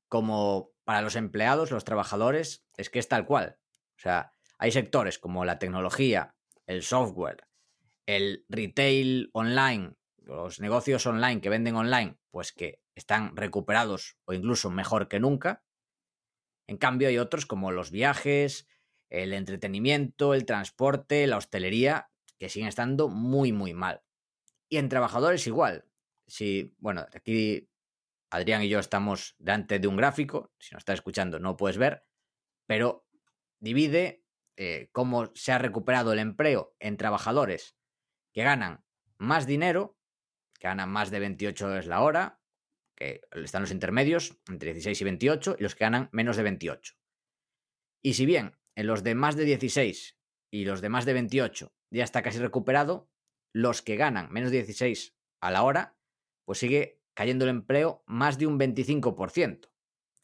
como 0.09 0.73
para 0.84 1.01
los 1.01 1.15
empleados, 1.15 1.71
los 1.71 1.86
trabajadores, 1.86 2.65
es 2.76 2.89
que 2.89 2.99
es 2.99 3.07
tal 3.07 3.26
cual. 3.26 3.57
O 3.95 4.01
sea, 4.01 4.34
hay 4.57 4.73
sectores 4.73 5.17
como 5.17 5.45
la 5.45 5.59
tecnología, 5.59 6.36
el 6.67 6.84
software, 6.84 7.47
el 8.05 8.45
retail 8.49 9.30
online, 9.32 9.95
los 10.17 10.59
negocios 10.59 11.05
online 11.05 11.39
que 11.39 11.49
venden 11.49 11.78
online, 11.78 12.17
pues 12.32 12.51
que 12.51 12.82
están 12.95 13.38
recuperados 13.38 14.17
o 14.26 14.34
incluso 14.34 14.69
mejor 14.71 15.07
que 15.07 15.21
nunca. 15.21 15.63
En 16.68 16.78
cambio, 16.78 17.07
hay 17.07 17.18
otros 17.18 17.45
como 17.45 17.72
los 17.72 17.91
viajes, 17.91 18.68
el 19.09 19.34
entretenimiento, 19.34 20.34
el 20.34 20.45
transporte, 20.45 21.28
la 21.28 21.38
hostelería, 21.38 22.09
que 22.39 22.49
siguen 22.49 22.68
estando 22.68 23.07
muy, 23.07 23.51
muy 23.51 23.74
mal. 23.74 24.01
Y 24.70 24.78
en 24.78 24.89
trabajadores 24.89 25.47
igual. 25.47 25.86
Si, 26.28 26.76
bueno, 26.80 27.05
aquí 27.13 27.70
Adrián 28.30 28.63
y 28.63 28.70
yo 28.70 28.80
estamos 28.80 29.36
delante 29.38 29.80
de 29.80 29.88
un 29.88 29.95
gráfico, 29.95 30.51
si 30.59 30.74
nos 30.74 30.82
estás 30.82 30.95
escuchando 30.95 31.39
no 31.39 31.55
puedes 31.55 31.78
ver, 31.78 32.05
pero 32.66 33.07
divide 33.59 34.24
eh, 34.57 34.89
cómo 34.91 35.32
se 35.36 35.51
ha 35.51 35.57
recuperado 35.57 36.13
el 36.13 36.20
empleo 36.20 36.76
en 36.80 36.97
trabajadores 36.97 37.78
que 38.34 38.43
ganan 38.43 38.84
más 39.18 39.45
dinero, 39.45 39.97
que 40.59 40.68
ganan 40.68 40.89
más 40.89 41.11
de 41.11 41.20
28 41.20 41.66
dólares 41.66 41.88
la 41.88 42.01
hora, 42.01 42.41
que 42.95 43.21
están 43.31 43.61
los 43.61 43.71
intermedios 43.71 44.37
entre 44.47 44.73
16 44.73 44.99
y 44.99 45.03
28 45.03 45.55
y 45.59 45.63
los 45.63 45.75
que 45.75 45.83
ganan 45.83 46.09
menos 46.11 46.37
de 46.37 46.43
28. 46.43 46.95
Y 48.01 48.13
si 48.13 48.25
bien 48.25 48.57
en 48.75 48.87
los 48.87 49.03
de 49.03 49.15
más 49.15 49.35
de 49.35 49.45
16 49.45 50.17
y 50.51 50.65
los 50.65 50.81
de 50.81 50.89
más 50.89 51.05
de 51.05 51.13
28 51.13 51.73
ya 51.91 52.03
está 52.03 52.21
casi 52.21 52.39
recuperado, 52.39 53.09
los 53.53 53.81
que 53.81 53.95
ganan 53.95 54.31
menos 54.31 54.51
de 54.51 54.57
16 54.57 55.15
a 55.41 55.51
la 55.51 55.63
hora, 55.63 55.97
pues 56.45 56.59
sigue 56.59 57.01
cayendo 57.13 57.45
el 57.45 57.51
empleo 57.51 58.03
más 58.05 58.37
de 58.37 58.47
un 58.47 58.59
25%. 58.59 59.69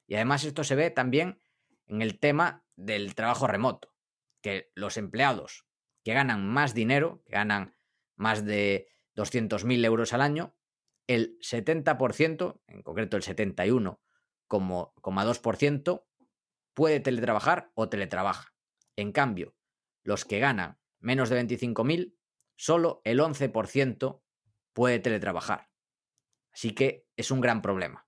Y 0.08 0.16
además 0.16 0.44
esto 0.44 0.64
se 0.64 0.76
ve 0.76 0.90
también 0.92 1.40
en 1.88 2.02
el 2.02 2.20
tema 2.20 2.66
del 2.76 3.16
trabajo 3.16 3.48
remoto, 3.48 3.96
que 4.42 4.72
los 4.76 4.98
empleados 4.98 5.66
que 6.04 6.14
ganan 6.14 6.48
más 6.48 6.74
dinero, 6.74 7.24
que 7.26 7.34
ganan 7.34 7.76
más 8.16 8.46
de 8.46 8.90
200.000 9.16 9.86
euros 9.86 10.14
al 10.14 10.22
año, 10.22 10.56
el 11.08 11.40
70%, 11.40 12.62
en 12.68 12.84
concreto 12.84 13.18
el 13.18 13.24
71,2%, 13.24 16.06
puede 16.74 17.00
teletrabajar 17.00 17.72
o 17.76 17.90
teletrabaja. 17.90 18.54
En 18.96 19.12
cambio, 19.12 19.56
los 20.04 20.26
que 20.26 20.40
ganan 20.40 20.80
menos 21.00 21.30
de 21.30 21.42
25.000, 21.42 22.16
solo 22.56 23.02
el 23.04 23.20
11% 23.20 24.22
puede 24.74 25.00
teletrabajar. 25.00 25.70
Así 26.54 26.74
que 26.74 27.08
es 27.16 27.32
un 27.32 27.42
gran 27.42 27.62
problema. 27.62 28.08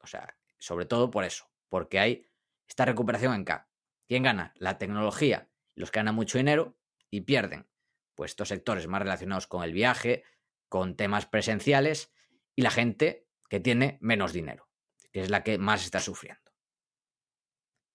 O 0.00 0.06
sea, 0.06 0.36
sobre 0.58 0.86
todo 0.86 1.10
por 1.10 1.24
eso, 1.24 1.50
porque 1.68 1.98
hay 1.98 2.26
esta 2.66 2.84
recuperación 2.84 3.34
en 3.34 3.44
K. 3.44 3.68
¿Quién 4.06 4.22
gana? 4.22 4.52
La 4.56 4.78
tecnología, 4.78 5.50
los 5.74 5.90
que 5.90 6.00
ganan 6.00 6.14
mucho 6.14 6.38
dinero 6.38 6.76
y 7.10 7.22
pierden. 7.22 7.68
Pues 8.14 8.32
estos 8.32 8.48
sectores 8.48 8.86
más 8.88 9.02
relacionados 9.02 9.46
con 9.46 9.62
el 9.62 9.72
viaje, 9.72 10.24
con 10.68 10.96
temas 10.96 11.26
presenciales 11.26 12.12
y 12.58 12.62
la 12.62 12.72
gente 12.72 13.24
que 13.48 13.60
tiene 13.60 13.98
menos 14.00 14.32
dinero, 14.32 14.66
que 15.12 15.20
es 15.20 15.30
la 15.30 15.44
que 15.44 15.58
más 15.58 15.84
está 15.84 16.00
sufriendo. 16.00 16.50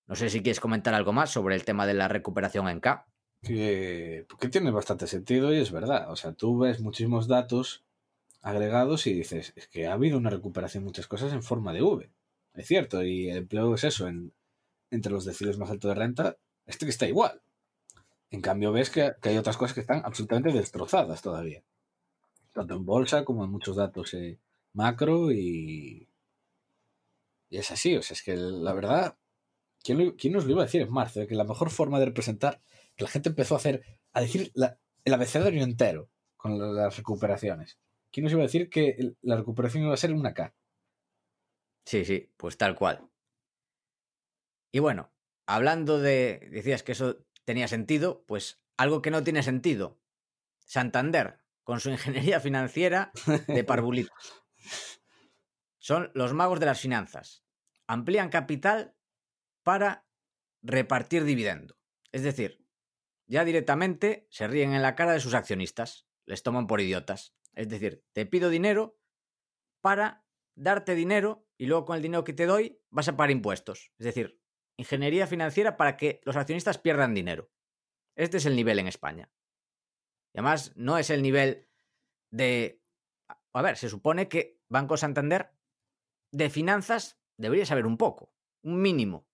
No 0.07 0.15
sé 0.15 0.29
si 0.29 0.41
quieres 0.41 0.61
comentar 0.61 0.93
algo 0.93 1.11
más 1.11 1.31
sobre 1.31 1.55
el 1.55 1.65
tema 1.65 1.85
de 1.85 1.93
la 1.93 2.07
recuperación 2.07 2.69
en 2.69 2.79
K. 2.79 3.05
Que, 3.41 4.25
tiene 4.49 4.71
bastante 4.71 5.05
sentido 5.07 5.53
y 5.53 5.57
es 5.57 5.73
verdad. 5.73 6.09
O 6.09 6.15
sea, 6.15 6.31
tú 6.31 6.59
ves 6.59 6.79
muchísimos 6.79 7.27
datos 7.27 7.83
agregados 8.41 9.05
y 9.05 9.13
dices, 9.13 9.51
es 9.57 9.67
que 9.67 9.87
ha 9.87 9.93
habido 9.95 10.17
una 10.17 10.29
recuperación 10.29 10.85
de 10.85 10.91
muchas 10.91 11.07
cosas 11.07 11.33
en 11.33 11.43
forma 11.43 11.73
de 11.73 11.81
V. 11.81 12.09
Es 12.53 12.65
cierto, 12.65 13.03
y 13.03 13.29
el 13.29 13.39
empleo 13.39 13.75
es 13.75 13.83
eso, 13.83 14.07
en, 14.07 14.31
entre 14.91 15.11
los 15.11 15.25
deciles 15.25 15.57
más 15.57 15.71
altos 15.71 15.89
de 15.89 15.95
renta, 15.95 16.37
este 16.65 16.85
que 16.85 16.91
está 16.91 17.05
igual. 17.05 17.41
En 18.31 18.39
cambio, 18.39 18.71
ves 18.71 18.89
que, 18.89 19.11
hay 19.23 19.37
otras 19.37 19.57
cosas 19.57 19.73
que 19.73 19.81
están 19.81 20.03
absolutamente 20.05 20.57
destrozadas 20.57 21.21
todavía. 21.21 21.65
Tanto 22.53 22.75
en 22.75 22.85
bolsa 22.85 23.25
como 23.25 23.43
en 23.43 23.51
muchos 23.51 23.75
datos 23.75 24.13
eh, 24.13 24.39
macro 24.73 25.31
y... 25.31 26.09
Y 27.49 27.57
es 27.57 27.69
así, 27.71 27.95
o 27.95 28.01
sea, 28.01 28.15
es 28.15 28.23
que 28.23 28.35
la 28.35 28.73
verdad, 28.73 29.17
¿quién, 29.83 30.11
¿quién, 30.11 30.33
nos 30.33 30.45
lo 30.45 30.51
iba 30.51 30.63
a 30.63 30.65
decir 30.65 30.81
en 30.81 30.91
marzo? 30.91 31.19
De 31.19 31.27
que 31.27 31.35
la 31.35 31.43
mejor 31.43 31.69
forma 31.69 31.99
de 31.99 32.05
representar, 32.05 32.61
que 32.95 33.03
la 33.03 33.09
gente 33.11 33.29
empezó 33.29 33.53
a 33.53 33.57
hacer, 33.57 33.83
a 34.11 34.21
decir 34.21 34.51
el 35.05 35.13
abecedario 35.13 35.63
entero 35.63 36.09
con 36.35 36.75
las 36.75 36.97
recuperaciones. 36.97 37.77
¿Quién 38.11 38.23
nos 38.23 38.33
iba 38.33 38.41
a 38.41 38.45
decir 38.45 38.69
que 38.69 39.15
la 39.21 39.35
recuperación 39.35 39.83
iba 39.83 39.93
a 39.93 39.97
ser 39.97 40.13
una 40.13 40.33
K? 40.33 40.55
Sí, 41.85 42.05
sí, 42.05 42.31
pues 42.37 42.57
tal 42.57 42.75
cual. 42.75 43.07
Y 44.71 44.79
bueno, 44.79 45.11
hablando 45.45 45.99
de, 45.99 46.49
decías 46.51 46.83
que 46.83 46.93
eso 46.93 47.25
tenía 47.45 47.67
sentido, 47.67 48.23
pues 48.25 48.61
algo 48.77 49.01
que 49.01 49.11
no 49.11 49.23
tiene 49.23 49.43
sentido. 49.43 49.99
Santander, 50.59 51.39
con 51.63 51.79
su 51.79 51.89
ingeniería 51.91 52.39
financiera 52.39 53.11
de 53.47 53.63
parvulito. 53.63 54.11
Son 55.77 56.11
los 56.13 56.33
magos 56.33 56.59
de 56.59 56.65
las 56.65 56.79
finanzas. 56.79 57.43
Amplían 57.87 58.29
capital 58.29 58.95
para 59.63 60.07
repartir 60.61 61.23
dividendo. 61.23 61.77
Es 62.11 62.23
decir, 62.23 62.65
ya 63.25 63.43
directamente 63.45 64.27
se 64.29 64.47
ríen 64.47 64.73
en 64.73 64.81
la 64.81 64.95
cara 64.95 65.13
de 65.13 65.19
sus 65.19 65.33
accionistas, 65.33 66.07
les 66.25 66.43
toman 66.43 66.67
por 66.67 66.81
idiotas. 66.81 67.35
Es 67.53 67.69
decir, 67.69 68.03
te 68.13 68.25
pido 68.25 68.49
dinero 68.49 68.99
para 69.81 70.25
darte 70.55 70.95
dinero 70.95 71.47
y 71.57 71.65
luego 71.65 71.85
con 71.85 71.95
el 71.95 72.01
dinero 72.01 72.23
que 72.23 72.33
te 72.33 72.45
doy 72.45 72.81
vas 72.89 73.07
a 73.07 73.17
pagar 73.17 73.31
impuestos. 73.31 73.91
Es 73.97 74.05
decir, 74.05 74.39
ingeniería 74.77 75.27
financiera 75.27 75.77
para 75.77 75.97
que 75.97 76.21
los 76.23 76.35
accionistas 76.35 76.77
pierdan 76.77 77.13
dinero. 77.13 77.51
Este 78.15 78.37
es 78.37 78.45
el 78.45 78.55
nivel 78.55 78.79
en 78.79 78.87
España. 78.87 79.31
Y 80.33 80.39
además 80.39 80.73
no 80.75 80.97
es 80.97 81.09
el 81.09 81.21
nivel 81.21 81.69
de... 82.31 82.82
A 83.53 83.61
ver, 83.61 83.77
se 83.77 83.89
supone 83.89 84.27
que 84.27 84.59
Banco 84.67 84.97
Santander 84.97 85.53
de 86.31 86.49
finanzas 86.49 87.19
debería 87.37 87.65
saber 87.65 87.85
un 87.85 87.97
poco, 87.97 88.33
un 88.63 88.81
mínimo, 88.81 89.27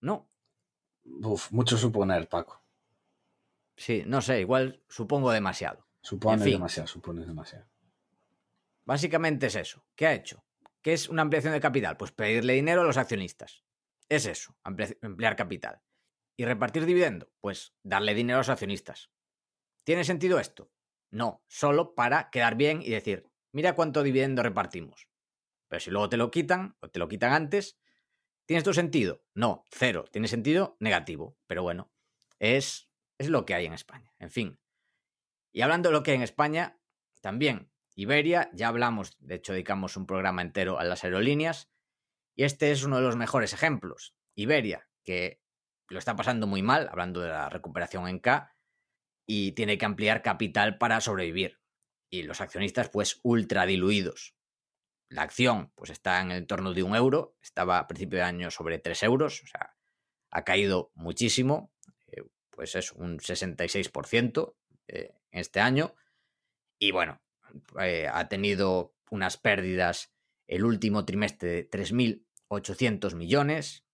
¿no? 0.00 0.30
Uf, 1.04 1.50
mucho 1.50 1.76
suponer, 1.76 2.28
Paco. 2.28 2.62
Sí, 3.76 4.04
no 4.06 4.22
sé, 4.22 4.40
igual 4.40 4.82
supongo 4.88 5.32
demasiado. 5.32 5.86
Supone 6.00 6.44
demasiado, 6.44 6.86
supone 6.86 7.26
demasiado. 7.26 7.66
Básicamente 8.84 9.46
es 9.46 9.56
eso. 9.56 9.84
¿Qué 9.96 10.06
ha 10.06 10.14
hecho? 10.14 10.44
¿Qué 10.82 10.92
es 10.92 11.08
una 11.08 11.22
ampliación 11.22 11.54
de 11.54 11.60
capital? 11.60 11.96
Pues 11.96 12.12
pedirle 12.12 12.52
dinero 12.52 12.82
a 12.82 12.84
los 12.84 12.98
accionistas. 12.98 13.64
Es 14.08 14.26
eso, 14.26 14.54
ampliar 14.62 15.34
capital. 15.34 15.80
¿Y 16.36 16.44
repartir 16.44 16.84
dividendo? 16.84 17.32
Pues 17.40 17.74
darle 17.82 18.14
dinero 18.14 18.36
a 18.36 18.40
los 18.40 18.48
accionistas. 18.50 19.10
¿Tiene 19.82 20.04
sentido 20.04 20.38
esto? 20.38 20.70
No, 21.10 21.42
solo 21.46 21.94
para 21.94 22.30
quedar 22.30 22.56
bien 22.56 22.82
y 22.82 22.90
decir, 22.90 23.30
mira 23.54 23.74
cuánto 23.74 24.02
dividendo 24.02 24.42
repartimos. 24.42 25.08
Pero 25.68 25.80
si 25.80 25.90
luego 25.90 26.08
te 26.08 26.18
lo 26.18 26.30
quitan, 26.30 26.76
o 26.80 26.90
te 26.90 26.98
lo 26.98 27.08
quitan 27.08 27.32
antes, 27.32 27.78
¿tiene 28.44 28.58
esto 28.58 28.74
sentido? 28.74 29.24
No, 29.34 29.64
cero. 29.70 30.04
Tiene 30.10 30.28
sentido 30.28 30.76
negativo. 30.78 31.38
Pero 31.46 31.62
bueno, 31.62 31.90
es, 32.38 32.90
es 33.18 33.30
lo 33.30 33.46
que 33.46 33.54
hay 33.54 33.66
en 33.66 33.72
España. 33.72 34.12
En 34.18 34.30
fin, 34.30 34.60
y 35.54 35.62
hablando 35.62 35.88
de 35.88 35.92
lo 35.92 36.02
que 36.02 36.10
hay 36.10 36.16
en 36.16 36.22
España, 36.22 36.80
también 37.20 37.70
Iberia, 37.94 38.50
ya 38.52 38.68
hablamos, 38.68 39.16
de 39.20 39.36
hecho 39.36 39.52
dedicamos 39.52 39.96
un 39.96 40.04
programa 40.04 40.42
entero 40.42 40.80
a 40.80 40.84
las 40.84 41.04
aerolíneas, 41.04 41.70
y 42.34 42.42
este 42.42 42.72
es 42.72 42.82
uno 42.82 42.96
de 42.96 43.02
los 43.02 43.14
mejores 43.14 43.52
ejemplos. 43.52 44.16
Iberia, 44.34 44.88
que 45.04 45.40
lo 45.88 46.00
está 46.00 46.16
pasando 46.16 46.48
muy 46.48 46.62
mal, 46.62 46.88
hablando 46.90 47.20
de 47.20 47.28
la 47.28 47.48
recuperación 47.50 48.08
en 48.08 48.18
K, 48.18 48.56
y 49.26 49.52
tiene 49.52 49.78
que 49.78 49.84
ampliar 49.84 50.22
capital 50.22 50.76
para 50.76 51.00
sobrevivir. 51.00 51.60
Y 52.10 52.22
los 52.22 52.40
accionistas, 52.40 52.88
pues, 52.90 53.20
ultra 53.22 53.66
diluidos. 53.66 54.34
La 55.08 55.22
acción, 55.22 55.72
pues, 55.74 55.90
está 55.90 56.20
en 56.20 56.30
el 56.30 56.38
entorno 56.38 56.72
de 56.72 56.82
un 56.82 56.96
euro, 56.96 57.36
estaba 57.42 57.78
a 57.78 57.86
principio 57.86 58.18
de 58.18 58.24
año 58.24 58.50
sobre 58.50 58.78
3 58.78 59.02
euros, 59.02 59.42
o 59.42 59.46
sea, 59.46 59.76
ha 60.30 60.44
caído 60.44 60.90
muchísimo, 60.94 61.72
eh, 62.08 62.22
pues 62.50 62.74
es 62.74 62.92
un 62.92 63.18
66%, 63.18 64.56
eh, 64.88 65.14
este 65.30 65.60
año. 65.60 65.94
Y 66.78 66.90
bueno, 66.90 67.20
eh, 67.80 68.08
ha 68.12 68.28
tenido 68.28 68.94
unas 69.10 69.36
pérdidas 69.36 70.12
el 70.46 70.64
último 70.64 71.04
trimestre 71.04 71.50
de 71.50 71.70
3.800 71.70 73.14
millones 73.14 73.84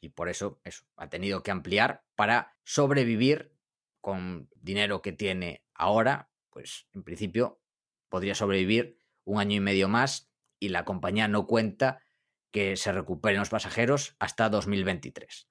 y 0.00 0.10
por 0.10 0.28
eso, 0.28 0.60
eso 0.64 0.84
ha 0.96 1.08
tenido 1.08 1.42
que 1.42 1.50
ampliar 1.50 2.04
para 2.14 2.56
sobrevivir 2.64 3.52
con 4.00 4.48
dinero 4.54 5.02
que 5.02 5.12
tiene 5.12 5.64
ahora, 5.74 6.30
pues 6.50 6.86
en 6.92 7.02
principio 7.02 7.60
podría 8.08 8.34
sobrevivir 8.34 8.98
un 9.24 9.40
año 9.40 9.56
y 9.56 9.60
medio 9.60 9.88
más 9.88 10.30
y 10.58 10.70
la 10.70 10.84
compañía 10.84 11.28
no 11.28 11.46
cuenta 11.46 12.02
que 12.50 12.76
se 12.76 12.92
recuperen 12.92 13.40
los 13.40 13.50
pasajeros 13.50 14.16
hasta 14.18 14.48
2023. 14.48 15.48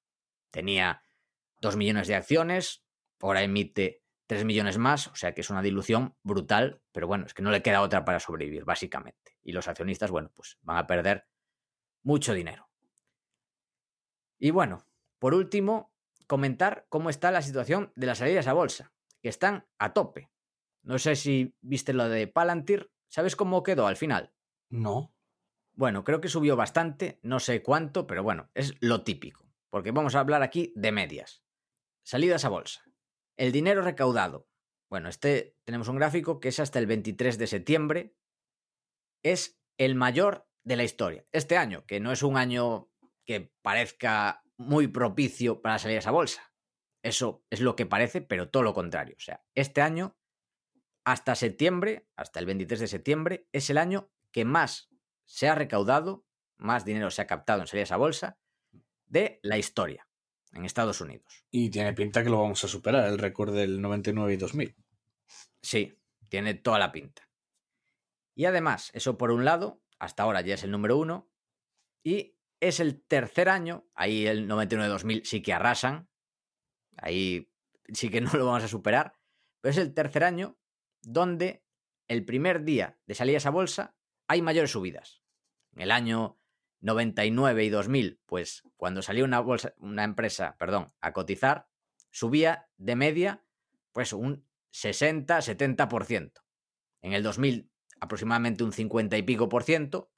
Tenía 0.50 1.02
2 1.60 1.76
millones 1.76 2.08
de 2.08 2.16
acciones, 2.16 2.84
ahora 3.20 3.42
emite 3.42 4.02
3 4.26 4.44
millones 4.44 4.78
más, 4.78 5.06
o 5.06 5.14
sea 5.14 5.32
que 5.32 5.40
es 5.40 5.50
una 5.50 5.62
dilución 5.62 6.16
brutal, 6.22 6.82
pero 6.92 7.06
bueno, 7.06 7.26
es 7.26 7.34
que 7.34 7.42
no 7.42 7.50
le 7.50 7.62
queda 7.62 7.82
otra 7.82 8.04
para 8.04 8.20
sobrevivir, 8.20 8.64
básicamente. 8.64 9.38
Y 9.42 9.52
los 9.52 9.68
accionistas, 9.68 10.10
bueno, 10.10 10.30
pues 10.34 10.58
van 10.62 10.76
a 10.76 10.86
perder 10.86 11.26
mucho 12.02 12.34
dinero. 12.34 12.68
Y 14.38 14.50
bueno, 14.50 14.86
por 15.18 15.34
último, 15.34 15.92
comentar 16.26 16.86
cómo 16.88 17.10
está 17.10 17.30
la 17.30 17.42
situación 17.42 17.92
de 17.96 18.06
las 18.06 18.18
salidas 18.18 18.46
a 18.46 18.52
bolsa, 18.52 18.92
que 19.22 19.28
están 19.28 19.66
a 19.78 19.92
tope. 19.92 20.30
No 20.82 20.98
sé 20.98 21.16
si 21.16 21.54
viste 21.60 21.92
lo 21.92 22.08
de 22.08 22.26
Palantir, 22.26 22.90
¿sabes 23.08 23.36
cómo 23.36 23.62
quedó 23.62 23.86
al 23.86 23.96
final? 23.96 24.34
No. 24.70 25.14
Bueno, 25.74 26.04
creo 26.04 26.20
que 26.20 26.28
subió 26.28 26.56
bastante, 26.56 27.20
no 27.22 27.40
sé 27.40 27.62
cuánto, 27.62 28.06
pero 28.06 28.22
bueno, 28.22 28.50
es 28.54 28.74
lo 28.80 29.04
típico, 29.04 29.46
porque 29.70 29.92
vamos 29.92 30.14
a 30.14 30.20
hablar 30.20 30.42
aquí 30.42 30.72
de 30.76 30.92
medias. 30.92 31.44
Salidas 32.04 32.44
a 32.44 32.48
bolsa. 32.48 32.84
El 33.36 33.52
dinero 33.52 33.82
recaudado. 33.82 34.48
Bueno, 34.90 35.08
este 35.08 35.56
tenemos 35.64 35.88
un 35.88 35.96
gráfico 35.96 36.40
que 36.40 36.48
es 36.48 36.58
hasta 36.58 36.78
el 36.78 36.86
23 36.86 37.38
de 37.38 37.46
septiembre. 37.46 38.16
Es 39.22 39.60
el 39.78 39.94
mayor 39.94 40.48
de 40.64 40.76
la 40.76 40.84
historia. 40.84 41.26
Este 41.32 41.56
año, 41.56 41.84
que 41.86 42.00
no 42.00 42.10
es 42.10 42.22
un 42.22 42.36
año 42.36 42.90
que 43.24 43.52
parezca 43.62 44.42
muy 44.56 44.88
propicio 44.88 45.62
para 45.62 45.78
salir 45.78 45.96
a 45.96 46.00
esa 46.00 46.10
bolsa. 46.10 46.52
Eso 47.02 47.44
es 47.50 47.60
lo 47.60 47.76
que 47.76 47.86
parece, 47.86 48.20
pero 48.20 48.50
todo 48.50 48.62
lo 48.62 48.74
contrario. 48.74 49.14
O 49.16 49.20
sea, 49.20 49.44
este 49.54 49.80
año, 49.80 50.17
hasta 51.10 51.34
septiembre, 51.34 52.06
hasta 52.16 52.38
el 52.38 52.46
23 52.46 52.80
de 52.80 52.86
septiembre, 52.86 53.48
es 53.52 53.70
el 53.70 53.78
año 53.78 54.10
que 54.30 54.44
más 54.44 54.90
se 55.24 55.48
ha 55.48 55.54
recaudado 55.54 56.26
más 56.58 56.84
dinero 56.84 57.10
se 57.10 57.22
ha 57.22 57.26
captado 57.26 57.62
en 57.62 57.66
salir 57.66 57.80
a 57.80 57.84
esa 57.84 57.96
bolsa 57.96 58.38
de 59.06 59.38
la 59.42 59.56
historia 59.56 60.06
en 60.52 60.64
Estados 60.64 61.00
Unidos. 61.00 61.46
Y 61.50 61.70
tiene 61.70 61.94
pinta 61.94 62.22
que 62.22 62.30
lo 62.30 62.40
vamos 62.40 62.62
a 62.64 62.68
superar, 62.68 63.08
el 63.08 63.18
récord 63.18 63.54
del 63.54 63.80
99 63.80 64.34
y 64.34 64.36
2000. 64.36 64.76
Sí, 65.62 65.98
tiene 66.28 66.54
toda 66.54 66.78
la 66.78 66.92
pinta. 66.92 67.28
Y 68.34 68.44
además, 68.44 68.90
eso 68.92 69.16
por 69.16 69.30
un 69.30 69.44
lado, 69.44 69.80
hasta 69.98 70.24
ahora 70.24 70.40
ya 70.42 70.54
es 70.54 70.64
el 70.64 70.70
número 70.70 70.98
uno, 70.98 71.30
y 72.02 72.36
es 72.60 72.80
el 72.80 73.00
tercer 73.00 73.48
año, 73.48 73.88
ahí 73.94 74.26
el 74.26 74.48
99-2000 74.48 75.24
sí 75.24 75.42
que 75.42 75.52
arrasan, 75.52 76.08
ahí 76.96 77.50
sí 77.92 78.10
que 78.10 78.20
no 78.20 78.32
lo 78.32 78.46
vamos 78.46 78.64
a 78.64 78.68
superar, 78.68 79.14
pero 79.60 79.70
es 79.70 79.78
el 79.78 79.94
tercer 79.94 80.24
año 80.24 80.57
donde 81.02 81.64
el 82.08 82.24
primer 82.24 82.64
día 82.64 82.98
de 83.06 83.14
salir 83.14 83.34
a 83.34 83.38
esa 83.38 83.50
bolsa 83.50 83.96
hay 84.26 84.42
mayores 84.42 84.70
subidas. 84.70 85.22
En 85.74 85.82
el 85.82 85.90
año 85.90 86.38
99 86.80 87.64
y 87.64 87.70
2000, 87.70 88.20
pues 88.26 88.62
cuando 88.76 89.02
salió 89.02 89.24
una 89.24 89.40
bolsa, 89.40 89.74
una 89.78 90.04
empresa, 90.04 90.56
perdón, 90.58 90.92
a 91.00 91.12
cotizar, 91.12 91.68
subía 92.10 92.68
de 92.76 92.96
media 92.96 93.44
pues 93.92 94.12
un 94.12 94.46
60-70%. 94.72 96.32
En 97.02 97.12
el 97.12 97.22
2000 97.22 97.70
aproximadamente 98.00 98.64
un 98.64 98.72
50 98.72 99.16
y 99.16 99.22
pico 99.22 99.48
por 99.48 99.64
ciento 99.64 100.12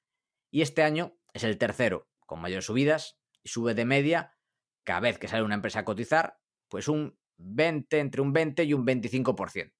y 0.51 0.61
este 0.61 0.83
año 0.83 1.17
es 1.33 1.43
el 1.43 1.57
tercero 1.57 2.09
con 2.25 2.39
mayores 2.39 2.65
subidas 2.65 3.19
y 3.43 3.49
sube 3.49 3.73
de 3.73 3.85
media 3.85 4.37
cada 4.83 4.99
vez 4.99 5.17
que 5.17 5.27
sale 5.27 5.43
una 5.43 5.55
empresa 5.55 5.79
a 5.79 5.85
cotizar, 5.85 6.39
pues 6.67 6.87
un 6.87 7.17
20, 7.37 7.99
entre 7.99 8.21
un 8.21 8.33
20 8.33 8.63
y 8.63 8.73
un 8.73 8.85
25%. 8.85 9.73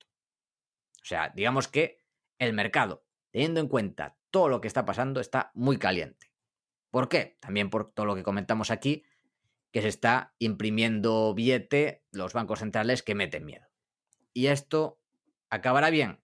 O 1.01 1.05
sea, 1.05 1.29
digamos 1.35 1.67
que 1.67 1.99
el 2.37 2.53
mercado, 2.53 3.05
teniendo 3.31 3.59
en 3.59 3.67
cuenta 3.67 4.17
todo 4.29 4.49
lo 4.49 4.61
que 4.61 4.67
está 4.67 4.85
pasando, 4.85 5.19
está 5.19 5.51
muy 5.53 5.77
caliente. 5.77 6.31
¿Por 6.89 7.09
qué? 7.09 7.37
También 7.39 7.69
por 7.69 7.91
todo 7.91 8.05
lo 8.05 8.15
que 8.15 8.23
comentamos 8.23 8.71
aquí, 8.71 9.03
que 9.71 9.81
se 9.81 9.87
está 9.87 10.35
imprimiendo 10.39 11.33
billete 11.33 12.03
los 12.11 12.33
bancos 12.33 12.59
centrales 12.59 13.03
que 13.03 13.15
meten 13.15 13.45
miedo. 13.45 13.67
Y 14.33 14.47
esto 14.47 14.99
acabará 15.49 15.89
bien. 15.89 16.21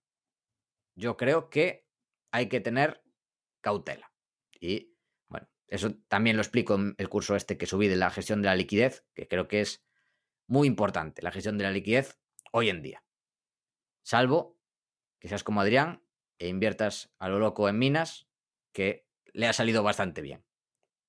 Yo 0.95 1.17
creo 1.17 1.49
que 1.49 1.88
hay 2.32 2.49
que 2.49 2.59
tener 2.59 3.03
cautela. 3.61 4.11
Y 4.59 4.93
bueno, 5.28 5.47
eso 5.67 5.95
también 6.07 6.36
lo 6.36 6.41
explico 6.41 6.75
en 6.75 6.95
el 6.97 7.09
curso 7.09 7.36
este 7.36 7.57
que 7.57 7.65
subí 7.65 7.88
de 7.88 7.95
la 7.95 8.09
gestión 8.09 8.41
de 8.41 8.47
la 8.47 8.55
liquidez, 8.55 9.05
que 9.13 9.28
creo 9.28 9.47
que 9.47 9.61
es 9.61 9.86
muy 10.47 10.67
importante, 10.67 11.21
la 11.21 11.32
gestión 11.32 11.57
de 11.57 11.65
la 11.65 11.71
liquidez 11.71 12.19
hoy 12.51 12.69
en 12.69 12.82
día. 12.82 13.03
Salvo 14.03 14.57
que 15.20 15.30
seas 15.30 15.43
como 15.43 15.61
Adrián 15.61 16.03
e 16.39 16.47
inviertas 16.47 17.13
a 17.20 17.30
lo 17.30 17.39
loco 17.39 17.70
en 17.70 17.80
minas, 17.80 18.28
que 18.74 19.07
le 19.34 19.47
ha 19.47 19.53
salido 19.53 19.84
bastante 19.84 20.22
bien. 20.22 20.45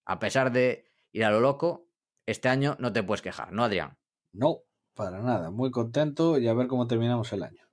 A 0.04 0.18
pesar 0.18 0.52
de 0.52 0.86
ir 1.12 1.24
a 1.24 1.30
lo 1.30 1.40
loco, 1.40 1.88
este 2.26 2.48
año 2.48 2.76
no 2.78 2.92
te 2.92 3.02
puedes 3.02 3.22
quejar, 3.22 3.52
¿no, 3.52 3.64
Adrián? 3.64 3.98
No, 4.32 4.62
para 4.94 5.20
nada. 5.20 5.50
Muy 5.50 5.70
contento 5.70 6.38
y 6.38 6.48
a 6.48 6.54
ver 6.54 6.66
cómo 6.66 6.86
terminamos 6.86 7.32
el 7.32 7.42
año. 7.42 7.68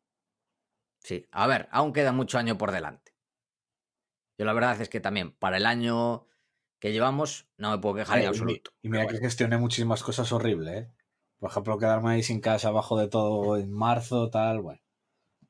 Sí, 1.03 1.25
a 1.31 1.47
ver, 1.47 1.67
aún 1.71 1.93
queda 1.93 2.11
mucho 2.11 2.37
año 2.37 2.57
por 2.57 2.71
delante. 2.71 3.13
Yo 4.37 4.45
la 4.45 4.53
verdad 4.53 4.81
es 4.81 4.89
que 4.89 4.99
también 4.99 5.31
para 5.31 5.57
el 5.57 5.65
año 5.65 6.27
que 6.79 6.91
llevamos 6.91 7.47
no 7.57 7.71
me 7.71 7.77
puedo 7.77 7.95
quejar 7.95 8.19
en 8.19 8.27
absoluto. 8.27 8.71
Y 8.81 8.89
mira 8.89 9.07
que 9.07 9.17
gestioné 9.17 9.57
muchísimas 9.57 10.03
cosas 10.03 10.31
horribles, 10.31 10.75
¿eh? 10.75 10.91
Por 11.39 11.51
ejemplo, 11.51 11.77
quedarme 11.77 12.11
ahí 12.11 12.23
sin 12.23 12.41
casa 12.41 12.69
abajo 12.69 12.97
de 12.97 13.07
todo 13.07 13.57
en 13.57 13.71
marzo, 13.71 14.29
tal, 14.29 14.61
bueno. 14.61 14.81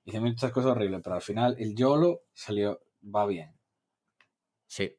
Hice 0.06 0.20
muchas 0.20 0.52
cosas 0.52 0.72
horribles, 0.72 1.02
pero 1.04 1.16
al 1.16 1.22
final 1.22 1.56
el 1.58 1.76
YOLO 1.76 2.26
salió, 2.32 2.80
va 3.04 3.26
bien. 3.26 3.60
Sí. 4.68 4.98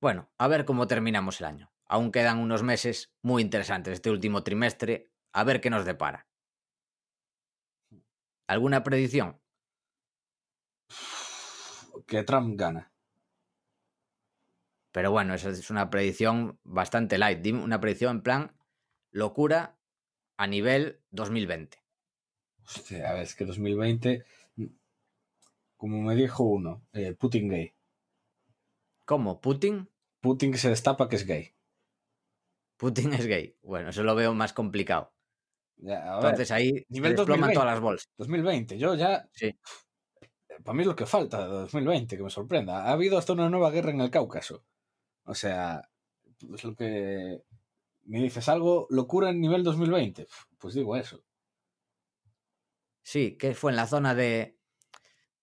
Bueno, 0.00 0.30
a 0.38 0.48
ver 0.48 0.64
cómo 0.64 0.86
terminamos 0.86 1.40
el 1.40 1.46
año. 1.46 1.72
Aún 1.84 2.10
quedan 2.10 2.38
unos 2.38 2.62
meses 2.62 3.12
muy 3.20 3.42
interesantes 3.42 3.92
este 3.92 4.10
último 4.10 4.42
trimestre. 4.42 5.12
A 5.32 5.44
ver 5.44 5.60
qué 5.60 5.68
nos 5.68 5.84
depara. 5.84 6.26
¿Alguna 8.46 8.82
predicción? 8.82 9.40
Que 12.06 12.24
Trump 12.24 12.58
gana. 12.58 12.90
Pero 14.90 15.10
bueno, 15.10 15.34
esa 15.34 15.50
es 15.50 15.70
una 15.70 15.90
predicción 15.90 16.58
bastante 16.64 17.18
light. 17.18 17.40
Dime 17.40 17.62
una 17.62 17.80
predicción 17.80 18.16
en 18.16 18.22
plan 18.22 18.56
locura 19.10 19.78
a 20.38 20.46
nivel 20.46 21.02
2020. 21.10 21.81
Hostia, 22.64 23.10
a 23.10 23.14
ver, 23.14 23.22
es 23.22 23.34
que 23.34 23.44
2020, 23.44 24.24
como 25.76 26.00
me 26.00 26.14
dijo 26.14 26.44
uno, 26.44 26.82
eh, 26.92 27.14
Putin 27.14 27.48
gay. 27.48 27.74
¿Cómo? 29.04 29.40
¿Putin? 29.40 29.88
Putin 30.20 30.56
se 30.56 30.68
destapa 30.68 31.08
que 31.08 31.16
es 31.16 31.26
gay. 31.26 31.54
Putin 32.76 33.12
es 33.14 33.26
gay. 33.26 33.56
Bueno, 33.62 33.90
eso 33.90 34.02
lo 34.02 34.14
veo 34.14 34.34
más 34.34 34.52
complicado. 34.52 35.12
Ya, 35.76 36.12
a 36.12 36.16
Entonces 36.16 36.50
ahí 36.52 36.84
nivel 36.88 37.16
desploman 37.16 37.50
2020. 37.50 37.54
todas 37.54 37.70
las 37.74 37.80
bolsas. 37.80 38.08
2020, 38.18 38.78
yo 38.78 38.94
ya... 38.94 39.28
Sí. 39.32 39.52
Para 40.62 40.74
mí 40.76 40.82
es 40.82 40.86
lo 40.86 40.94
que 40.94 41.06
falta 41.06 41.46
de 41.46 41.52
2020, 41.52 42.16
que 42.16 42.22
me 42.22 42.30
sorprenda. 42.30 42.84
Ha 42.84 42.92
habido 42.92 43.18
hasta 43.18 43.32
una 43.32 43.50
nueva 43.50 43.70
guerra 43.70 43.90
en 43.90 44.00
el 44.00 44.10
Cáucaso. 44.10 44.64
O 45.24 45.34
sea, 45.34 45.88
es 46.54 46.64
lo 46.64 46.76
que... 46.76 47.42
Me 48.04 48.20
dices 48.20 48.48
algo, 48.48 48.86
locura 48.90 49.30
en 49.30 49.40
nivel 49.40 49.64
2020. 49.64 50.26
Pues 50.58 50.74
digo 50.74 50.96
eso. 50.96 51.24
Sí, 53.02 53.36
que 53.36 53.54
fue 53.54 53.72
en 53.72 53.76
la 53.76 53.86
zona 53.86 54.14
de, 54.14 54.58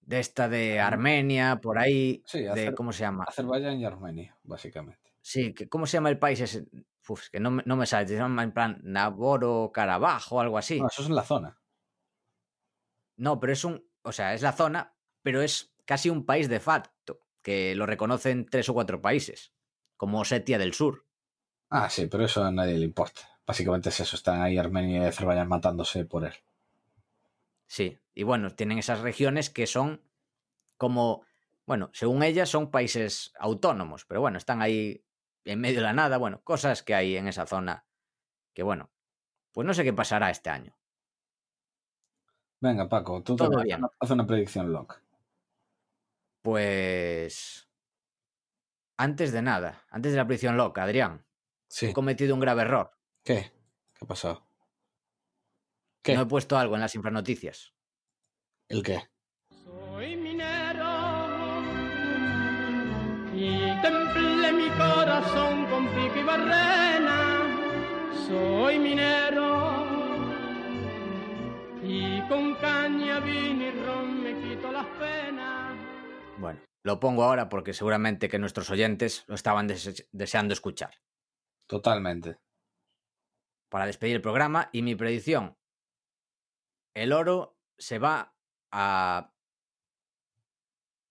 de 0.02 0.20
esta 0.20 0.50
de 0.50 0.80
Armenia, 0.80 1.60
por 1.62 1.78
ahí, 1.80 2.24
Sí, 2.26 2.40
de, 2.40 2.52
Azer- 2.68 2.76
¿cómo 2.76 2.94
se 2.94 3.02
llama? 3.02 3.26
Azerbaiyán 3.26 3.80
y 3.80 3.86
Armenia, 3.86 4.38
básicamente. 4.44 5.12
Sí, 5.22 5.54
que, 5.54 5.70
¿cómo 5.70 5.86
se 5.86 5.98
llama 5.98 6.10
el 6.10 6.20
país 6.20 6.40
ese? 6.40 6.66
Uf, 7.08 7.24
es 7.24 7.30
que 7.30 7.40
no, 7.40 7.52
me- 7.52 7.64
no 7.66 7.76
me 7.76 7.86
sale, 7.86 8.08
se 8.08 8.16
llama 8.16 8.44
en 8.44 8.52
plan 8.54 8.80
Naboro, 8.84 9.72
Carabajo 9.74 10.36
o 10.38 10.40
algo 10.42 10.58
así. 10.58 10.80
No, 10.80 10.88
eso 10.88 11.02
es 11.04 11.10
en 11.10 11.16
la 11.16 11.24
zona. 11.24 11.58
No, 13.18 13.40
pero 13.40 13.54
es 13.54 13.64
un, 13.66 13.86
o 14.02 14.12
sea, 14.12 14.34
es 14.34 14.42
la 14.42 14.54
zona, 14.54 14.96
pero 15.22 15.42
es 15.42 15.74
casi 15.86 16.10
un 16.10 16.26
país 16.26 16.50
de 16.50 16.60
facto, 16.60 17.20
que 17.42 17.76
lo 17.76 17.86
reconocen 17.86 18.46
tres 18.46 18.70
o 18.70 18.74
cuatro 18.74 19.02
países, 19.02 19.54
como 19.98 20.20
Osetia 20.22 20.58
del 20.58 20.74
Sur. 20.74 21.06
Ah, 21.72 21.90
sí, 21.90 22.06
pero 22.06 22.26
eso 22.26 22.44
a 22.44 22.52
nadie 22.52 22.78
le 22.78 22.86
importa. 22.86 23.22
Básicamente 23.46 23.90
es 23.90 24.00
eso, 24.00 24.16
están 24.16 24.42
ahí 24.44 24.58
Armenia 24.60 25.02
y 25.02 25.06
Azerbaiyán 25.06 25.48
matándose 25.48 26.06
por 26.06 26.24
él. 26.26 26.34
Sí, 27.70 28.00
y 28.16 28.24
bueno, 28.24 28.50
tienen 28.50 28.80
esas 28.80 29.02
regiones 29.02 29.52
que 29.52 29.68
son 29.68 30.04
como, 30.78 31.24
bueno, 31.68 31.92
según 31.94 32.24
ellas 32.24 32.50
son 32.50 32.72
países 32.72 33.32
autónomos, 33.40 34.06
pero 34.06 34.22
bueno, 34.22 34.40
están 34.40 34.62
ahí 34.64 35.06
en 35.46 35.62
medio 35.62 35.78
de 35.78 35.84
la 35.84 35.94
nada, 35.94 36.18
bueno, 36.18 36.44
cosas 36.44 36.82
que 36.82 36.96
hay 36.96 37.16
en 37.16 37.28
esa 37.28 37.46
zona 37.46 37.86
que 38.56 38.64
bueno, 38.64 38.92
pues 39.54 39.68
no 39.68 39.74
sé 39.76 39.84
qué 39.84 39.94
pasará 39.94 40.32
este 40.32 40.50
año. 40.50 40.76
Venga, 42.62 42.90
Paco, 42.90 43.22
tú 43.24 43.36
Todo 43.36 43.62
bien. 43.64 43.82
haz 44.00 44.12
una 44.12 44.26
predicción 44.28 44.72
loca. 44.74 45.02
Pues 46.42 47.70
antes 48.98 49.32
de 49.32 49.42
nada, 49.42 49.86
antes 49.92 50.12
de 50.12 50.18
la 50.18 50.26
predicción 50.26 50.58
loca, 50.58 50.84
Adrián, 50.84 51.26
Sí. 51.70 51.88
he 51.88 51.94
cometido 51.94 52.34
un 52.34 52.42
grave 52.42 52.64
error. 52.64 52.92
¿Qué? 53.24 53.52
¿Qué 53.94 54.06
ha 54.06 54.08
pasado? 54.08 54.49
¿Qué? 56.04 56.16
No 56.16 56.22
he 56.22 56.26
puesto 56.26 56.58
algo 56.58 56.76
en 56.76 56.82
las 56.82 56.96
infranoticias. 56.96 57.74
¿El 58.70 58.84
qué? 58.84 59.02
Soy 59.64 60.16
minero 60.16 61.62
y 63.36 63.82
templé 63.82 64.52
mi 64.54 64.70
corazón 64.78 65.66
con 65.68 65.88
pico 65.90 66.20
y 66.20 66.24
barrena. 66.24 67.46
Soy 68.28 68.80
minero 68.80 69.86
y 71.84 72.22
con 72.28 72.56
caña, 72.56 73.20
vino 73.20 73.66
y 73.66 73.72
ron 73.72 74.24
me 74.24 74.34
quito 74.42 74.72
las 74.72 74.86
penas. 75.00 75.76
Bueno, 76.38 76.62
lo 76.84 77.00
pongo 77.00 77.24
ahora 77.24 77.50
porque 77.50 77.74
seguramente 77.74 78.30
que 78.30 78.40
nuestros 78.40 78.70
oyentes 78.70 79.26
lo 79.28 79.36
estaban 79.36 79.68
dese- 79.68 80.08
deseando 80.12 80.54
escuchar. 80.54 80.94
Totalmente. 81.68 82.38
Para 83.70 83.86
despedir 83.86 84.16
el 84.16 84.22
programa 84.22 84.70
y 84.72 84.82
mi 84.82 84.96
predicción. 84.96 85.56
El 86.94 87.14
oro 87.14 87.58
se 87.78 88.00
va 88.00 88.36
a... 88.72 89.34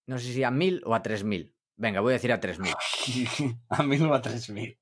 No 0.07 0.19
sé 0.19 0.33
si 0.33 0.43
a 0.43 0.51
mil 0.51 0.83
o 0.87 0.95
a 0.95 1.03
tres 1.03 1.25
mil. 1.25 1.55
Venga, 1.77 2.01
voy 2.01 2.13
a 2.13 2.15
decir 2.15 2.33
a 2.33 2.41
tres 2.41 2.59
mil. 2.59 2.73
a 3.69 3.83
me 3.83 3.99
va 3.99 4.17
a 4.17 4.23
3.000. 4.23 4.79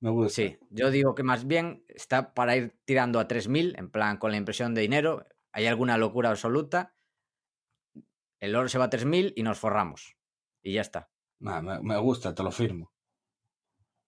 Me 0.00 0.10
gusta. 0.10 0.34
Sí, 0.34 0.58
yo 0.70 0.90
digo 0.90 1.14
que 1.14 1.22
más 1.22 1.46
bien 1.46 1.84
está 1.88 2.32
para 2.32 2.56
ir 2.56 2.78
tirando 2.86 3.20
a 3.20 3.28
3.000, 3.28 3.78
en 3.78 3.90
plan 3.90 4.16
con 4.16 4.30
la 4.30 4.38
impresión 4.38 4.74
de 4.74 4.80
dinero. 4.80 5.26
Hay 5.52 5.66
alguna 5.66 5.98
locura 5.98 6.30
absoluta. 6.30 6.94
El 8.38 8.56
oro 8.56 8.68
se 8.70 8.78
va 8.78 8.86
a 8.86 8.90
3.000 8.90 9.34
y 9.36 9.42
nos 9.42 9.58
forramos. 9.58 10.16
Y 10.62 10.72
ya 10.72 10.80
está. 10.80 11.10
Me, 11.40 11.60
me 11.82 11.98
gusta, 11.98 12.34
te 12.34 12.42
lo 12.42 12.50
firmo. 12.50 12.90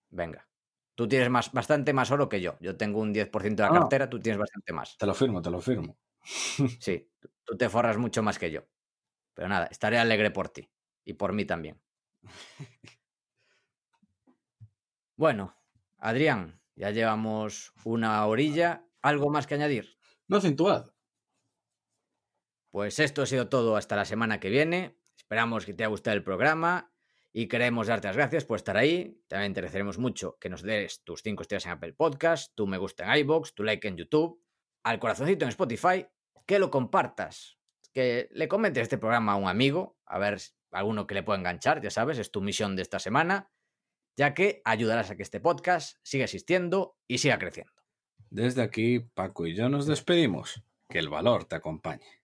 Venga. 0.09 0.49
Tú 0.95 1.09
tienes 1.09 1.29
más, 1.29 1.53
bastante 1.53 1.93
más 1.93 2.11
oro 2.11 2.29
que 2.29 2.41
yo. 2.41 2.57
Yo 2.61 2.77
tengo 2.77 3.01
un 3.01 3.13
10% 3.13 3.63
de 3.63 3.63
la 3.71 3.77
Ah. 3.77 3.81
cartera, 3.81 4.09
tú 4.09 4.21
tienes 4.21 4.39
bastante 4.39 4.73
más. 4.73 4.97
Te 4.97 5.07
lo 5.07 5.15
firmo, 5.15 5.43
te 5.43 5.51
lo 5.51 5.61
firmo. 5.61 5.99
Sí, 6.81 7.11
tú 7.45 7.57
te 7.57 7.69
forras 7.69 7.99
mucho 7.99 8.23
más 8.23 8.39
que 8.39 8.51
yo. 8.51 8.63
Pero 9.35 9.49
nada, 9.49 9.67
estaré 9.67 9.99
alegre 9.99 10.31
por 10.31 10.49
ti. 10.49 10.71
Y 11.05 11.15
por 11.15 11.33
mí 11.33 11.45
también. 11.45 11.81
Bueno, 15.17 15.57
Adrián, 15.99 16.61
ya 16.75 16.91
llevamos 16.91 17.73
una 17.85 18.25
orilla. 18.27 18.87
¿Algo 19.03 19.31
más 19.31 19.47
que 19.47 19.55
añadir? 19.55 19.97
No 20.29 20.37
acentuado. 20.37 20.95
Pues 22.71 22.99
esto 22.99 23.23
ha 23.23 23.27
sido 23.27 23.49
todo 23.49 23.77
hasta 23.77 23.97
la 23.97 24.05
semana 24.05 24.41
que 24.41 24.49
viene. 24.49 24.97
Esperamos 25.17 25.67
que 25.67 25.75
te 25.75 25.83
haya 25.83 25.91
gustado 25.91 26.17
el 26.17 26.25
programa 26.25 26.93
y 27.33 27.49
queremos 27.49 27.87
darte 27.87 28.09
las 28.09 28.17
gracias 28.17 28.45
por 28.45 28.57
estar 28.57 28.77
ahí. 28.77 29.23
También 29.29 29.51
interesaremos 29.51 29.99
mucho 29.99 30.39
que 30.39 30.49
nos 30.49 30.63
des 30.63 31.03
tus 31.05 31.23
5 31.23 31.43
estrellas 31.43 31.67
en 31.67 31.73
Apple 31.73 31.95
Podcast, 31.95 32.55
tu 32.55 32.67
me 32.67 32.79
gusta 32.79 33.05
en 33.05 33.19
iBox, 33.21 33.55
tu 33.55 33.63
like 33.63 33.87
en 33.89 33.97
YouTube, 33.97 34.41
al 34.83 34.99
corazoncito 34.99 35.45
en 35.45 35.51
Spotify, 35.51 36.07
que 36.47 36.59
lo 36.59 36.71
compartas, 36.71 37.59
que 37.93 38.29
le 38.33 38.49
comentes 38.49 38.83
este 38.83 38.99
programa 38.99 39.33
a 39.33 39.37
un 39.37 39.49
amigo, 39.49 39.99
a 40.07 40.19
ver 40.19 40.41
alguno 40.71 41.07
que 41.07 41.15
le 41.15 41.23
pueda 41.23 41.39
enganchar, 41.39 41.81
ya 41.83 41.91
sabes, 41.91 42.19
es 42.19 42.31
tu 42.31 42.41
misión 42.41 42.77
de 42.77 42.83
esta 42.83 42.99
semana, 42.99 43.51
ya 44.17 44.35
que 44.35 44.63
ayudarás 44.65 45.11
a 45.11 45.17
que 45.17 45.23
este 45.23 45.41
podcast 45.41 45.99
siga 46.03 46.25
existiendo 46.25 46.97
y 47.07 47.19
siga 47.19 47.39
creciendo. 47.39 47.73
Desde 48.31 48.63
aquí, 48.63 49.01
Paco 49.01 49.47
y 49.47 49.55
yo 49.55 49.69
nos 49.69 49.87
despedimos. 49.87 50.63
Que 50.89 50.99
el 50.99 51.09
valor 51.09 51.45
te 51.45 51.57
acompañe. 51.57 52.22